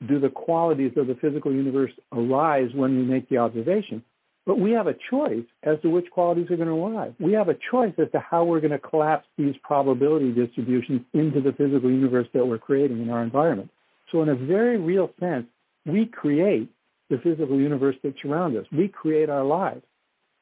do 0.06 0.18
the 0.18 0.28
qualities 0.28 0.92
of 0.96 1.06
the 1.06 1.14
physical 1.14 1.52
universe 1.52 1.92
arise 2.12 2.70
when 2.74 2.96
we 2.96 3.04
make 3.04 3.28
the 3.28 3.38
observation, 3.38 4.02
but 4.46 4.58
we 4.58 4.72
have 4.72 4.86
a 4.86 4.94
choice 5.10 5.44
as 5.62 5.80
to 5.82 5.88
which 5.88 6.10
qualities 6.10 6.50
are 6.50 6.56
going 6.56 6.68
to 6.68 6.74
arise. 6.74 7.12
We 7.18 7.32
have 7.32 7.48
a 7.48 7.56
choice 7.70 7.94
as 7.98 8.10
to 8.12 8.20
how 8.20 8.44
we're 8.44 8.60
going 8.60 8.72
to 8.72 8.78
collapse 8.78 9.26
these 9.38 9.54
probability 9.62 10.32
distributions 10.32 11.00
into 11.14 11.40
the 11.40 11.52
physical 11.52 11.90
universe 11.90 12.28
that 12.34 12.46
we're 12.46 12.58
creating 12.58 13.00
in 13.00 13.10
our 13.10 13.22
environment. 13.22 13.70
So 14.12 14.22
in 14.22 14.28
a 14.28 14.34
very 14.34 14.78
real 14.78 15.10
sense, 15.18 15.46
we 15.86 16.06
create 16.06 16.70
the 17.10 17.18
physical 17.18 17.58
universe 17.58 17.96
that 18.02 18.14
surrounds 18.20 18.56
us. 18.56 18.66
We 18.70 18.88
create 18.88 19.30
our 19.30 19.44
lives. 19.44 19.82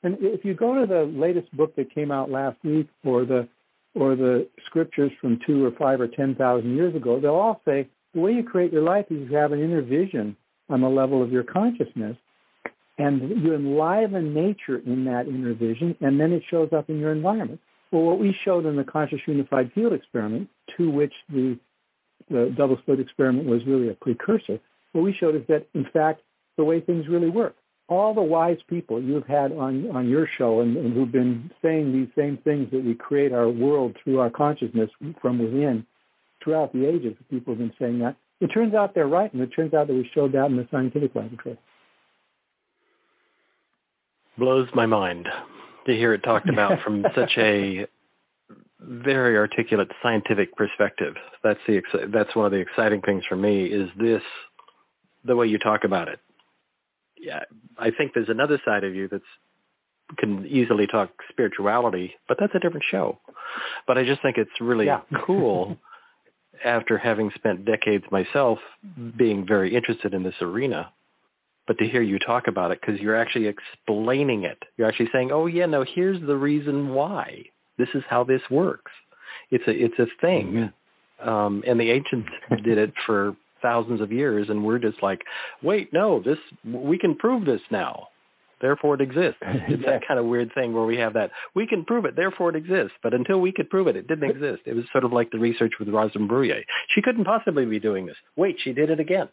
And 0.02 0.16
if 0.20 0.44
you 0.44 0.54
go 0.54 0.80
to 0.80 0.86
the 0.86 1.04
latest 1.04 1.56
book 1.56 1.76
that 1.76 1.94
came 1.94 2.10
out 2.10 2.30
last 2.30 2.58
week 2.64 2.88
or 3.04 3.24
the 3.24 3.48
or 3.94 4.16
the 4.16 4.48
scriptures 4.64 5.12
from 5.20 5.38
two 5.46 5.64
or 5.64 5.70
five 5.72 6.00
or 6.00 6.08
ten 6.08 6.34
thousand 6.34 6.74
years 6.74 6.94
ago, 6.96 7.20
they'll 7.20 7.34
all 7.34 7.60
say 7.64 7.88
the 8.14 8.20
way 8.20 8.32
you 8.32 8.42
create 8.42 8.72
your 8.72 8.82
life 8.82 9.06
is 9.10 9.30
you 9.30 9.36
have 9.36 9.52
an 9.52 9.62
inner 9.62 9.82
vision 9.82 10.36
on 10.68 10.80
the 10.80 10.88
level 10.88 11.22
of 11.22 11.30
your 11.30 11.44
consciousness 11.44 12.16
and 12.98 13.42
you 13.42 13.54
enliven 13.54 14.34
nature 14.34 14.78
in 14.84 15.04
that 15.06 15.26
inner 15.26 15.54
vision, 15.54 15.96
and 16.00 16.20
then 16.20 16.32
it 16.32 16.42
shows 16.50 16.70
up 16.72 16.90
in 16.90 16.98
your 16.98 17.12
environment. 17.12 17.60
Well, 17.90 18.02
what 18.02 18.18
we 18.18 18.34
showed 18.44 18.66
in 18.66 18.76
the 18.76 18.84
conscious 18.84 19.20
unified 19.26 19.72
field 19.74 19.92
experiment, 19.92 20.48
to 20.76 20.90
which 20.90 21.12
the, 21.28 21.58
the 22.30 22.54
double 22.56 22.78
slit 22.84 23.00
experiment 23.00 23.46
was 23.46 23.64
really 23.66 23.88
a 23.88 23.94
precursor, 23.94 24.58
what 24.92 25.02
we 25.02 25.14
showed 25.18 25.36
is 25.36 25.42
that, 25.48 25.66
in 25.74 25.86
fact, 25.92 26.22
the 26.56 26.64
way 26.64 26.80
things 26.80 27.06
really 27.08 27.30
work. 27.30 27.54
All 27.88 28.14
the 28.14 28.22
wise 28.22 28.58
people 28.68 29.02
you've 29.02 29.26
had 29.26 29.52
on, 29.52 29.90
on 29.90 30.08
your 30.08 30.28
show 30.38 30.60
and, 30.60 30.76
and 30.76 30.94
who've 30.94 31.12
been 31.12 31.50
saying 31.60 31.92
these 31.92 32.08
same 32.16 32.38
things 32.38 32.70
that 32.70 32.84
we 32.84 32.94
create 32.94 33.32
our 33.32 33.48
world 33.48 33.96
through 34.02 34.20
our 34.20 34.30
consciousness 34.30 34.90
from 35.20 35.38
within 35.38 35.84
throughout 36.42 36.72
the 36.72 36.86
ages, 36.86 37.14
people 37.30 37.54
have 37.54 37.58
been 37.58 37.72
saying 37.78 37.98
that. 37.98 38.16
It 38.40 38.48
turns 38.48 38.74
out 38.74 38.94
they're 38.94 39.06
right, 39.06 39.32
and 39.32 39.42
it 39.42 39.48
turns 39.48 39.74
out 39.74 39.86
that 39.86 39.94
we 39.94 40.08
showed 40.14 40.32
that 40.32 40.46
in 40.46 40.56
the 40.56 40.66
scientific 40.70 41.14
laboratory 41.14 41.58
blows 44.38 44.68
my 44.74 44.86
mind 44.86 45.28
to 45.86 45.92
hear 45.92 46.14
it 46.14 46.22
talked 46.22 46.48
about 46.48 46.80
from 46.82 47.04
such 47.14 47.32
a 47.36 47.86
very 48.80 49.36
articulate 49.36 49.90
scientific 50.02 50.54
perspective. 50.56 51.14
That's 51.42 51.60
the 51.66 51.82
that's 52.12 52.34
one 52.34 52.46
of 52.46 52.52
the 52.52 52.58
exciting 52.58 53.00
things 53.02 53.24
for 53.28 53.36
me 53.36 53.64
is 53.64 53.88
this 53.98 54.22
the 55.24 55.36
way 55.36 55.46
you 55.46 55.58
talk 55.58 55.84
about 55.84 56.08
it. 56.08 56.18
Yeah, 57.16 57.40
I 57.78 57.90
think 57.90 58.12
there's 58.14 58.28
another 58.28 58.60
side 58.64 58.84
of 58.84 58.94
you 58.94 59.08
that's 59.08 59.22
can 60.18 60.46
easily 60.46 60.86
talk 60.86 61.10
spirituality, 61.30 62.14
but 62.28 62.36
that's 62.38 62.54
a 62.54 62.58
different 62.58 62.84
show. 62.90 63.18
But 63.86 63.96
I 63.96 64.04
just 64.04 64.20
think 64.20 64.36
it's 64.36 64.50
really 64.60 64.86
yeah. 64.86 65.00
cool 65.26 65.78
after 66.64 66.98
having 66.98 67.30
spent 67.34 67.64
decades 67.64 68.04
myself 68.10 68.58
being 69.16 69.46
very 69.46 69.74
interested 69.74 70.14
in 70.14 70.22
this 70.22 70.34
arena 70.40 70.92
but 71.66 71.78
to 71.78 71.86
hear 71.86 72.02
you 72.02 72.18
talk 72.18 72.48
about 72.48 72.70
it 72.70 72.80
because 72.80 73.00
you're 73.00 73.16
actually 73.16 73.46
explaining 73.46 74.44
it. 74.44 74.58
You're 74.76 74.88
actually 74.88 75.10
saying, 75.12 75.30
"Oh 75.32 75.46
yeah, 75.46 75.66
no, 75.66 75.84
here's 75.84 76.20
the 76.20 76.36
reason 76.36 76.94
why. 76.94 77.44
This 77.78 77.88
is 77.94 78.02
how 78.08 78.24
this 78.24 78.42
works. 78.50 78.92
It's 79.50 79.66
a 79.66 79.72
it's 79.72 79.98
a 79.98 80.06
thing." 80.20 80.52
Mm-hmm. 80.52 81.28
Um, 81.28 81.62
and 81.66 81.78
the 81.78 81.90
ancients 81.90 82.30
did 82.64 82.78
it 82.78 82.92
for 83.06 83.36
thousands 83.60 84.00
of 84.00 84.10
years, 84.10 84.48
and 84.50 84.64
we're 84.64 84.78
just 84.78 85.02
like, 85.02 85.22
"Wait, 85.62 85.92
no, 85.92 86.20
this 86.20 86.38
we 86.64 86.98
can 86.98 87.16
prove 87.16 87.44
this 87.44 87.62
now." 87.70 88.08
Therefore, 88.62 88.94
it 88.94 89.00
exists. 89.00 89.40
It's 89.42 89.84
that 89.84 90.06
kind 90.06 90.20
of 90.20 90.26
weird 90.26 90.54
thing 90.54 90.72
where 90.72 90.84
we 90.84 90.96
have 90.98 91.14
that 91.14 91.32
we 91.54 91.66
can 91.66 91.84
prove 91.84 92.04
it, 92.04 92.14
therefore 92.16 92.50
it 92.50 92.56
exists. 92.56 92.96
But 93.02 93.12
until 93.12 93.40
we 93.40 93.52
could 93.52 93.68
prove 93.68 93.88
it, 93.88 93.96
it 93.96 94.06
didn't 94.06 94.30
exist. 94.34 94.62
It 94.66 94.76
was 94.76 94.84
sort 94.92 95.04
of 95.04 95.12
like 95.12 95.30
the 95.30 95.38
research 95.38 95.72
with 95.78 95.88
Rosalyn 95.88 96.28
Bruyere. 96.28 96.64
She 96.88 97.02
couldn't 97.02 97.24
possibly 97.24 97.66
be 97.66 97.80
doing 97.80 98.06
this. 98.06 98.16
Wait, 98.36 98.56
she 98.62 98.72
did 98.72 98.88
it 98.88 99.00
again. 99.00 99.28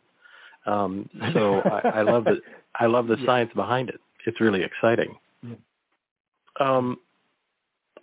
Um, 0.66 1.10
so 1.34 1.62
I, 1.62 1.99
I 1.99 2.01
love 2.01 2.26
the 2.26 2.41
I 2.80 2.86
love 2.86 3.07
the 3.07 3.18
yeah. 3.18 3.26
science 3.26 3.51
behind 3.55 3.89
it. 3.89 3.99
It's 4.26 4.39
really 4.39 4.64
exciting. 4.64 5.16
Yeah. 5.43 5.55
Um, 6.60 6.97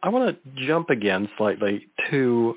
I 0.02 0.08
want 0.08 0.36
to 0.36 0.66
jump 0.66 0.90
again 0.90 1.28
slightly 1.36 1.88
to 2.10 2.56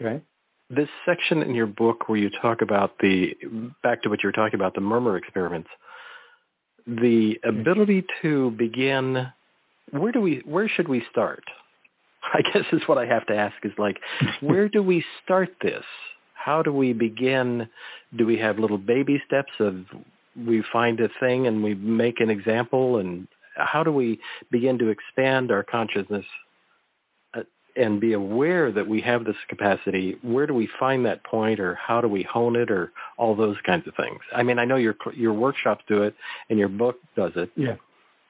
okay. 0.00 0.22
this 0.70 0.88
section 1.04 1.42
in 1.42 1.54
your 1.54 1.66
book 1.66 2.08
where 2.08 2.18
you 2.18 2.30
talk 2.42 2.62
about 2.62 2.98
the 3.00 3.34
back 3.82 4.02
to 4.02 4.08
what 4.08 4.22
you 4.22 4.28
were 4.28 4.32
talking 4.32 4.58
about 4.58 4.74
the 4.74 4.80
MERMER 4.80 5.16
experiments. 5.16 5.68
The 6.86 7.38
ability 7.44 8.04
to 8.22 8.52
begin. 8.52 9.28
Where 9.90 10.12
do 10.12 10.20
we? 10.20 10.42
Where 10.44 10.68
should 10.68 10.88
we 10.88 11.02
start? 11.10 11.44
I 12.34 12.42
guess 12.42 12.64
is 12.72 12.82
what 12.86 12.98
I 12.98 13.06
have 13.06 13.26
to 13.26 13.36
ask. 13.36 13.54
Is 13.64 13.72
like, 13.78 13.98
where 14.40 14.68
do 14.68 14.82
we 14.82 15.04
start 15.24 15.50
this? 15.62 15.84
How 16.46 16.62
do 16.62 16.72
we 16.72 16.92
begin? 16.92 17.68
Do 18.16 18.24
we 18.24 18.38
have 18.38 18.60
little 18.60 18.78
baby 18.78 19.20
steps 19.26 19.50
of 19.58 19.84
we 20.46 20.62
find 20.72 21.00
a 21.00 21.08
thing 21.18 21.48
and 21.48 21.60
we 21.60 21.74
make 21.74 22.20
an 22.20 22.30
example? 22.30 22.98
And 22.98 23.26
how 23.56 23.82
do 23.82 23.90
we 23.90 24.20
begin 24.52 24.78
to 24.78 24.88
expand 24.90 25.50
our 25.50 25.64
consciousness 25.64 26.24
uh, 27.34 27.40
and 27.74 28.00
be 28.00 28.12
aware 28.12 28.70
that 28.70 28.86
we 28.86 29.00
have 29.00 29.24
this 29.24 29.34
capacity? 29.48 30.18
Where 30.22 30.46
do 30.46 30.54
we 30.54 30.68
find 30.78 31.04
that 31.04 31.24
point 31.24 31.58
or 31.58 31.74
how 31.74 32.00
do 32.00 32.06
we 32.06 32.22
hone 32.22 32.54
it 32.54 32.70
or 32.70 32.92
all 33.18 33.34
those 33.34 33.56
kinds 33.66 33.88
of 33.88 33.96
things? 33.96 34.20
I 34.32 34.44
mean 34.44 34.60
i 34.60 34.64
know 34.64 34.76
your 34.76 34.94
your 35.16 35.32
workshops 35.32 35.84
do 35.88 36.04
it 36.04 36.14
and 36.48 36.60
your 36.60 36.68
book 36.68 36.96
does 37.16 37.32
it. 37.34 37.50
Yeah. 37.56 37.74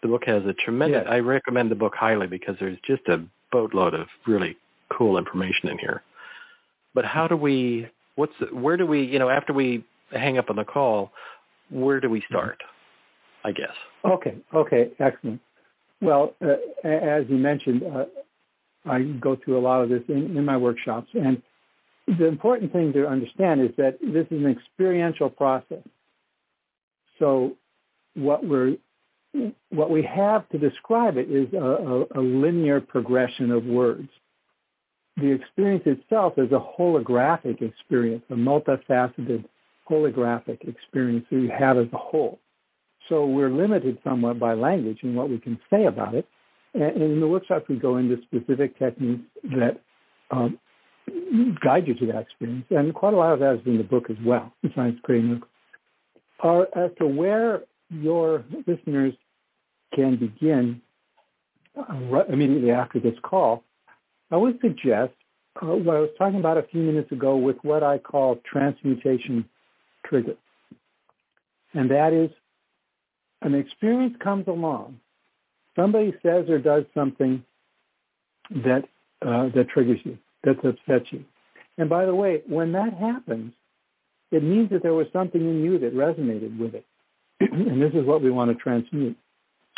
The 0.00 0.08
book 0.08 0.22
has 0.24 0.42
a 0.46 0.54
tremendous 0.54 1.02
yeah. 1.04 1.12
i 1.12 1.18
recommend 1.18 1.70
the 1.70 1.74
book 1.84 1.94
highly 1.94 2.28
because 2.28 2.56
there's 2.60 2.78
just 2.86 3.06
a 3.08 3.22
boatload 3.52 3.92
of 3.92 4.06
really 4.26 4.56
cool 4.88 5.18
information 5.18 5.68
in 5.68 5.76
here. 5.76 6.02
But 6.94 7.04
how 7.04 7.28
do 7.28 7.36
we 7.36 7.90
what's 8.16 8.34
where 8.52 8.76
do 8.76 8.86
we 8.86 9.02
you 9.04 9.18
know 9.18 9.28
after 9.28 9.52
we 9.52 9.84
hang 10.10 10.38
up 10.38 10.50
on 10.50 10.56
the 10.56 10.64
call 10.64 11.12
where 11.70 12.00
do 12.00 12.10
we 12.10 12.20
mm-hmm. 12.20 12.34
start 12.34 12.62
i 13.44 13.52
guess? 13.52 13.74
Okay 14.04 14.36
okay 14.54 14.90
excellent. 14.98 15.40
Well 16.00 16.34
uh, 16.44 16.56
as 16.86 17.24
you 17.28 17.36
mentioned 17.36 17.82
uh, 17.84 18.04
i 18.84 19.02
go 19.02 19.36
through 19.36 19.58
a 19.58 19.60
lot 19.60 19.82
of 19.82 19.88
this 19.88 20.02
in, 20.08 20.36
in 20.36 20.44
my 20.44 20.56
workshops 20.56 21.08
and 21.14 21.42
the 22.06 22.26
important 22.26 22.72
thing 22.72 22.92
to 22.92 23.06
understand 23.06 23.60
is 23.60 23.70
that 23.76 23.98
this 24.00 24.26
is 24.30 24.44
an 24.44 24.50
experiential 24.50 25.28
process. 25.28 25.82
So 27.18 27.56
what 28.14 28.46
we're 28.46 28.76
what 29.70 29.90
we 29.90 30.02
have 30.02 30.48
to 30.48 30.58
describe 30.58 31.18
it 31.18 31.30
is 31.30 31.52
a, 31.52 31.58
a, 31.58 32.20
a 32.20 32.22
linear 32.22 32.80
progression 32.80 33.50
of 33.50 33.64
words 33.64 34.08
the 35.16 35.30
experience 35.30 35.84
itself 35.86 36.34
is 36.36 36.52
a 36.52 36.60
holographic 36.78 37.62
experience, 37.62 38.22
a 38.30 38.34
multifaceted 38.34 39.44
holographic 39.88 40.68
experience 40.68 41.24
that 41.30 41.36
you 41.36 41.50
have 41.50 41.78
as 41.78 41.86
a 41.92 41.96
whole. 41.96 42.38
So 43.08 43.24
we're 43.24 43.50
limited 43.50 43.98
somewhat 44.04 44.38
by 44.38 44.54
language 44.54 44.98
and 45.02 45.16
what 45.16 45.30
we 45.30 45.38
can 45.38 45.58
say 45.70 45.86
about 45.86 46.14
it. 46.14 46.26
And 46.74 47.00
in 47.00 47.20
the 47.20 47.28
workshops, 47.28 47.66
we 47.68 47.76
go 47.76 47.96
into 47.96 48.18
specific 48.22 48.78
techniques 48.78 49.22
that 49.44 49.80
um, 50.30 50.58
guide 51.64 51.86
you 51.86 51.94
to 51.94 52.06
that 52.06 52.22
experience. 52.22 52.66
And 52.70 52.92
quite 52.92 53.14
a 53.14 53.16
lot 53.16 53.32
of 53.32 53.40
that 53.40 53.54
is 53.54 53.60
in 53.66 53.78
the 53.78 53.84
book 53.84 54.10
as 54.10 54.16
well, 54.24 54.52
in 54.62 54.72
Science 54.74 54.98
Creating 55.02 55.40
uh, 56.42 56.62
As 56.74 56.90
to 56.98 57.06
where 57.06 57.62
your 57.90 58.44
listeners 58.66 59.14
can 59.94 60.16
begin 60.16 60.82
uh, 61.78 62.24
immediately 62.28 62.72
after 62.72 63.00
this 63.00 63.14
call, 63.22 63.62
I 64.30 64.36
would 64.36 64.60
suggest 64.60 65.12
uh, 65.62 65.66
what 65.66 65.96
I 65.96 66.00
was 66.00 66.10
talking 66.18 66.38
about 66.40 66.58
a 66.58 66.62
few 66.62 66.82
minutes 66.82 67.12
ago 67.12 67.36
with 67.36 67.56
what 67.62 67.82
I 67.82 67.98
call 67.98 68.40
transmutation 68.50 69.48
trigger. 70.04 70.36
And 71.74 71.90
that 71.90 72.12
is 72.12 72.30
an 73.42 73.54
experience 73.54 74.16
comes 74.22 74.48
along. 74.48 75.00
Somebody 75.76 76.14
says 76.22 76.48
or 76.48 76.58
does 76.58 76.84
something 76.94 77.44
that 78.50 78.88
uh, 79.22 79.48
that 79.54 79.68
triggers 79.68 79.98
you, 80.04 80.18
that 80.44 80.64
upsets 80.64 81.10
you. 81.10 81.24
And 81.78 81.88
by 81.88 82.06
the 82.06 82.14
way, 82.14 82.42
when 82.46 82.72
that 82.72 82.94
happens, 82.94 83.52
it 84.30 84.42
means 84.42 84.70
that 84.70 84.82
there 84.82 84.94
was 84.94 85.06
something 85.12 85.40
in 85.40 85.62
you 85.62 85.78
that 85.78 85.94
resonated 85.94 86.58
with 86.58 86.74
it. 86.74 86.84
and 87.40 87.80
this 87.80 87.92
is 87.94 88.06
what 88.06 88.22
we 88.22 88.30
want 88.30 88.50
to 88.50 88.62
transmute. 88.62 89.16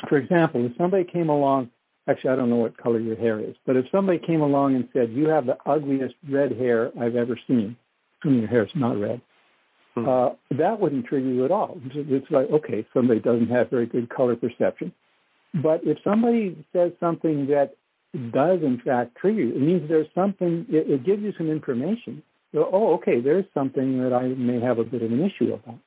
For 0.08 0.16
example, 0.16 0.64
if 0.64 0.76
somebody 0.76 1.04
came 1.04 1.28
along 1.28 1.70
actually, 2.08 2.30
I 2.30 2.36
don't 2.36 2.50
know 2.50 2.56
what 2.56 2.76
color 2.76 2.98
your 2.98 3.16
hair 3.16 3.40
is, 3.40 3.54
but 3.66 3.76
if 3.76 3.86
somebody 3.92 4.18
came 4.18 4.40
along 4.40 4.74
and 4.74 4.88
said, 4.92 5.10
you 5.12 5.28
have 5.28 5.46
the 5.46 5.56
ugliest 5.66 6.14
red 6.28 6.52
hair 6.52 6.90
I've 7.00 7.16
ever 7.16 7.38
seen, 7.46 7.76
assuming 8.20 8.40
your 8.40 8.48
hair 8.48 8.64
is 8.64 8.70
not 8.74 8.98
red, 8.98 9.20
hmm. 9.94 10.08
uh, 10.08 10.30
that 10.58 10.80
wouldn't 10.80 11.06
trigger 11.06 11.28
you 11.28 11.44
at 11.44 11.50
all. 11.50 11.78
It's 11.94 12.30
like, 12.30 12.50
okay, 12.50 12.86
somebody 12.94 13.20
doesn't 13.20 13.50
have 13.50 13.70
very 13.70 13.86
good 13.86 14.08
color 14.08 14.36
perception. 14.36 14.92
But 15.54 15.80
if 15.84 15.98
somebody 16.04 16.64
says 16.72 16.92
something 17.00 17.46
that 17.48 17.74
does 18.32 18.62
in 18.62 18.80
fact 18.84 19.16
trigger 19.16 19.42
you, 19.42 19.54
it 19.54 19.60
means 19.60 19.88
there's 19.88 20.08
something, 20.14 20.66
it, 20.68 20.90
it 20.90 21.04
gives 21.04 21.22
you 21.22 21.32
some 21.36 21.50
information. 21.50 22.22
So, 22.52 22.68
oh, 22.72 22.94
okay, 22.94 23.20
there's 23.20 23.44
something 23.52 24.02
that 24.02 24.12
I 24.12 24.28
may 24.28 24.60
have 24.60 24.78
a 24.78 24.84
bit 24.84 25.02
of 25.02 25.12
an 25.12 25.20
issue 25.22 25.52
about. 25.52 25.78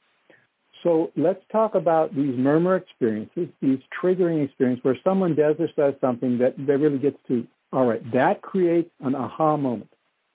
So 0.83 1.11
let's 1.15 1.41
talk 1.51 1.75
about 1.75 2.15
these 2.15 2.35
MERMER 2.37 2.75
experiences, 2.75 3.49
these 3.61 3.79
triggering 4.01 4.43
experiences 4.43 4.83
where 4.83 4.97
someone 5.03 5.35
does 5.35 5.55
or 5.59 5.69
says 5.75 5.93
something 6.01 6.37
that, 6.39 6.55
that 6.65 6.77
really 6.77 6.97
gets 6.97 7.17
to, 7.27 7.45
all 7.71 7.85
right, 7.85 8.11
that 8.13 8.41
creates 8.41 8.89
an 9.01 9.15
aha 9.15 9.57
moment. 9.57 9.91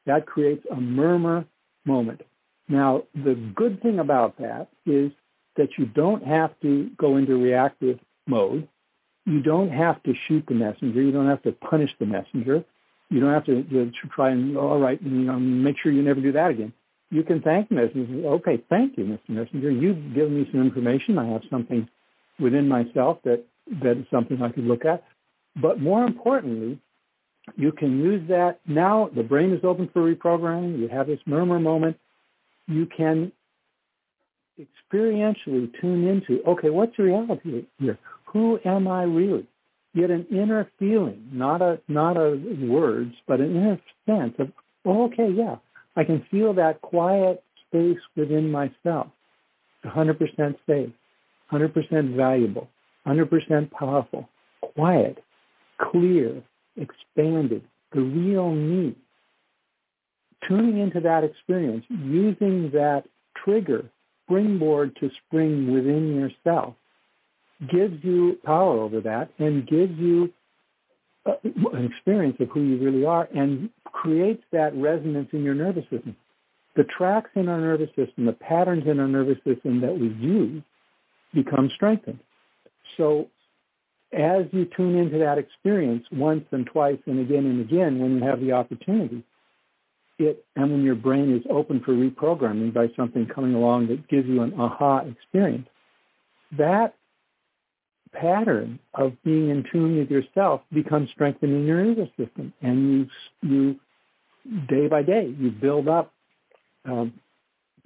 That 0.07 0.27
creates 0.27 0.65
a 0.71 0.77
MERMER 0.77 1.45
moment. 1.85 2.23
Now, 2.69 3.05
the 3.15 3.35
good 3.35 3.83
thing 3.83 3.99
about 3.99 4.39
that 4.39 4.69
is 4.85 5.11
that 5.57 5.71
you 5.79 5.87
don't 5.87 6.25
have 6.25 6.53
to 6.63 6.91
go 6.97 7.17
into 7.17 7.37
reactive 7.37 7.99
mode. 8.27 8.69
You 9.25 9.41
don't 9.41 9.71
have 9.71 10.03
to 10.05 10.15
shoot 10.29 10.45
the 10.47 10.55
messenger. 10.55 11.03
You 11.03 11.11
don't 11.11 11.29
have 11.29 11.43
to 11.43 11.53
punish 11.53 11.91
the 11.99 12.07
messenger. 12.07 12.65
You 13.11 13.21
don't 13.21 13.33
have 13.33 13.47
to, 13.47 13.63
to 13.65 13.93
try 14.15 14.31
and, 14.31 14.57
all 14.57 14.79
right, 14.79 15.01
you 15.03 15.11
know, 15.11 15.39
make 15.39 15.77
sure 15.79 15.91
you 15.91 16.03
never 16.03 16.21
do 16.21 16.33
that 16.33 16.51
again 16.51 16.73
you 17.11 17.23
can 17.23 17.41
thank 17.41 17.71
messenger. 17.71 18.29
Okay, 18.29 18.63
thank 18.69 18.99
you, 18.99 19.05
Mr. 19.05 19.29
Messenger. 19.29 19.71
You've 19.71 20.15
given 20.15 20.35
me 20.35 20.49
some 20.51 20.61
information. 20.63 21.19
I 21.19 21.29
have 21.29 21.43
something 21.51 21.89
within 22.41 22.69
myself 22.69 23.19
that 23.25 23.45
that 23.83 23.99
is 23.99 24.07
something 24.11 24.43
I 24.43 24.51
could 24.51 24.65
look 24.65 24.85
at. 24.85 25.05
But 25.61 25.81
more 25.81 26.05
importantly, 26.05 26.79
you 27.57 27.73
can 27.73 27.99
use 27.99 28.29
that 28.29 28.61
now. 28.67 29.11
The 29.15 29.23
brain 29.23 29.53
is 29.53 29.61
open 29.65 29.89
for 29.93 30.13
reprogramming. 30.13 30.79
You 30.79 30.89
have 30.89 31.07
this 31.07 31.21
MERMER 31.27 31.61
moment. 31.61 31.97
You 32.67 32.87
can 32.87 33.33
experientially 34.59 35.71
tune 35.81 36.09
into, 36.09 36.43
okay, 36.47 36.71
what's 36.71 36.97
the 36.97 37.05
reality 37.05 37.67
here? 37.79 37.99
Who 38.33 38.59
am 38.65 38.89
I 38.89 39.05
really? 39.05 39.47
Get 39.95 40.11
an 40.11 40.27
inner 40.31 40.69
feeling, 40.79 41.29
not 41.33 41.63
a 41.63 41.81
not 41.89 42.17
a 42.17 42.37
words, 42.61 43.15
but 43.27 43.41
an 43.41 43.57
inner 43.57 43.81
sense 44.07 44.35
of, 44.39 44.53
oh, 44.85 45.07
okay, 45.07 45.29
yeah, 45.35 45.57
I 45.97 46.05
can 46.05 46.25
feel 46.31 46.53
that 46.55 46.83
quiet 46.83 47.43
space 47.67 47.99
within 48.17 48.51
myself, 48.51 49.09
100% 49.85 50.57
safe, 50.67 50.91
100% 51.51 52.17
valuable, 52.17 52.69
100% 53.07 53.71
powerful, 53.71 54.29
quiet, 54.61 55.23
clear, 55.79 56.43
expanded, 56.77 57.63
the 57.93 58.01
real 58.01 58.53
me. 58.53 58.95
Tuning 60.47 60.79
into 60.79 61.01
that 61.01 61.25
experience, 61.25 61.85
using 61.89 62.71
that 62.73 63.05
trigger, 63.43 63.89
springboard 64.25 64.95
to 64.97 65.11
spring 65.27 65.73
within 65.73 66.15
yourself, 66.15 66.75
gives 67.71 68.05
you 68.05 68.39
power 68.45 68.81
over 68.81 69.01
that 69.01 69.31
and 69.39 69.67
gives 69.67 69.97
you 69.99 70.33
uh, 71.25 71.33
an 71.43 71.91
experience 71.91 72.37
of 72.41 72.49
who 72.51 72.63
you 72.63 72.77
really 72.79 73.05
are 73.05 73.29
and 73.35 73.71
creates 73.97 74.43
that 74.53 74.75
resonance 74.77 75.29
in 75.33 75.43
your 75.43 75.55
nervous 75.55 75.85
system. 75.85 76.15
The 76.77 76.85
tracks 76.85 77.31
in 77.35 77.49
our 77.49 77.59
nervous 77.59 77.89
system, 77.97 78.27
the 78.27 78.33
patterns 78.33 78.85
in 78.87 79.01
our 79.01 79.09
nervous 79.09 79.39
system 79.39 79.81
that 79.81 79.99
we 79.99 80.09
use 80.09 80.63
become 81.35 81.71
strengthened. 81.75 82.19
So 82.99 83.29
as 84.13 84.45
you 84.53 84.69
tune 84.77 84.97
into 84.97 85.19
that 85.19 85.39
experience 85.39 86.05
once 86.13 86.45
and 86.51 86.67
twice 86.67 86.99
and 87.07 87.21
again 87.21 87.47
and 87.47 87.61
again 87.61 87.99
when 87.99 88.19
you 88.19 88.25
have 88.25 88.41
the 88.41 88.53
opportunity, 88.53 89.25
it 90.19 90.45
and 90.55 90.71
when 90.71 90.83
your 90.83 90.95
brain 90.95 91.35
is 91.35 91.43
open 91.51 91.81
for 91.81 91.93
reprogramming 91.93 92.73
by 92.75 92.89
something 92.97 93.27
coming 93.27 93.55
along 93.55 93.89
that 93.89 94.09
gives 94.09 94.29
you 94.29 94.43
an 94.43 94.53
aha 94.59 94.99
experience, 94.99 95.69
that 96.57 96.95
pattern 98.13 98.79
of 98.95 99.13
being 99.25 99.51
in 99.51 99.65
tune 99.71 99.99
with 99.99 100.11
yourself 100.11 100.61
becomes 100.73 101.11
strengthened 101.11 101.53
in 101.53 101.67
your 101.67 101.83
nervous 101.83 102.09
system, 102.19 102.53
and 102.63 103.09
you 103.43 103.49
you 103.49 103.81
day 104.69 104.89
by 104.89 105.03
day 105.03 105.35
you 105.39 105.51
build 105.51 105.89
up 105.89 106.13
um, 106.85 107.13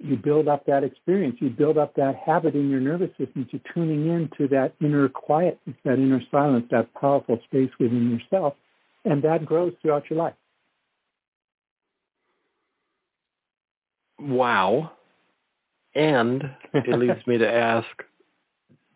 you 0.03 0.15
build 0.15 0.47
up 0.47 0.65
that 0.65 0.83
experience, 0.83 1.37
you 1.39 1.49
build 1.49 1.77
up 1.77 1.95
that 1.95 2.15
habit 2.15 2.55
in 2.55 2.69
your 2.69 2.79
nervous 2.79 3.09
system 3.17 3.47
to 3.51 3.59
tuning 3.73 4.07
in 4.07 4.29
to 4.37 4.47
that 4.47 4.73
inner 4.81 5.07
quiet, 5.07 5.59
that 5.85 5.93
inner 5.93 6.21
silence, 6.31 6.65
that 6.71 6.91
powerful 6.95 7.39
space 7.45 7.69
within 7.79 8.09
yourself, 8.09 8.55
and 9.05 9.23
that 9.23 9.45
grows 9.45 9.73
throughout 9.81 10.09
your 10.09 10.19
life. 10.19 10.33
Wow. 14.19 14.91
And 15.95 16.43
it 16.73 16.87
leads 16.99 17.25
me 17.27 17.37
to 17.37 17.51
ask, 17.51 17.87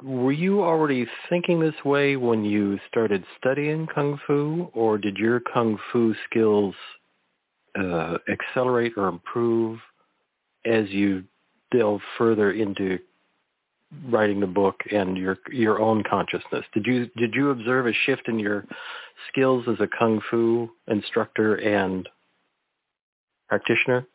were 0.03 0.31
you 0.31 0.61
already 0.61 1.07
thinking 1.29 1.59
this 1.59 1.85
way 1.85 2.15
when 2.15 2.43
you 2.43 2.79
started 2.87 3.23
studying 3.37 3.87
kung 3.93 4.19
fu, 4.25 4.69
or 4.73 4.97
did 4.97 5.17
your 5.17 5.39
kung 5.39 5.77
fu 5.91 6.13
skills 6.29 6.75
uh, 7.77 8.17
accelerate 8.29 8.93
or 8.97 9.07
improve 9.07 9.79
as 10.65 10.89
you 10.89 11.23
delve 11.71 12.01
further 12.17 12.51
into 12.51 12.99
writing 14.09 14.39
the 14.39 14.47
book 14.47 14.75
and 14.91 15.17
your 15.17 15.37
your 15.51 15.79
own 15.79 16.03
consciousness? 16.09 16.65
Did 16.73 16.85
you 16.85 17.07
did 17.17 17.33
you 17.33 17.49
observe 17.51 17.87
a 17.87 17.93
shift 18.05 18.27
in 18.27 18.39
your 18.39 18.65
skills 19.29 19.65
as 19.67 19.75
a 19.79 19.87
kung 19.87 20.21
fu 20.29 20.69
instructor 20.87 21.55
and 21.55 22.07
practitioner 23.47 24.07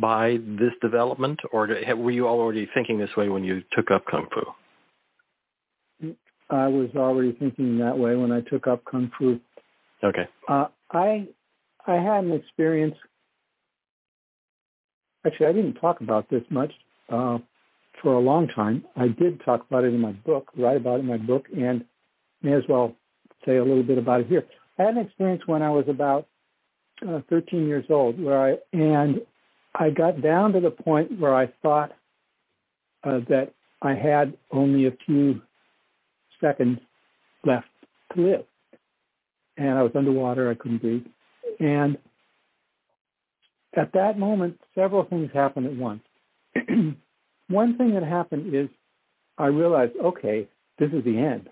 by 0.00 0.38
this 0.58 0.72
development, 0.80 1.38
or 1.52 1.68
were 1.96 2.10
you 2.10 2.26
already 2.26 2.68
thinking 2.72 2.98
this 2.98 3.10
way 3.16 3.28
when 3.28 3.44
you 3.44 3.62
took 3.72 3.90
up 3.90 4.04
kung 4.10 4.26
fu? 4.32 6.14
I 6.50 6.68
was 6.68 6.90
already 6.96 7.32
thinking 7.32 7.78
that 7.78 7.96
way 7.96 8.16
when 8.16 8.32
I 8.32 8.40
took 8.40 8.66
up 8.66 8.84
kung 8.84 9.10
fu. 9.18 9.38
Okay. 10.02 10.28
Uh, 10.48 10.66
I 10.90 11.28
I 11.86 11.94
had 11.94 12.24
an 12.24 12.32
experience. 12.32 12.94
Actually, 15.26 15.46
I 15.46 15.52
didn't 15.52 15.74
talk 15.74 16.00
about 16.00 16.28
this 16.30 16.42
much 16.50 16.72
uh, 17.08 17.38
for 18.02 18.14
a 18.14 18.20
long 18.20 18.48
time. 18.48 18.84
I 18.96 19.08
did 19.08 19.44
talk 19.44 19.66
about 19.68 19.84
it 19.84 19.94
in 19.94 20.00
my 20.00 20.12
book, 20.12 20.50
write 20.56 20.76
about 20.76 20.96
it 20.96 21.00
in 21.00 21.06
my 21.06 21.16
book, 21.16 21.46
and 21.56 21.84
may 22.42 22.54
as 22.54 22.64
well 22.68 22.94
say 23.46 23.56
a 23.56 23.64
little 23.64 23.82
bit 23.82 23.98
about 23.98 24.20
it 24.20 24.26
here. 24.28 24.44
I 24.78 24.84
had 24.84 24.96
an 24.96 25.06
experience 25.06 25.42
when 25.46 25.62
I 25.62 25.70
was 25.70 25.84
about 25.88 26.26
uh, 27.06 27.20
13 27.28 27.66
years 27.66 27.84
old, 27.90 28.20
where 28.22 28.40
I 28.40 28.56
and 28.72 29.20
I 29.74 29.90
got 29.90 30.22
down 30.22 30.52
to 30.52 30.60
the 30.60 30.70
point 30.70 31.18
where 31.18 31.34
I 31.34 31.48
thought 31.62 31.92
uh, 33.04 33.20
that 33.28 33.52
I 33.80 33.94
had 33.94 34.36
only 34.50 34.86
a 34.86 34.92
few 35.06 35.40
seconds 36.40 36.78
left 37.44 37.66
to 38.14 38.22
live. 38.22 38.44
And 39.56 39.78
I 39.78 39.82
was 39.82 39.92
underwater, 39.94 40.50
I 40.50 40.54
couldn't 40.54 40.78
breathe. 40.78 41.06
And 41.62 41.96
at 43.74 43.92
that 43.92 44.18
moment, 44.18 44.60
several 44.74 45.04
things 45.04 45.30
happened 45.32 45.66
at 45.66 45.76
once. 45.76 46.02
One 47.48 47.78
thing 47.78 47.94
that 47.94 48.02
happened 48.02 48.52
is 48.54 48.68
I 49.38 49.46
realized, 49.46 49.92
okay, 50.02 50.48
this 50.78 50.90
is 50.92 51.04
the 51.04 51.18
end. 51.18 51.48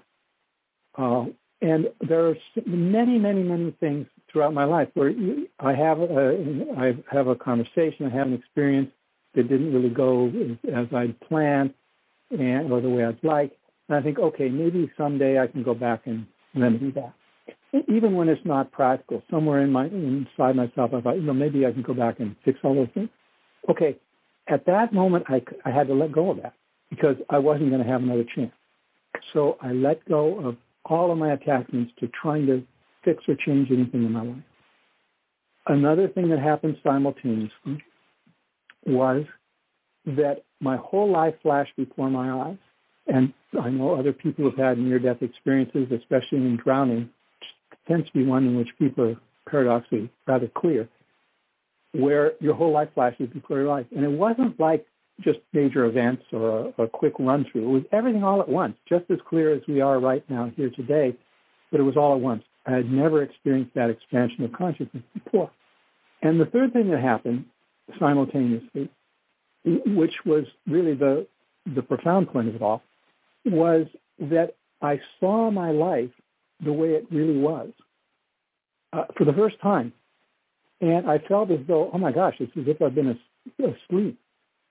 Uh, 0.98 1.26
and 1.62 1.86
there 2.00 2.26
are 2.26 2.34
many, 2.66 3.18
many, 3.18 3.44
many 3.44 3.70
things 3.78 4.06
throughout 4.32 4.52
my 4.52 4.64
life 4.64 4.88
where 4.94 5.12
I 5.61 5.74
have 5.74 6.00
a, 6.00 6.66
I 6.76 6.94
have 7.14 7.28
a 7.28 7.36
conversation, 7.36 8.06
I 8.06 8.11
have 8.11 8.26
an 8.26 8.34
experience 8.34 8.90
that 9.34 9.48
didn't 9.48 9.72
really 9.72 9.90
go 9.90 10.32
as, 10.74 10.86
I'd 10.92 11.20
planned 11.20 11.72
and 12.30 12.72
or 12.72 12.80
the 12.80 12.88
way 12.88 13.04
I'd 13.04 13.22
like, 13.22 13.52
and 13.88 13.96
I 13.96 14.02
think, 14.02 14.18
okay, 14.18 14.48
maybe 14.48 14.90
someday 14.96 15.38
I 15.38 15.46
can 15.46 15.62
go 15.62 15.74
back 15.74 16.06
and 16.06 16.26
remedy 16.54 16.90
that. 16.92 17.12
Even 17.88 18.14
when 18.14 18.28
it's 18.28 18.44
not 18.44 18.72
practical, 18.72 19.22
somewhere 19.30 19.60
in 19.60 19.70
my 19.70 19.86
inside 19.86 20.56
myself, 20.56 20.92
I 20.92 21.00
thought, 21.00 21.16
you 21.16 21.22
know, 21.22 21.32
maybe 21.32 21.66
I 21.66 21.72
can 21.72 21.82
go 21.82 21.94
back 21.94 22.18
and 22.18 22.34
fix 22.44 22.58
all 22.64 22.74
those 22.74 22.88
things. 22.94 23.08
Okay, 23.68 23.96
at 24.48 24.66
that 24.66 24.92
moment, 24.92 25.24
I, 25.28 25.42
I 25.64 25.70
had 25.70 25.86
to 25.86 25.94
let 25.94 26.10
go 26.10 26.30
of 26.30 26.42
that 26.42 26.54
because 26.90 27.16
I 27.28 27.38
wasn't 27.38 27.70
going 27.70 27.82
to 27.82 27.88
have 27.88 28.02
another 28.02 28.24
chance. 28.34 28.52
So 29.32 29.56
I 29.60 29.72
let 29.72 30.04
go 30.08 30.40
of 30.40 30.56
all 30.84 31.12
of 31.12 31.18
my 31.18 31.32
attachments 31.32 31.92
to 32.00 32.08
trying 32.08 32.46
to 32.46 32.64
fix 33.04 33.22
or 33.28 33.36
change 33.36 33.70
anything 33.70 34.04
in 34.04 34.12
my 34.12 34.22
life. 34.22 34.42
Another 35.66 36.08
thing 36.08 36.28
that 36.30 36.40
happened 36.40 36.76
simultaneously 36.82 37.82
was 38.86 39.24
that 40.06 40.42
my 40.60 40.76
whole 40.76 41.10
life 41.10 41.34
flashed 41.42 41.76
before 41.76 42.10
my 42.10 42.48
eyes. 42.48 42.56
And 43.06 43.32
I 43.60 43.70
know 43.70 43.94
other 43.94 44.12
people 44.12 44.50
have 44.50 44.58
had 44.58 44.78
near-death 44.78 45.22
experiences, 45.22 45.88
especially 45.92 46.38
in 46.38 46.56
drowning, 46.56 47.10
tends 47.89 48.07
to 48.07 48.12
be 48.12 48.24
one 48.24 48.47
in 48.47 48.57
which 48.57 48.68
people 48.78 49.11
are 49.11 49.16
paradoxically 49.49 50.11
rather 50.26 50.49
clear, 50.49 50.89
where 51.93 52.33
your 52.41 52.55
whole 52.55 52.72
life 52.72 52.89
flashes 52.95 53.28
before 53.31 53.59
your 53.59 53.70
eyes. 53.70 53.87
And 53.95 54.05
it 54.05 54.11
wasn't 54.11 54.59
like 54.61 54.87
just 55.20 55.39
major 55.53 55.85
events 55.85 56.22
or 56.33 56.72
a, 56.78 56.85
a 56.85 56.89
quick 56.89 57.14
run 57.18 57.45
through. 57.51 57.68
It 57.68 57.72
was 57.72 57.83
everything 57.93 58.24
all 58.24 58.41
at 58.41 58.49
once, 58.49 58.76
just 58.89 59.05
as 59.11 59.18
clear 59.28 59.53
as 59.53 59.62
we 59.68 59.81
are 59.81 59.99
right 59.99 60.24
now 60.31 60.51
here 60.57 60.70
today. 60.70 61.16
but 61.70 61.81
it 61.81 61.85
was 61.85 61.97
all 61.97 62.14
at 62.14 62.20
once. 62.20 62.45
I 62.66 62.72
had 62.72 62.91
never 62.91 63.22
experienced 63.22 63.74
that 63.74 63.91
expansion 63.91 64.45
of 64.45 64.53
consciousness 64.53 65.03
before. 65.14 65.51
And 66.22 66.41
the 66.41 66.47
third 66.47 66.72
thing 66.72 66.91
that 66.91 67.01
happened 67.01 67.47
simultaneously, 67.99 68.91
which 69.64 70.14
was 70.24 70.45
really 70.66 70.95
the 70.95 71.26
the 71.74 71.83
profound 71.83 72.28
point 72.33 72.49
of 72.49 72.55
it 72.55 72.62
all, 72.62 72.83
was 73.45 73.87
that 74.18 74.55
I 74.81 75.01
saw 75.18 75.51
my 75.51 75.70
life 75.70 76.11
the 76.64 76.72
way 76.72 76.90
it 76.90 77.06
really 77.11 77.38
was 77.38 77.70
uh, 78.92 79.04
for 79.16 79.24
the 79.24 79.32
first 79.32 79.61
time. 79.61 79.92
And 80.80 81.08
I 81.11 81.18
felt 81.18 81.50
as 81.50 81.61
though, 81.66 81.90
oh 81.92 81.98
my 81.98 82.12
gosh, 82.12 82.36
it's 82.38 82.56
as 82.56 82.64
if 82.66 82.80
I've 82.80 82.94
been 82.94 83.18
asleep. 83.58 84.18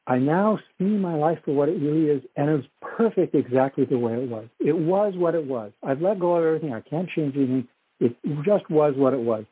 I 0.08 0.18
now 0.18 0.60
see 0.80 0.86
my 0.86 1.14
life 1.14 1.38
for 1.46 1.54
what 1.54 1.70
it 1.70 1.80
really 1.80 2.10
is, 2.10 2.24
and 2.36 2.50
it 2.50 2.54
was 2.54 2.66
perfect 2.82 3.36
exactly 3.36 3.86
the 3.86 4.00
way 4.00 4.14
it 4.14 4.28
was. 4.28 4.48
It 4.60 4.76
was 4.76 5.14
what 5.16 5.36
it 5.36 5.46
was. 5.46 5.72
I've 5.84 6.02
let 6.02 6.20
go 6.20 6.36
of 6.36 6.44
everything. 6.44 6.74
I 6.74 6.82
can't 6.82 7.08
change 7.10 7.36
anything. 7.36 7.68
It 8.00 8.16
just 8.44 8.70
was 8.72 8.96
what 8.96 9.14
it 9.14 9.20
was. 9.20 9.46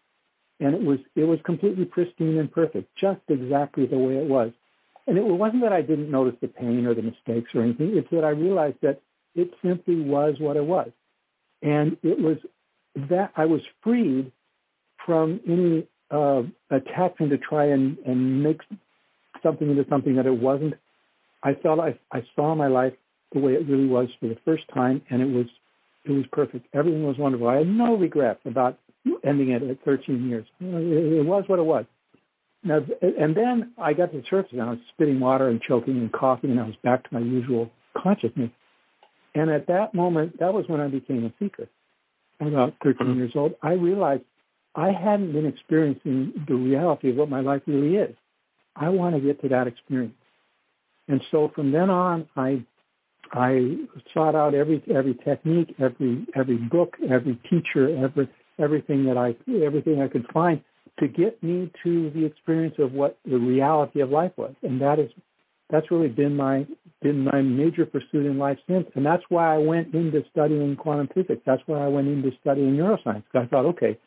And 0.60 0.74
it 0.74 0.82
was 0.82 0.98
it 1.16 1.26
was 1.26 1.38
completely 1.46 1.86
pristine 1.86 2.40
and 2.40 2.52
perfect, 2.52 2.90
just 3.00 3.22
exactly 3.28 3.86
the 3.86 4.00
way 4.00 4.18
it 4.18 4.28
was. 4.28 4.52
And 5.06 5.18
it 5.18 5.24
wasn't 5.24 5.62
that 5.62 5.74
I 5.74 5.84
didn't 5.84 6.10
notice 6.10 6.36
the 6.42 6.48
pain 6.48 6.88
or 6.88 6.96
the 6.96 7.04
mistakes 7.04 7.52
or 7.54 7.62
anything. 7.62 7.96
It's 7.96 8.10
that 8.10 8.26
I 8.26 8.30
realized 8.30 8.78
that 8.82 9.00
it 9.36 9.54
simply 9.64 10.02
was 10.02 10.40
what 10.40 10.58
it 10.58 10.66
was. 10.66 10.90
And 11.62 11.98
it 12.04 12.20
was 12.20 12.38
that 13.10 13.32
I 13.36 13.46
was 13.46 13.62
freed 13.84 14.32
from 15.06 15.40
any 15.48 15.88
uh, 16.12 16.44
attachment 16.70 17.32
to 17.32 17.38
try 17.38 17.66
and, 17.66 17.98
and 18.06 18.44
make 18.44 18.62
something 19.44 19.70
into 19.70 19.86
something 19.90 20.16
that 20.16 20.26
it 20.26 20.38
wasn't. 20.38 20.76
I 21.44 21.54
felt 21.56 21.80
I, 21.80 21.98
I 22.12 22.24
saw 22.36 22.56
my 22.56 22.68
life 22.68 22.94
the 23.34 23.40
way 23.40 23.54
it 23.54 23.68
really 23.68 23.88
was 23.88 24.10
for 24.20 24.28
the 24.28 24.38
first 24.46 24.64
time, 24.74 25.02
and 25.10 25.22
it 25.22 25.30
was 25.30 25.46
it 26.06 26.12
was 26.12 26.26
perfect. 26.32 26.68
Everything 26.74 27.04
was 27.04 27.18
wonderful. 27.18 27.48
I 27.48 27.58
had 27.58 27.68
no 27.68 27.98
regrets 27.98 28.40
about 28.46 28.80
ending 29.26 29.52
it 29.52 29.62
at 29.62 29.84
13 29.84 30.30
years. 30.30 30.46
It, 30.62 31.20
it 31.20 31.26
was 31.26 31.44
what 31.48 31.60
it 31.60 31.66
was. 31.66 31.86
Now, 32.64 32.80
and 33.02 33.36
then 33.36 33.74
I 33.78 33.94
got 33.94 34.12
to 34.12 34.18
the 34.18 34.24
surface, 34.30 34.52
and 34.54 34.62
I 34.62 34.72
was 34.72 34.80
spitting 34.94 35.20
water 35.20 35.50
and 35.50 35.62
choking 35.62 35.98
and 35.98 36.12
coughing, 36.12 36.52
and 36.52 36.60
I 36.60 36.66
was 36.66 36.76
back 36.84 37.04
to 37.08 37.14
my 37.14 37.20
usual 37.20 37.70
consciousness. 37.96 38.52
And 39.36 39.50
at 39.50 39.68
that 39.68 39.94
moment, 39.94 40.40
that 40.40 40.54
was 40.54 40.66
when 40.68 40.82
I 40.82 40.88
became 40.88 41.26
a 41.26 41.34
seeker. 41.44 41.68
About 42.40 42.76
13 42.84 43.08
mm-hmm. 43.08 43.20
years 43.20 43.32
old, 43.36 43.56
I 43.62 43.74
realized 43.74 44.24
I 44.76 44.92
hadn't 44.92 45.34
been 45.34 45.48
experiencing 45.48 46.46
the 46.48 46.54
reality 46.54 47.10
of 47.10 47.16
what 47.16 47.30
my 47.30 47.42
life 47.42 47.64
really 47.66 47.96
is. 47.96 48.16
I 48.76 48.90
want 48.90 49.16
to 49.16 49.22
get 49.22 49.42
to 49.42 49.50
that 49.50 49.66
experience. 49.66 50.14
And 51.08 51.22
so 51.32 51.52
from 51.56 51.72
then 51.72 51.90
on, 51.90 52.28
I 52.36 52.64
I 53.32 53.78
sought 54.14 54.36
out 54.36 54.54
every 54.54 54.84
every 54.94 55.16
technique, 55.16 55.76
every 55.80 56.26
every 56.36 56.58
book, 56.58 56.96
every 57.10 57.40
teacher, 57.50 57.90
every 57.98 58.30
everything 58.60 59.06
that 59.06 59.18
I 59.18 59.36
everything 59.64 60.02
I 60.02 60.08
could 60.08 60.28
find 60.32 60.62
to 61.00 61.08
get 61.08 61.42
me 61.44 61.72
to 61.84 62.10
the 62.12 62.26
experience 62.26 62.76
of 62.80 62.94
what 62.94 63.18
the 63.26 63.38
reality 63.38 64.02
of 64.02 64.10
life 64.10 64.32
was. 64.36 64.54
And 64.64 64.82
that 64.82 65.00
is 65.00 65.12
that's 65.70 65.92
really 65.92 66.08
been 66.08 66.36
my 66.36 66.66
been 67.02 67.24
my 67.24 67.42
major 67.42 67.86
pursuit 67.86 68.26
in 68.26 68.38
life 68.38 68.58
since. 68.68 68.88
And 68.96 69.06
that's 69.06 69.24
why 69.30 69.54
I 69.54 69.58
went 69.58 69.94
into 69.94 70.24
studying 70.32 70.76
quantum 70.76 71.10
physics. 71.14 71.42
That's 71.46 71.62
why 71.68 71.84
I 71.84 71.88
went 71.88 72.08
into 72.08 72.32
studying 72.42 72.76
neuroscience. 72.76 73.24
I 73.36 73.46
thought, 73.46 73.66
okay, 73.66 73.98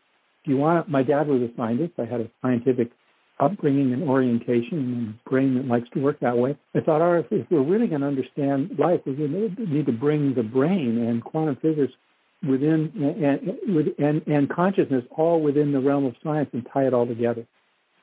do 0.45 0.51
you 0.51 0.57
want 0.57 0.89
my 0.89 1.03
dad 1.03 1.29
was 1.29 1.43
a 1.43 1.51
scientist. 1.57 1.93
I 1.99 2.05
had 2.05 2.21
a 2.21 2.31
scientific 2.43 2.91
upbringing 3.39 3.93
and 3.93 4.03
orientation 4.09 4.79
and 4.79 5.25
brain 5.25 5.55
that 5.55 5.67
likes 5.67 5.89
to 5.95 6.01
work 6.01 6.21
that 6.21 6.37
way. 6.37 6.57
I 6.75 6.81
thought, 6.81 7.01
all 7.01 7.13
right, 7.13 7.27
if 7.31 7.47
we're 7.51 7.63
really 7.63 7.87
going 7.87 8.03
to 8.03 8.07
understand 8.07 8.73
life, 8.79 9.01
we 9.07 9.15
need 9.15 9.87
to 9.87 9.93
bring 9.93 10.35
the 10.35 10.43
brain 10.43 10.99
and 10.99 11.25
quantum 11.25 11.57
physics 11.57 11.93
within 12.47 12.93
and, 12.97 13.99
and, 13.99 14.27
and 14.27 14.51
consciousness 14.51 15.05
all 15.17 15.41
within 15.41 15.73
the 15.73 15.81
realm 15.81 16.05
of 16.07 16.15
science 16.23 16.51
and 16.53 16.67
tie 16.73 16.87
it 16.87 16.95
all 16.95 17.07
together. 17.07 17.47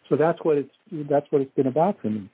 So 0.10 0.16
that's 0.16 0.40
what 0.44 0.58
it's 0.58 0.72
that's 1.10 1.26
what 1.32 1.42
it's 1.42 1.54
been 1.56 1.68
about 1.68 2.02
for 2.02 2.10
me. 2.10 2.30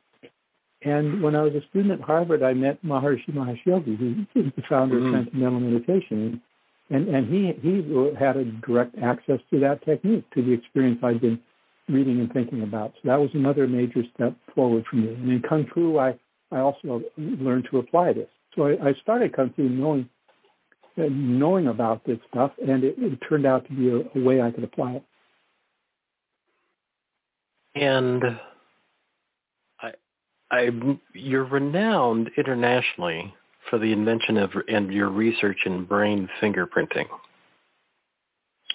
And 0.86 1.22
when 1.22 1.36
I 1.36 1.44
was 1.44 1.54
a 1.54 1.62
student 1.70 2.00
at 2.00 2.02
Harvard, 2.02 2.44
I 2.44 2.54
met 2.54 2.84
Maharishi 2.84 3.30
Mahesh 3.30 3.66
Yogi, 3.66 3.96
who's 3.96 4.52
the 4.56 4.64
founder 4.68 4.96
mm-hmm. 4.96 5.06
of 5.08 5.12
Transcendental 5.14 5.60
Meditation, 5.60 6.42
and 6.90 7.08
and 7.08 7.28
he 7.28 7.54
he 7.62 8.16
had 8.20 8.38
a 8.38 8.46
direct 8.66 8.98
access 9.00 9.40
to 9.52 9.60
that 9.62 9.84
technique, 9.86 10.30
to 10.32 10.42
the 10.42 10.52
experience 10.52 11.00
I'd 11.02 11.22
been 11.22 11.40
reading 11.88 12.20
and 12.20 12.32
thinking 12.34 12.64
about. 12.64 12.94
So 12.96 13.10
that 13.10 13.20
was 13.20 13.30
another 13.34 13.68
major 13.68 14.04
step 14.14 14.36
forward 14.54 14.86
for 14.90 14.98
me. 14.98 15.14
And 15.14 15.32
in 15.32 15.42
Kung 15.42 15.68
Fu, 15.74 15.98
I 16.00 16.16
I 16.52 16.60
also 16.60 17.02
learned 17.18 17.68
to 17.72 17.80
apply 17.80 18.14
this. 18.14 18.28
So 18.56 18.68
I, 18.68 18.90
I 18.90 18.94
started 19.02 19.36
Kung 19.36 19.54
Fu 19.56 19.64
knowing 19.64 20.10
uh, 20.98 21.04
knowing 21.10 21.68
about 21.68 22.04
this 22.06 22.20
stuff, 22.30 22.52
and 22.66 22.84
it, 22.84 22.96
it 22.98 23.20
turned 23.28 23.46
out 23.46 23.66
to 23.68 23.74
be 23.74 23.90
a, 23.90 24.20
a 24.20 24.24
way 24.24 24.42
I 24.42 24.52
could 24.52 24.64
apply 24.64 24.94
it. 24.94 25.04
And 27.76 28.24
I, 30.54 30.70
you're 31.14 31.46
renowned 31.46 32.30
internationally 32.38 33.34
for 33.72 33.80
the 33.80 33.92
invention 33.92 34.38
of 34.38 34.52
and 34.68 34.94
your 34.94 35.10
research 35.10 35.58
in 35.66 35.84
brain 35.86 36.30
fingerprinting, 36.40 37.08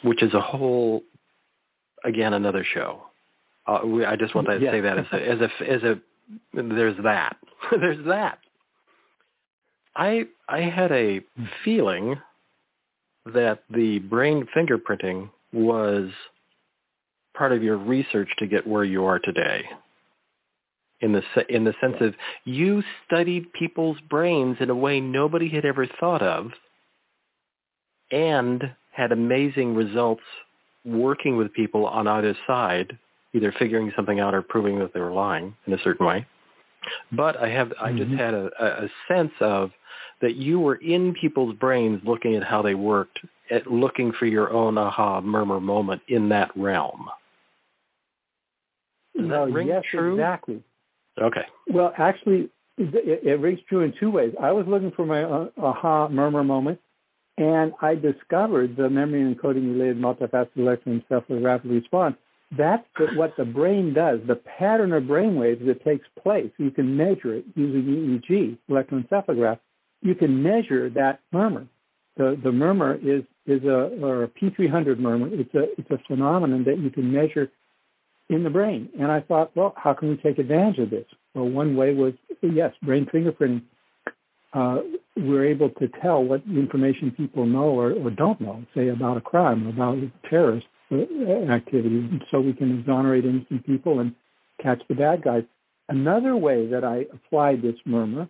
which 0.02 0.20
is 0.20 0.34
a 0.34 0.40
whole, 0.40 1.02
again, 2.04 2.34
another 2.34 2.64
show. 2.74 3.02
Uh, 3.64 3.80
we, 3.84 4.04
I 4.04 4.16
just 4.16 4.34
want 4.34 4.48
to 4.48 4.58
yeah. 4.58 4.72
say 4.72 4.80
that 4.80 4.98
as 4.98 5.06
a, 5.12 5.16
as 5.16 5.40
a, 5.40 5.72
as 5.72 5.82
a, 5.84 6.00
there's 6.52 6.96
that, 7.04 7.36
there's 7.70 8.04
that. 8.06 8.40
I, 9.94 10.26
I 10.48 10.62
had 10.62 10.90
a 10.90 11.20
feeling 11.64 12.16
that 13.24 13.62
the 13.70 14.00
brain 14.00 14.48
fingerprinting 14.56 15.30
was 15.52 16.10
part 17.36 17.52
of 17.52 17.62
your 17.62 17.76
research 17.76 18.30
to 18.38 18.48
get 18.48 18.66
where 18.66 18.84
you 18.84 19.04
are 19.04 19.20
today 19.20 19.64
in 21.00 21.12
the 21.12 21.22
in 21.48 21.64
the 21.64 21.74
sense 21.80 21.96
of 22.00 22.14
you 22.44 22.82
studied 23.06 23.52
people's 23.52 23.98
brains 24.08 24.56
in 24.60 24.70
a 24.70 24.74
way 24.74 25.00
nobody 25.00 25.48
had 25.48 25.64
ever 25.64 25.86
thought 26.00 26.22
of 26.22 26.50
and 28.10 28.62
had 28.90 29.12
amazing 29.12 29.74
results 29.74 30.22
working 30.84 31.36
with 31.36 31.52
people 31.52 31.86
on 31.86 32.06
either 32.06 32.36
side 32.46 32.98
either 33.34 33.52
figuring 33.58 33.92
something 33.94 34.20
out 34.20 34.34
or 34.34 34.42
proving 34.42 34.78
that 34.78 34.92
they 34.92 35.00
were 35.00 35.12
lying 35.12 35.54
in 35.66 35.72
a 35.72 35.78
certain 35.82 36.06
way 36.06 36.26
but 37.12 37.36
i 37.36 37.48
have 37.48 37.72
i 37.80 37.92
just 37.92 38.10
mm-hmm. 38.10 38.16
had 38.16 38.34
a, 38.34 38.50
a 38.84 38.88
sense 39.06 39.32
of 39.40 39.70
that 40.20 40.34
you 40.34 40.58
were 40.58 40.76
in 40.76 41.14
people's 41.14 41.54
brains 41.56 42.00
looking 42.04 42.34
at 42.34 42.42
how 42.42 42.60
they 42.60 42.74
worked 42.74 43.20
at 43.50 43.66
looking 43.68 44.12
for 44.12 44.26
your 44.26 44.52
own 44.52 44.76
aha 44.76 45.20
MERMER 45.20 45.60
moment 45.60 46.02
in 46.08 46.28
that 46.28 46.50
realm 46.56 47.08
Does 49.16 49.28
that 49.28 49.52
ring 49.52 49.68
yes, 49.68 49.82
true? 49.90 50.14
exactly. 50.14 50.62
Okay. 51.20 51.42
Well, 51.68 51.92
actually, 51.96 52.50
it, 52.76 53.26
it 53.26 53.40
rings 53.40 53.60
true 53.68 53.80
in 53.80 53.92
two 53.98 54.10
ways. 54.10 54.34
I 54.40 54.52
was 54.52 54.66
looking 54.66 54.92
for 54.92 55.04
my 55.04 55.24
uh, 55.24 55.48
aha 55.58 56.08
MERMER 56.08 56.44
moment, 56.44 56.78
and 57.36 57.72
I 57.80 57.94
discovered 57.94 58.76
the 58.76 58.88
memory 58.88 59.22
encoding 59.22 59.72
related 59.72 59.98
multifaceted 59.98 60.56
electroencephalographic 60.56 61.70
response. 61.70 62.16
That's 62.56 62.84
what 63.14 63.34
the 63.36 63.44
brain 63.44 63.92
does. 63.92 64.20
The 64.26 64.36
pattern 64.36 64.92
of 64.92 65.06
brain 65.06 65.36
waves 65.36 65.60
that 65.66 65.84
takes 65.84 66.06
place, 66.22 66.50
you 66.56 66.70
can 66.70 66.96
measure 66.96 67.34
it 67.34 67.44
using 67.54 68.20
EEG, 68.30 68.58
electroencephalograph. 68.70 69.58
You 70.00 70.14
can 70.14 70.42
measure 70.42 70.88
that 70.90 71.20
MERMER. 71.32 71.66
The, 72.16 72.40
the 72.42 72.50
MERMER 72.50 72.96
is, 72.96 73.22
is 73.46 73.62
a, 73.64 73.90
or 74.02 74.24
a 74.24 74.28
P300 74.28 74.98
MERMER. 74.98 75.28
It's 75.32 75.54
a, 75.54 75.64
it's 75.78 75.90
a 75.90 75.98
phenomenon 76.08 76.64
that 76.64 76.78
you 76.78 76.90
can 76.90 77.12
measure 77.12 77.50
in 78.28 78.44
the 78.44 78.50
brain. 78.50 78.88
And 78.98 79.10
I 79.10 79.20
thought, 79.20 79.54
well, 79.56 79.74
how 79.76 79.94
can 79.94 80.10
we 80.10 80.16
take 80.16 80.38
advantage 80.38 80.78
of 80.78 80.90
this? 80.90 81.06
Well, 81.34 81.48
one 81.48 81.76
way 81.76 81.94
was, 81.94 82.14
yes, 82.42 82.72
brain 82.82 83.06
fingerprinting. 83.06 83.62
Uh, 84.52 84.78
we're 85.16 85.46
able 85.46 85.70
to 85.70 85.88
tell 86.02 86.22
what 86.22 86.42
information 86.46 87.10
people 87.10 87.44
know 87.46 87.68
or, 87.68 87.92
or 87.92 88.10
don't 88.10 88.40
know, 88.40 88.64
say 88.74 88.88
about 88.88 89.16
a 89.16 89.20
crime 89.20 89.66
about 89.66 89.98
terrorist 90.28 90.66
uh, 90.90 90.96
activity. 91.50 91.96
And 91.98 92.24
so 92.30 92.40
we 92.40 92.52
can 92.52 92.78
exonerate 92.78 93.24
innocent 93.24 93.66
people 93.66 94.00
and 94.00 94.14
catch 94.62 94.82
the 94.88 94.94
bad 94.94 95.22
guys. 95.22 95.44
Another 95.88 96.36
way 96.36 96.66
that 96.66 96.84
I 96.84 97.06
applied 97.12 97.62
this 97.62 97.76
MERMER 97.84 98.28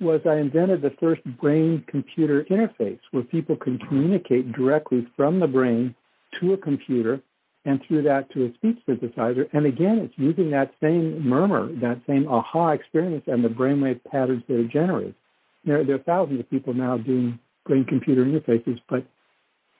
was 0.00 0.20
I 0.24 0.36
invented 0.36 0.82
the 0.82 0.94
first 1.00 1.22
brain-computer 1.40 2.44
interface 2.44 3.00
where 3.10 3.24
people 3.24 3.56
can 3.56 3.78
communicate 3.78 4.52
directly 4.52 5.06
from 5.16 5.40
the 5.40 5.48
brain 5.48 5.94
to 6.40 6.52
a 6.52 6.56
computer 6.56 7.20
and 7.68 7.80
through 7.86 8.02
that 8.02 8.30
to 8.32 8.46
a 8.46 8.54
speech 8.54 8.78
synthesizer. 8.88 9.46
And 9.52 9.66
again, 9.66 9.98
it's 9.98 10.14
using 10.16 10.50
that 10.52 10.72
same 10.82 11.28
MERMER, 11.28 11.78
that 11.82 12.00
same 12.06 12.26
aha 12.26 12.70
experience 12.70 13.24
and 13.26 13.44
the 13.44 13.48
brainwave 13.48 14.02
patterns 14.04 14.42
that 14.48 14.58
it 14.58 14.70
generates. 14.70 15.14
There, 15.66 15.84
there 15.84 15.96
are 15.96 15.98
thousands 15.98 16.40
of 16.40 16.48
people 16.48 16.72
now 16.72 16.96
doing 16.96 17.38
brain-computer 17.66 18.24
interfaces, 18.24 18.80
but 18.88 19.04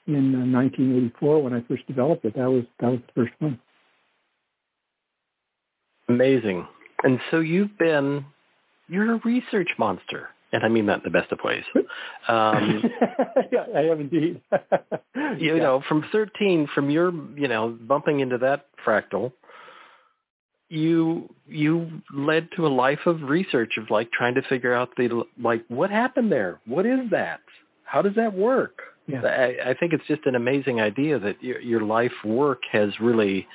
in 0.07 0.35
uh, 0.35 0.45
1984, 0.45 1.43
when 1.43 1.55
I 1.55 1.63
first 1.67 1.87
developed 1.87 2.27
it, 2.27 2.35
that 2.35 2.51
was 2.51 2.65
that 2.81 2.91
was 2.91 3.01
the 3.07 3.13
first 3.23 3.33
one. 3.39 3.59
Amazing. 6.11 6.67
And 7.05 7.21
so 7.31 7.41
you've 7.41 7.79
been, 7.79 8.25
you're 8.89 9.15
a 9.15 9.21
research 9.25 9.69
monster. 9.79 10.29
And 10.53 10.65
I 10.65 10.69
mean 10.69 10.87
that 10.87 10.99
in 10.99 11.03
the 11.05 11.11
best 11.11 11.33
of 11.33 11.41
ways. 11.45 11.65
Um, 12.29 12.83
yeah, 13.51 13.65
I 13.75 13.85
have 13.85 14.01
indeed. 14.01 14.43
you 15.39 15.57
yeah. 15.57 15.63
know, 15.63 15.83
from 15.89 16.05
13, 16.13 16.69
from 16.75 16.91
your, 16.91 17.11
you 17.37 17.49
know, 17.49 17.71
bumping 17.71 18.21
into 18.21 18.37
that 18.37 18.67
fractal, 18.87 19.33
you 20.69 21.33
you 21.47 22.03
led 22.15 22.51
to 22.57 22.67
a 22.67 22.69
life 22.69 22.99
of 23.07 23.23
research 23.23 23.79
of 23.79 23.89
like 23.89 24.13
trying 24.13 24.35
to 24.35 24.43
figure 24.43 24.75
out 24.75 24.91
the 24.99 25.25
like 25.43 25.65
what 25.69 25.89
happened 25.89 26.31
there. 26.31 26.61
What 26.67 26.85
is 26.85 27.01
that? 27.13 27.41
How 27.85 28.03
does 28.03 28.15
that 28.17 28.35
work? 28.35 28.83
Yeah. 29.07 29.23
I, 29.23 29.71
I 29.71 29.75
think 29.81 29.95
it's 29.95 30.07
just 30.07 30.27
an 30.27 30.35
amazing 30.35 30.83
idea 30.83 31.19
that 31.19 31.43
your, 31.43 31.61
your 31.61 31.81
life 31.81 32.13
work 32.27 32.61
has 32.71 32.91
really 33.01 33.47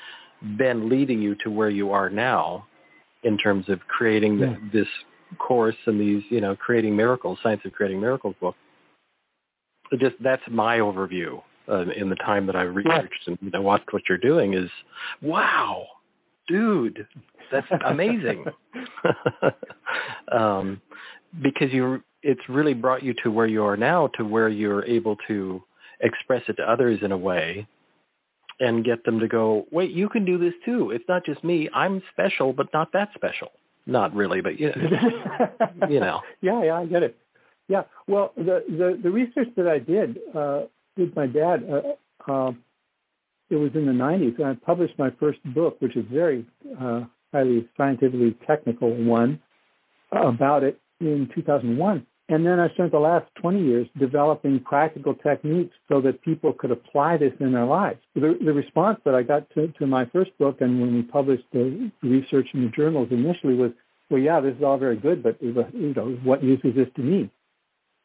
been 0.58 0.90
leading 0.90 1.22
you 1.22 1.36
to 1.44 1.52
where 1.52 1.70
you 1.70 1.92
are 1.92 2.10
now 2.10 2.66
in 3.22 3.38
terms 3.38 3.70
of 3.70 3.80
creating 3.88 4.40
yeah. 4.40 4.56
the, 4.72 4.80
this 4.80 4.88
course 5.38 5.76
and 5.86 6.00
these, 6.00 6.24
you 6.30 6.42
know, 6.42 6.56
creating 6.56 6.96
miracles, 6.96 7.38
science 7.44 7.62
of 7.66 7.74
creating 7.74 8.00
miracles 8.00 8.36
book. 8.40 8.56
So 9.90 9.98
just 9.98 10.16
that's 10.22 10.42
my 10.50 10.80
overview 10.80 11.42
uh, 11.70 11.86
in 11.96 12.10
the 12.10 12.16
time 12.16 12.46
that 12.48 12.56
I 12.56 12.64
researched 12.64 13.28
and 13.28 13.38
I 13.54 13.60
watched 13.60 13.94
what 13.94 14.04
you're 14.10 14.18
doing 14.18 14.54
is, 14.54 14.70
wow, 15.22 15.86
dude, 16.48 17.08
that's 17.52 17.68
amazing. 17.86 18.46
um, 20.32 20.82
because 21.42 21.72
you, 21.72 22.04
it's 22.22 22.42
really 22.50 22.74
brought 22.74 23.04
you 23.04 23.14
to 23.24 23.32
where 23.32 23.48
you 23.48 23.64
are 23.64 23.78
now, 23.78 24.08
to 24.18 24.24
where 24.24 24.50
you're 24.50 24.86
able 24.86 25.18
to 25.28 25.64
express 26.02 26.44
it 26.48 26.54
to 26.58 26.64
others 26.64 27.00
in 27.02 27.12
a 27.12 27.18
way 27.18 27.68
and 28.60 28.86
get 28.86 29.04
them 29.04 29.20
to 29.20 29.28
go, 29.28 29.66
wait, 29.72 29.92
you 29.92 30.10
can 30.10 30.26
do 30.26 30.38
this 30.38 30.54
too. 30.66 30.92
It's 30.92 31.06
not 31.08 31.26
just 31.26 31.44
me. 31.44 31.70
I'm 31.74 32.02
special, 32.12 32.54
but 32.54 32.68
not 32.74 32.92
that 32.94 33.10
special. 33.16 33.52
Not 33.86 34.16
really, 34.16 34.42
but 34.42 34.60
you, 34.60 34.72
you 35.90 36.00
know. 36.00 36.22
yeah, 36.42 36.64
yeah, 36.64 36.78
I 36.78 36.86
get 36.86 37.04
it. 37.04 37.18
Yeah. 37.68 37.84
Well, 38.08 38.32
the 38.38 38.64
the, 38.70 39.00
the 39.02 39.12
research 39.12 39.48
that 39.58 39.68
I 39.68 39.80
did 39.80 40.20
uh, 40.36 40.64
with 40.98 41.16
my 41.16 41.28
dad, 41.28 41.66
uh, 41.70 42.32
uh, 42.32 42.52
it 43.50 43.56
was 43.56 43.72
in 43.76 43.86
the 43.86 43.92
90s, 43.92 44.38
and 44.40 44.48
I 44.48 44.54
published 44.66 44.98
my 44.98 45.10
first 45.20 45.40
book, 45.54 45.82
which 45.82 45.96
is 45.96 46.06
very 46.12 46.46
uh, 46.80 47.02
highly 47.34 47.68
scientifically 47.78 48.36
technical 48.48 48.94
one, 49.04 49.40
about 50.12 50.64
it 50.64 50.80
in 51.00 51.30
2001. 51.34 52.06
And 52.30 52.46
then 52.46 52.60
I 52.60 52.70
spent 52.70 52.92
the 52.92 53.00
last 53.00 53.26
20 53.42 53.62
years 53.62 53.88
developing 54.00 54.62
practical 54.62 55.14
techniques 55.14 55.76
so 55.90 56.00
that 56.02 56.22
people 56.22 56.54
could 56.54 56.72
apply 56.72 57.18
this 57.18 57.34
in 57.42 57.52
their 57.52 57.66
lives. 57.66 58.00
The, 58.16 58.40
the 58.44 58.54
response 58.54 59.00
that 59.04 59.14
I 59.14 59.24
got 59.24 59.50
to, 59.56 59.68
to 59.80 59.88
my 59.88 60.06
first 60.06 60.38
book 60.38 60.62
and 60.62 60.80
when 60.80 60.96
we 60.96 61.02
published 61.02 61.44
the 61.52 61.92
research 62.02 62.48
in 62.54 62.64
the 62.64 62.70
journals 62.70 63.10
initially 63.12 63.56
was, 63.56 63.72
well, 64.10 64.22
yeah, 64.22 64.40
this 64.40 64.56
is 64.56 64.64
all 64.64 64.78
very 64.78 64.96
good, 64.96 65.22
but 65.22 65.42
you 65.42 65.54
know, 65.96 66.18
what 66.24 66.44
use 66.44 66.62
is 66.64 66.76
this 66.76 66.88
to 66.96 67.02
me? 67.02 67.30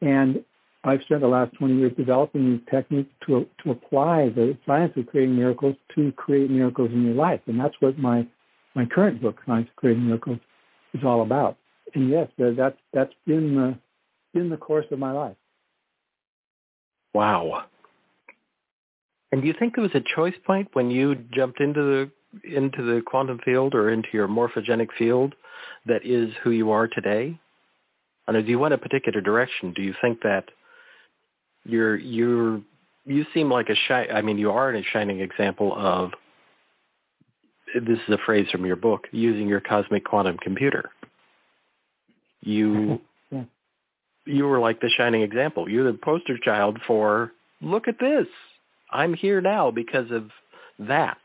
And 0.01 0.45
I've 0.83 1.03
spent 1.03 1.21
the 1.21 1.29
last 1.29 1.55
20 1.55 1.77
years 1.77 1.93
developing 1.97 2.51
these 2.53 2.67
techniques 2.71 3.11
to, 3.27 3.47
to 3.63 3.71
apply 3.71 4.31
the 4.31 4.57
science 4.67 4.93
of 4.97 5.07
creating 5.07 5.37
miracles 5.37 5.77
to 5.95 6.13
create 6.13 6.51
miracles 6.51 6.91
in 6.93 7.05
your 7.05 7.15
life. 7.15 7.41
And 7.47 7.59
that's 7.59 7.75
what 7.81 7.99
my, 7.99 8.27
my 8.75 8.85
current 8.87 9.21
book, 9.21 9.37
Science 9.47 9.69
of 9.69 9.77
Creating 9.77 10.07
Miracles, 10.07 10.39
is 10.95 11.05
all 11.05 11.23
about. 11.23 11.57
And 11.95 12.11
yes, 12.11 12.29
that's, 12.39 12.77
that's 12.93 13.13
been 13.27 13.55
the, 13.55 13.79
in 14.39 14.51
the 14.51 14.57
course 14.57 14.87
of 14.91 14.99
my 14.99 15.13
life. 15.13 15.37
Wow. 17.15 17.65
And 19.33 19.43
do 19.43 19.49
you 19.49 19.55
think 19.59 19.75
there 19.75 19.83
was 19.83 19.95
a 19.95 20.03
choice 20.15 20.35
point 20.47 20.69
when 20.73 20.91
you 20.91 21.15
jumped 21.33 21.61
into 21.61 21.83
the 21.83 22.11
into 22.45 22.83
the 22.83 23.01
quantum 23.05 23.39
field 23.45 23.75
or 23.75 23.91
into 23.91 24.09
your 24.13 24.29
morphogenic 24.29 24.89
field 24.99 25.35
that 25.87 26.05
is 26.05 26.31
who 26.43 26.51
you 26.51 26.71
are 26.71 26.87
today? 26.87 27.39
And 28.27 28.45
do 28.45 28.51
you 28.51 28.59
went 28.59 28.75
a 28.75 28.79
particular 28.79 29.21
direction? 29.21 29.73
Do 29.75 29.83
you 29.83 29.95
think 30.01 30.23
that 30.23 30.45
you're 31.65 31.97
you're 31.97 32.61
you 33.05 33.25
seem 33.33 33.51
like 33.51 33.69
a 33.69 33.75
shi- 33.75 34.13
I 34.13 34.23
mean 34.23 34.39
you 34.39 34.51
are 34.51 34.71
a 34.71 34.83
shining 34.93 35.21
example 35.21 35.75
of 35.77 36.11
this 37.75 37.99
is 38.07 38.15
a 38.15 38.19
phrase 38.25 38.47
from 38.51 38.65
your 38.65 38.77
book 38.77 39.07
using 39.13 39.49
your 39.49 39.61
cosmic 39.61 40.05
quantum 40.05 40.39
computer. 40.39 40.91
You 42.41 43.01
you 44.29 44.47
were 44.47 44.61
like 44.61 44.81
the 44.81 44.91
shining 44.97 45.23
example. 45.23 45.69
You're 45.69 45.91
the 45.91 45.99
poster 45.99 46.39
child 46.39 46.79
for 46.87 47.33
look 47.61 47.89
at 47.89 47.99
this. 47.99 48.27
I'm 48.91 49.15
here 49.15 49.41
now 49.41 49.71
because 49.71 50.11
of 50.11 50.31
that. 50.79 51.19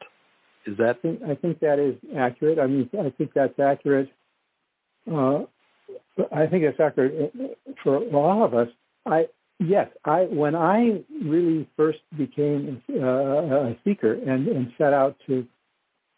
Is 0.65 0.77
that? 0.77 0.97
I 0.97 1.01
think, 1.01 1.21
I 1.23 1.35
think 1.35 1.59
that 1.59 1.79
is 1.79 1.95
accurate. 2.17 2.59
I 2.59 2.67
mean, 2.67 2.89
I 2.99 3.09
think 3.09 3.31
that's 3.33 3.59
accurate. 3.59 4.09
Uh, 5.11 5.43
I 6.31 6.47
think 6.47 6.63
it's 6.63 6.79
accurate 6.79 7.33
for 7.83 7.97
all 8.15 8.45
of 8.45 8.53
us. 8.53 8.69
I 9.05 9.27
yes, 9.59 9.89
I 10.05 10.21
when 10.21 10.55
I 10.55 11.03
really 11.23 11.67
first 11.75 11.99
became 12.17 12.81
uh, 12.89 13.03
a 13.03 13.77
seeker 13.83 14.13
and, 14.13 14.47
and 14.47 14.71
set 14.77 14.93
out 14.93 15.17
to 15.27 15.45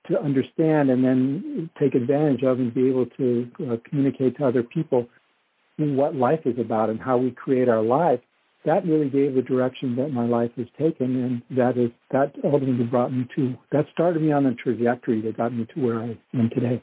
to 0.08 0.22
understand 0.22 0.92
and 0.92 1.04
then 1.04 1.70
take 1.80 1.96
advantage 1.96 2.44
of 2.44 2.60
and 2.60 2.74
be 2.74 2.88
able 2.88 3.08
to 3.18 3.50
uh, 3.72 3.78
communicate 3.90 4.38
to 4.38 4.46
other 4.46 4.62
people 4.62 5.08
what 5.78 6.16
life 6.16 6.42
is 6.46 6.58
about 6.60 6.90
and 6.90 7.00
how 7.00 7.18
we 7.18 7.32
create 7.32 7.70
our 7.70 7.82
life, 7.82 8.20
that 8.66 8.86
really 8.86 9.10
gave 9.10 9.36
the 9.36 9.42
direction 9.42 9.96
that 9.96 10.12
my 10.12 10.26
life 10.26 10.52
has 10.58 10.68
taken, 10.78 11.24
and 11.24 11.58
that 11.58 11.78
is 11.78 11.92
that 12.12 12.34
ultimately 12.44 12.86
brought 12.86 13.14
me 13.14 13.28
to 13.36 13.56
that 13.72 13.86
started 13.94 14.22
me 14.22 14.32
on 14.32 14.44
the 14.44 14.56
trajectory 14.56 15.22
that 15.22 15.38
got 15.38 15.54
me 15.54 15.68
to 15.74 15.80
where 15.80 16.00
I 16.00 16.18
am 16.34 16.50
today. 16.50 16.82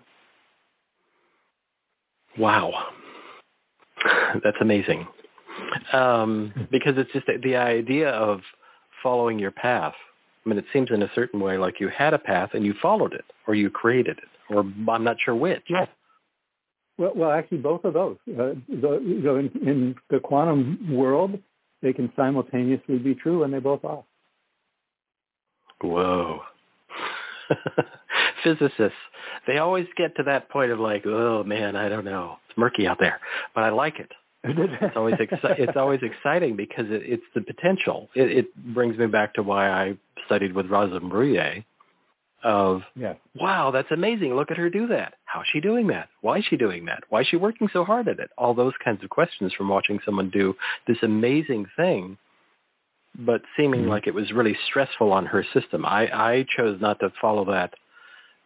Wow, 2.38 2.72
that's 4.44 4.56
amazing. 4.60 5.06
Um, 5.92 6.52
because 6.70 6.94
it's 6.96 7.12
just 7.12 7.26
the 7.42 7.56
idea 7.56 8.10
of 8.10 8.40
following 9.02 9.38
your 9.38 9.50
path. 9.50 9.94
I 10.44 10.48
mean, 10.48 10.58
it 10.58 10.64
seems 10.72 10.88
in 10.90 11.02
a 11.02 11.10
certain 11.14 11.40
way 11.40 11.58
like 11.58 11.80
you 11.80 11.88
had 11.88 12.14
a 12.14 12.18
path 12.18 12.50
and 12.54 12.64
you 12.64 12.74
followed 12.80 13.12
it, 13.12 13.24
or 13.46 13.54
you 13.54 13.70
created 13.70 14.18
it, 14.18 14.54
or 14.54 14.60
I'm 14.60 15.04
not 15.04 15.16
sure 15.24 15.34
which. 15.34 15.62
Yes. 15.68 15.88
Well, 16.98 17.12
well, 17.14 17.30
actually, 17.30 17.58
both 17.58 17.84
of 17.84 17.94
those. 17.94 18.16
Uh, 18.28 18.54
the, 18.68 19.00
know, 19.22 19.36
in, 19.36 19.50
in 19.66 19.94
the 20.10 20.20
quantum 20.20 20.94
world, 20.94 21.38
they 21.80 21.92
can 21.92 22.12
simultaneously 22.16 22.98
be 22.98 23.14
true, 23.14 23.42
and 23.42 23.52
they 23.52 23.58
both 23.58 23.84
are. 23.84 24.04
Whoa. 25.80 26.42
Physicists, 28.44 28.92
they 29.46 29.58
always 29.58 29.86
get 29.96 30.16
to 30.16 30.22
that 30.24 30.48
point 30.48 30.70
of 30.70 30.80
like, 30.80 31.04
oh 31.06 31.44
man, 31.44 31.76
I 31.76 31.88
don't 31.88 32.04
know, 32.04 32.38
it's 32.48 32.56
murky 32.58 32.86
out 32.86 32.98
there, 32.98 33.20
but 33.54 33.64
I 33.64 33.70
like 33.70 33.98
it. 33.98 34.10
it's 34.44 34.96
always 34.96 35.14
exci- 35.16 35.38
it's 35.58 35.76
always 35.76 36.00
exciting 36.02 36.56
because 36.56 36.86
it, 36.88 37.02
it's 37.04 37.22
the 37.34 37.40
potential. 37.40 38.08
It, 38.14 38.30
it 38.30 38.74
brings 38.74 38.98
me 38.98 39.06
back 39.06 39.34
to 39.34 39.42
why 39.42 39.70
I 39.70 39.96
studied 40.26 40.54
with 40.54 40.66
Rosa 40.66 40.98
Bruyere 40.98 41.64
of 42.42 42.82
yeah. 42.96 43.14
wow, 43.34 43.70
that's 43.70 43.90
amazing. 43.90 44.34
Look 44.34 44.50
at 44.50 44.56
her 44.56 44.70
do 44.70 44.86
that. 44.88 45.14
How's 45.24 45.46
she 45.52 45.60
doing 45.60 45.86
that? 45.88 46.08
Why 46.20 46.38
is 46.38 46.44
she 46.48 46.56
doing 46.56 46.84
that? 46.86 47.04
Why 47.08 47.20
is 47.20 47.26
she 47.26 47.36
working 47.36 47.68
so 47.72 47.84
hard 47.84 48.08
at 48.08 48.18
it? 48.18 48.30
All 48.36 48.54
those 48.54 48.72
kinds 48.84 49.02
of 49.04 49.10
questions 49.10 49.52
from 49.54 49.68
watching 49.68 50.00
someone 50.04 50.30
do 50.30 50.54
this 50.86 50.98
amazing 51.02 51.66
thing, 51.76 52.18
but 53.18 53.42
seeming 53.56 53.82
mm-hmm. 53.82 53.90
like 53.90 54.06
it 54.06 54.14
was 54.14 54.32
really 54.32 54.56
stressful 54.66 55.12
on 55.12 55.26
her 55.26 55.44
system. 55.54 55.84
I, 55.84 56.08
I 56.12 56.46
chose 56.56 56.80
not 56.80 57.00
to 57.00 57.12
follow 57.20 57.44
that 57.46 57.74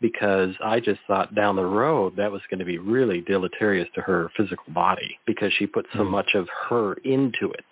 because 0.01 0.55
I 0.63 0.81
just 0.81 1.01
thought 1.07 1.35
down 1.35 1.57
the 1.57 1.65
road 1.65 2.17
that 2.17 2.31
was 2.31 2.43
going 2.51 2.59
to 2.59 2.67
be 2.67 2.79
really 2.79 3.23
deleterious 3.23 3.89
to 3.95 4.03
her 4.03 4.31
physical 4.37 4.73
body 4.73 5.19
because 5.27 5.53
she 5.55 5.67
put 5.67 5.87
so 5.93 6.01
mm-hmm. 6.01 6.11
much 6.11 6.35
of 6.35 6.49
her 6.69 6.95
into 7.05 7.51
it. 7.53 7.65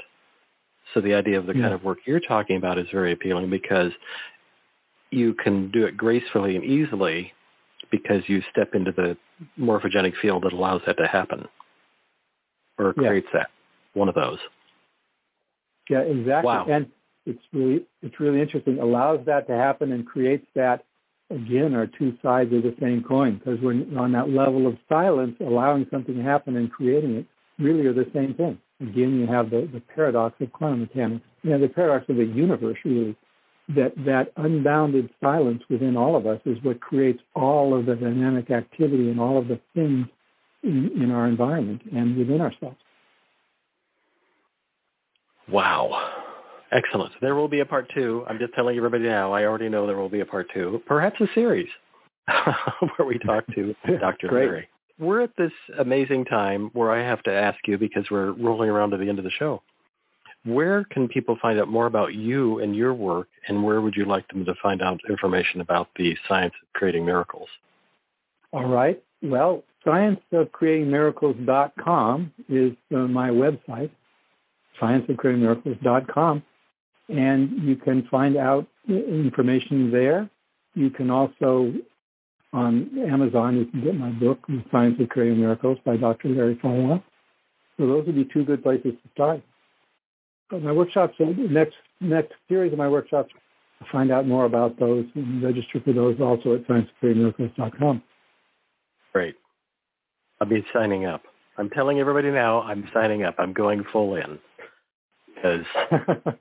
So 0.93 1.01
the 1.01 1.14
idea 1.14 1.39
of 1.39 1.47
the 1.47 1.55
yeah. 1.55 1.62
kind 1.62 1.75
of 1.75 1.83
work 1.83 1.99
you're 2.07 2.20
talking 2.20 2.57
about 2.57 2.79
is 2.79 2.87
very 2.93 3.12
appealing 3.12 3.51
because 3.51 3.93
you 5.15 5.35
can 5.35 5.71
do 5.71 5.87
it 5.87 5.97
gracefully 5.97 6.57
and 6.57 6.65
easily 6.65 7.33
because 7.91 8.23
you 8.27 8.43
step 8.51 8.75
into 8.75 8.93
the 8.93 9.17
morphogenic 9.59 10.15
field 10.21 10.43
that 10.45 10.53
allows 10.53 10.83
that 10.87 10.97
to 10.97 11.07
happen 11.07 11.47
or 12.79 12.93
creates 12.93 13.27
yeah. 13.33 13.41
that, 13.41 13.51
one 13.95 14.09
of 14.09 14.15
those. 14.15 14.39
Yeah, 15.89 16.01
exactly. 16.01 16.47
Wow. 16.47 16.67
And 16.69 16.87
it's 17.27 17.43
really 17.53 17.87
it's 18.03 18.19
really 18.19 18.41
interesting. 18.41 18.79
Allows 18.79 19.25
that 19.27 19.47
to 19.47 19.55
happen 19.55 19.93
and 19.93 20.07
creates 20.07 20.47
that 20.55 20.85
again 21.31 21.75
are 21.75 21.87
two 21.87 22.17
sides 22.23 22.53
of 22.53 22.62
the 22.62 22.75
same 22.81 23.03
coin 23.03 23.39
because 23.39 23.61
when 23.61 23.97
on 23.97 24.12
that 24.12 24.31
level 24.31 24.67
of 24.67 24.77
silence, 24.89 25.37
allowing 25.41 25.87
something 25.91 26.17
to 26.17 26.23
happen 26.23 26.57
and 26.57 26.71
creating 26.71 27.17
it 27.17 27.27
really 27.59 27.87
are 27.87 27.93
the 27.93 28.11
same 28.15 28.35
thing. 28.35 28.59
Again, 28.81 29.21
you 29.21 29.27
have 29.27 29.51
the, 29.51 29.69
the 29.73 29.81
paradox 29.95 30.35
of 30.41 30.53
quantum 30.53 30.81
mechanics. 30.81 31.25
You 31.43 31.51
know, 31.51 31.61
the 31.61 31.69
paradox 31.69 32.09
of 32.09 32.17
the 32.17 32.25
universe 32.25 32.77
really 32.85 33.17
that 33.69 33.93
that 34.05 34.33
unbounded 34.37 35.09
silence 35.23 35.62
within 35.71 35.97
all 35.97 36.17
of 36.17 36.27
us 36.27 36.41
is 36.45 36.59
what 36.62 36.81
creates 36.81 37.21
all 37.35 37.79
of 37.79 37.87
the 37.87 37.95
dynamic 37.97 38.51
activity 38.51 39.11
and 39.11 39.19
all 39.19 39.39
of 39.39 39.49
the 39.49 39.59
things 39.75 40.07
in, 40.62 40.91
in 41.01 41.11
our 41.11 41.27
environment 41.27 41.81
and 41.95 42.17
within 42.17 42.41
ourselves. 42.41 42.77
Wow. 45.51 46.11
Excellent. 46.73 47.12
There 47.21 47.35
will 47.35 47.49
be 47.49 47.61
a 47.61 47.65
part 47.67 47.91
two. 47.95 48.25
I'm 48.29 48.39
just 48.39 48.53
telling 48.55 48.77
everybody 48.77 49.05
now. 49.05 49.33
I 49.33 49.45
already 49.45 49.69
know 49.69 49.87
there 49.87 49.97
will 49.97 50.09
be 50.09 50.21
a 50.21 50.27
part 50.27 50.49
two, 50.53 50.83
perhaps 50.87 51.21
a 51.21 51.27
series 51.35 51.69
where 52.97 53.07
we 53.07 53.19
talk 53.19 53.47
to 53.55 53.75
Dr. 54.01 54.29
Great. 54.29 54.47
Larry. 54.47 54.69
we're 54.99 55.21
at 55.23 55.37
this 55.37 55.53
amazing 55.79 56.25
time 56.25 56.71
where 56.73 56.91
I 56.91 57.03
have 57.03 57.23
to 57.25 57.33
ask 57.33 57.59
you 57.67 57.79
because 57.79 58.05
we're 58.11 58.33
rolling 58.33 58.71
around 58.71 58.91
to 58.91 58.97
the 58.97 59.09
end 59.09 59.19
of 59.19 59.25
the 59.25 59.31
show. 59.31 59.62
Where 60.45 60.84
can 60.84 61.09
people 61.09 61.36
find 61.40 61.59
out 61.59 61.68
more 61.68 61.86
about 61.86 62.12
you 62.14 62.59
and 62.59 62.76
your 62.76 62.92
work, 62.92 63.28
and 63.49 63.64
where 63.64 63.80
would 63.80 63.97
you 63.97 64.05
like 64.05 64.28
them 64.28 64.45
to 64.45 64.55
find 64.62 64.82
out 64.82 65.01
information 65.09 65.62
about 65.62 65.88
the 65.97 66.14
science 66.28 66.53
of 66.62 66.70
creating 66.74 67.07
miracles? 67.07 67.49
All 68.53 68.66
right. 68.66 69.03
Well, 69.22 69.64
scienceofcreatingmiracles.com 69.86 72.32
is 72.49 72.72
uh, 72.95 72.99
my 72.99 73.30
website, 73.30 73.90
scienceofcreatingmiracles.com, 74.80 76.42
and 77.09 77.62
you 77.62 77.76
can 77.76 78.07
find 78.11 78.36
out 78.36 78.66
information 78.86 79.90
there. 79.90 80.28
You 80.74 80.90
can 80.90 81.11
also, 81.11 81.72
on 82.53 82.90
Amazon, 82.99 83.57
you 83.57 83.64
can 83.64 83.82
get 83.82 83.97
my 83.97 84.11
book, 84.11 84.47
The 84.47 84.62
Science 84.70 85.01
of 85.01 85.09
Creating 85.09 85.40
Miracles 85.40 85.78
by 85.86 85.97
Dr. 85.97 86.28
Larry 86.28 86.59
Farwell. 86.61 87.03
So 87.78 87.86
those 87.86 88.05
would 88.07 88.16
be 88.16 88.28
two 88.30 88.45
good 88.45 88.62
places 88.62 88.92
to 88.92 89.09
start. 89.14 89.42
My 90.62 90.72
workshops, 90.72 91.14
next 91.18 91.74
next 92.00 92.32
series 92.48 92.72
of 92.72 92.78
my 92.78 92.88
workshops, 92.88 93.32
find 93.90 94.11
out 94.11 94.26
more 94.26 94.44
about 94.44 94.78
those 94.78 95.05
and 95.14 95.42
register 95.42 95.80
for 95.84 95.92
those 95.92 96.20
also 96.20 96.55
at 96.55 96.66
scienceofcreatingmiracles.com. 96.66 98.02
Great. 99.12 99.36
I'll 100.40 100.48
be 100.48 100.64
signing 100.72 101.07
up. 101.07 101.22
I'm 101.57 101.70
telling 101.70 102.00
everybody 102.00 102.30
now 102.30 102.62
I'm 102.62 102.88
signing 102.92 103.22
up. 103.22 103.36
I'm 103.38 103.52
going 103.52 103.84
full 103.92 104.16
in. 104.16 104.38
Because 105.34 105.64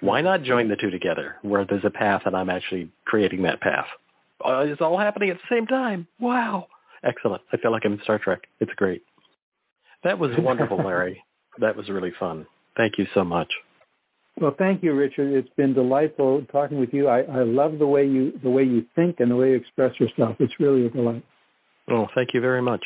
why 0.00 0.20
not 0.20 0.42
join 0.42 0.68
the 0.68 0.76
two 0.76 0.90
together 0.90 1.36
where 1.42 1.64
there's 1.64 1.84
a 1.84 1.90
path 1.90 2.22
and 2.26 2.36
I'm 2.36 2.50
actually 2.50 2.90
creating 3.04 3.42
that 3.42 3.60
path? 3.60 3.86
Uh, 4.44 4.60
it's 4.60 4.80
all 4.80 4.98
happening 4.98 5.30
at 5.30 5.36
the 5.36 5.54
same 5.54 5.66
time. 5.66 6.06
Wow. 6.18 6.66
Excellent. 7.02 7.42
I 7.52 7.56
feel 7.56 7.72
like 7.72 7.84
I'm 7.84 7.94
in 7.94 8.02
Star 8.02 8.18
Trek. 8.18 8.42
It's 8.60 8.72
great. 8.74 9.02
That 10.04 10.18
was 10.18 10.30
wonderful, 10.38 10.76
Larry. 10.84 11.22
that 11.58 11.76
was 11.76 11.88
really 11.88 12.12
fun. 12.18 12.46
Thank 12.80 12.96
you 12.96 13.06
so 13.12 13.22
much. 13.22 13.52
Well, 14.40 14.54
thank 14.56 14.82
you, 14.82 14.94
Richard. 14.94 15.34
It's 15.34 15.54
been 15.54 15.74
delightful 15.74 16.46
talking 16.50 16.80
with 16.80 16.94
you. 16.94 17.08
I, 17.08 17.20
I 17.20 17.42
love 17.42 17.78
the 17.78 17.86
way 17.86 18.06
you 18.06 18.32
the 18.42 18.48
way 18.48 18.62
you 18.62 18.86
think 18.96 19.20
and 19.20 19.30
the 19.30 19.36
way 19.36 19.50
you 19.50 19.56
express 19.56 20.00
yourself. 20.00 20.36
It's 20.38 20.58
really 20.58 20.86
a 20.86 20.88
delight. 20.88 21.22
Oh, 21.90 22.08
thank 22.14 22.32
you 22.32 22.40
very 22.40 22.62
much. 22.62 22.82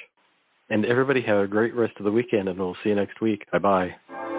And 0.68 0.84
everybody 0.84 1.22
have 1.22 1.38
a 1.38 1.46
great 1.46 1.76
rest 1.76 1.92
of 1.98 2.04
the 2.06 2.10
weekend, 2.10 2.48
and 2.48 2.58
we'll 2.58 2.76
see 2.82 2.88
you 2.88 2.96
next 2.96 3.20
week. 3.20 3.46
Bye-bye. 3.52 4.33